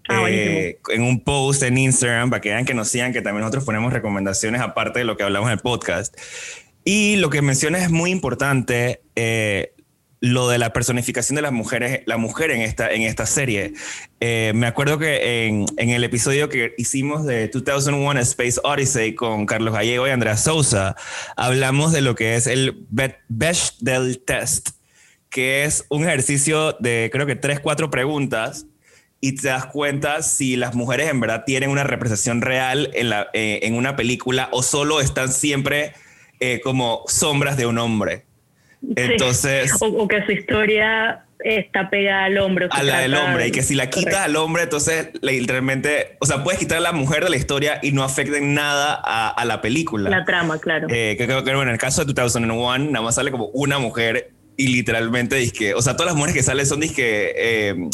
Ah, 0.10 0.26
eh, 0.30 0.80
en 0.90 1.04
un 1.04 1.20
post 1.20 1.64
en 1.64 1.78
Instagram 1.78 2.30
para 2.30 2.42
que 2.42 2.50
vean 2.50 2.64
que 2.64 2.74
nos 2.74 2.88
sigan, 2.88 3.12
que 3.12 3.22
también 3.22 3.42
nosotros 3.42 3.66
ponemos 3.66 3.92
recomendaciones 3.92 4.62
aparte 4.62 5.00
de 5.00 5.06
lo 5.06 5.18
que 5.18 5.24
hablamos 5.24 5.48
en 5.48 5.54
el 5.54 5.60
podcast. 5.60 6.18
Y 6.86 7.18
lo 7.18 7.30
que 7.30 7.42
mencionas 7.42 7.84
es 7.84 7.90
muy 7.90 8.12
importante, 8.12 9.02
eh, 9.16 9.74
lo 10.20 10.50
de 10.50 10.58
la 10.58 10.74
personificación 10.74 11.36
de 11.36 11.42
las 11.42 11.52
mujeres, 11.52 12.02
la 12.06 12.18
mujer 12.18 12.52
en 12.52 12.62
esta, 12.62 12.92
en 12.92 13.04
esta 13.04 13.26
serie. 13.26 13.74
Eh, 14.20 14.52
me 14.56 14.68
acuerdo 14.68 14.98
que 14.98 15.46
en, 15.48 15.90
el 15.90 16.04
episodio 16.04 16.50
que 16.50 16.74
hicimos 16.78 17.26
de 17.26 17.48
2001 17.48 18.20
Space 18.22 18.60
Odyssey 18.64 19.14
con 19.14 19.46
Carlos 19.46 19.74
Gallego 19.74 20.08
y 20.08 20.12
Andrea 20.12 20.38
Sousa, 20.38 20.96
hablamos 21.36 21.92
de 21.92 22.02
lo 22.02 22.16
que 22.16 22.36
es 22.36 22.48
el 22.48 22.86
Bechdel 22.90 24.20
Test, 24.26 24.70
que 25.30 25.66
es 25.66 25.86
un 25.90 26.04
ejercicio 26.04 26.74
de 26.80 27.10
creo 27.12 27.26
que 27.26 27.36
tres, 27.36 27.60
cuatro 27.60 27.92
preguntas 27.92 28.66
y 29.20 29.34
te 29.34 29.48
das 29.48 29.66
cuenta 29.68 30.22
si 30.22 30.56
las 30.56 30.76
mujeres 30.76 31.10
en 31.10 31.20
verdad 31.20 31.44
tienen 31.46 31.70
una 31.70 31.84
representación 31.84 32.42
real 32.42 32.92
en, 32.94 33.10
la, 33.10 33.28
eh, 33.34 33.60
en 33.64 33.76
una 33.76 33.96
película 33.96 34.50
o 34.52 34.64
solo 34.64 35.02
están 35.02 35.32
siempre 35.32 35.94
eh, 36.40 36.62
como 36.64 37.04
sombras 37.08 37.58
de 37.58 37.66
un 37.66 37.80
hombre. 37.80 38.27
Entonces... 38.96 39.72
O, 39.80 40.08
que 40.08 40.26
su 40.26 40.32
historia 40.32 41.24
está 41.40 41.90
pegada 41.90 42.26
al 42.26 42.38
hombre. 42.38 42.68
A 42.72 42.84
la 42.84 43.00
del 43.00 43.14
hombre, 43.16 43.48
y 43.48 43.52
que 43.52 43.62
si 43.62 43.76
la 43.76 43.90
quitas 43.90 44.16
al 44.16 44.36
hombre, 44.36 44.64
entonces 44.64 45.10
literalmente, 45.22 46.18
o 46.20 46.26
sea, 46.26 46.44
puedes 46.44 46.60
quitar 46.60 46.78
a 46.78 46.82
la 46.82 46.92
mujer 46.94 47.24
de 47.24 47.30
la 47.30 47.38
historia 47.38 47.80
y 47.82 47.92
no 47.92 48.04
afecta 48.04 48.38
en 48.38 48.54
nada 48.54 48.94
a, 48.94 49.46
la 49.46 49.62
película. 49.62 50.10
La 50.10 50.26
trama, 50.26 50.60
claro. 50.60 50.88
Eh, 50.90 51.16
que 51.18 51.26
creo 51.26 51.44
que 51.44 51.52
en 51.52 51.70
el 51.70 51.78
caso 51.78 52.04
de 52.06 52.14
2001, 52.14 52.92
nada 52.92 53.04
más 53.04 53.16
sale 53.16 53.32
como 53.32 53.48
una 53.48 53.80
mujer 53.80 54.32
y 54.56 54.68
literalmente, 54.68 55.36
disque, 55.36 55.74
o 55.74 55.82
sea, 55.82 55.94
todas 55.94 56.08
las 56.08 56.16
mujeres 56.16 56.36
que 56.36 56.44
salen 56.44 56.66
son 56.66 56.80
disque... 56.80 57.34
Eh, 57.36 57.90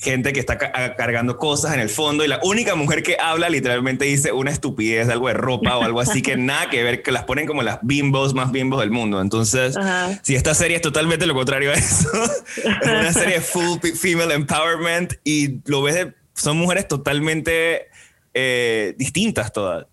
gente 0.00 0.32
que 0.32 0.40
está 0.40 0.56
cargando 0.96 1.36
cosas 1.36 1.74
en 1.74 1.80
el 1.80 1.90
fondo 1.90 2.24
y 2.24 2.28
la 2.28 2.40
única 2.42 2.74
mujer 2.74 3.02
que 3.02 3.18
habla 3.20 3.50
literalmente 3.50 4.06
dice 4.06 4.32
una 4.32 4.50
estupidez, 4.50 5.08
algo 5.10 5.28
de 5.28 5.34
ropa 5.34 5.76
o 5.76 5.82
algo 5.82 6.00
así 6.00 6.22
que 6.22 6.36
nada 6.38 6.70
que 6.70 6.82
ver, 6.82 7.02
que 7.02 7.12
las 7.12 7.24
ponen 7.24 7.46
como 7.46 7.62
las 7.62 7.80
bimbos 7.82 8.32
más 8.32 8.50
bimbos 8.50 8.80
del 8.80 8.90
mundo. 8.90 9.20
Entonces, 9.20 9.76
si 10.22 10.34
esta 10.36 10.54
serie 10.54 10.76
es 10.76 10.82
totalmente 10.82 11.26
lo 11.26 11.34
contrario 11.34 11.70
a 11.70 11.74
eso, 11.74 12.08
es 12.56 12.88
una 12.88 13.12
serie 13.12 13.34
de 13.36 13.40
full 13.42 13.78
female 13.94 14.32
empowerment 14.32 15.14
y 15.22 15.60
lo 15.66 15.82
ves 15.82 15.94
de, 15.96 16.14
son 16.34 16.56
mujeres 16.56 16.88
totalmente 16.88 17.88
eh, 18.32 18.94
distintas 18.96 19.52
todas. 19.52 19.86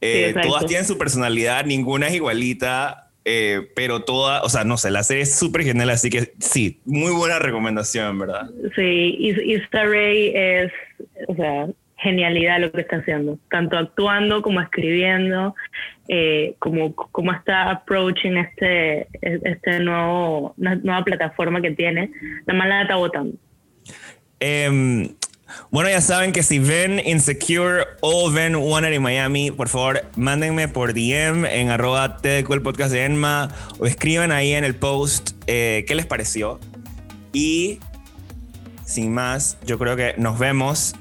Eh, 0.00 0.34
todas 0.42 0.66
tienen 0.66 0.84
su 0.84 0.98
personalidad, 0.98 1.64
ninguna 1.64 2.08
es 2.08 2.14
igualita. 2.14 3.11
Eh, 3.24 3.68
pero 3.76 4.00
toda, 4.00 4.42
o 4.42 4.48
sea, 4.48 4.64
no 4.64 4.76
sé, 4.76 4.90
la 4.90 5.04
serie 5.04 5.22
es 5.22 5.38
súper 5.38 5.62
genial, 5.62 5.90
así 5.90 6.10
que 6.10 6.32
sí, 6.40 6.80
muy 6.84 7.12
buena 7.12 7.38
recomendación, 7.38 8.18
¿verdad? 8.18 8.50
Sí, 8.74 9.16
y, 9.18 9.58
Ray 9.70 10.32
es, 10.34 10.72
o 11.28 11.34
sea, 11.36 11.68
genialidad 11.98 12.60
lo 12.60 12.72
que 12.72 12.80
está 12.80 12.96
haciendo, 12.96 13.38
tanto 13.48 13.78
actuando 13.78 14.42
como 14.42 14.60
escribiendo, 14.60 15.54
eh, 16.08 16.56
como, 16.58 16.94
como 16.94 17.32
está 17.32 17.70
approaching 17.70 18.38
este, 18.38 19.06
este 19.20 19.78
nuevo, 19.78 20.54
nueva 20.56 21.04
plataforma 21.04 21.62
que 21.62 21.70
tiene, 21.70 22.10
la 22.44 22.54
mala 22.54 22.76
la 22.76 22.82
está 22.82 22.96
votando. 22.96 23.36
Eh, 24.40 25.14
bueno, 25.70 25.90
ya 25.90 26.00
saben 26.00 26.32
que 26.32 26.42
si 26.42 26.58
ven 26.58 27.00
Insecure 27.04 27.84
o 28.00 28.30
ven 28.30 28.54
One 28.54 28.94
in 28.94 29.02
Miami, 29.02 29.50
por 29.50 29.68
favor, 29.68 30.04
mándenme 30.16 30.68
por 30.68 30.94
DM 30.94 31.46
en 31.46 31.70
arroba 31.70 32.18
el 32.22 32.62
podcast 32.62 32.92
de 32.92 33.04
Enma 33.04 33.48
o 33.78 33.86
escriban 33.86 34.32
ahí 34.32 34.52
en 34.52 34.64
el 34.64 34.74
post 34.74 35.30
eh, 35.46 35.84
qué 35.86 35.94
les 35.94 36.06
pareció. 36.06 36.60
Y 37.32 37.78
sin 38.84 39.12
más, 39.12 39.56
yo 39.64 39.78
creo 39.78 39.96
que 39.96 40.14
nos 40.18 40.38
vemos 40.38 40.94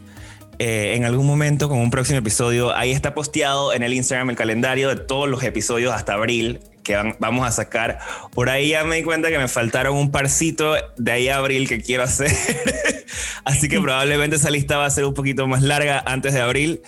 eh, 0.59 0.93
en 0.95 1.05
algún 1.05 1.25
momento 1.25 1.67
con 1.67 1.79
un 1.79 1.91
próximo 1.91 2.19
episodio. 2.19 2.75
Ahí 2.75 2.91
está 2.91 3.13
posteado 3.13 3.73
en 3.73 3.83
el 3.83 3.93
Instagram 3.93 4.29
el 4.29 4.35
calendario 4.35 4.89
de 4.89 4.95
todos 4.95 5.27
los 5.27 5.43
episodios 5.43 5.93
hasta 5.93 6.13
abril 6.13 6.59
que 6.83 7.15
vamos 7.19 7.47
a 7.47 7.51
sacar. 7.51 7.99
Por 8.33 8.49
ahí 8.49 8.69
ya 8.69 8.83
me 8.83 8.97
di 8.97 9.03
cuenta 9.03 9.29
que 9.29 9.37
me 9.37 9.47
faltaron 9.47 9.95
un 9.95 10.11
parcito 10.11 10.75
de 10.97 11.11
ahí 11.11 11.29
a 11.29 11.37
abril 11.37 11.67
que 11.67 11.81
quiero 11.81 12.03
hacer. 12.03 12.31
Así 13.45 13.69
que 13.69 13.79
probablemente 13.79 14.35
esa 14.35 14.49
lista 14.49 14.77
va 14.77 14.85
a 14.85 14.89
ser 14.89 15.05
un 15.05 15.13
poquito 15.13 15.47
más 15.47 15.61
larga 15.61 16.03
antes 16.05 16.33
de 16.33 16.41
abril. 16.41 16.81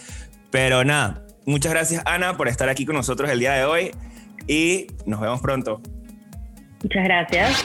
Pero 0.51 0.83
nada, 0.83 1.25
muchas 1.45 1.71
gracias 1.71 2.03
Ana 2.05 2.37
por 2.37 2.47
estar 2.47 2.69
aquí 2.69 2.85
con 2.85 2.95
nosotros 2.95 3.29
el 3.29 3.39
día 3.39 3.53
de 3.53 3.65
hoy 3.65 3.91
y 4.47 4.87
nos 5.05 5.19
vemos 5.19 5.41
pronto. 5.41 5.81
Muchas 6.83 7.03
gracias. 7.03 7.63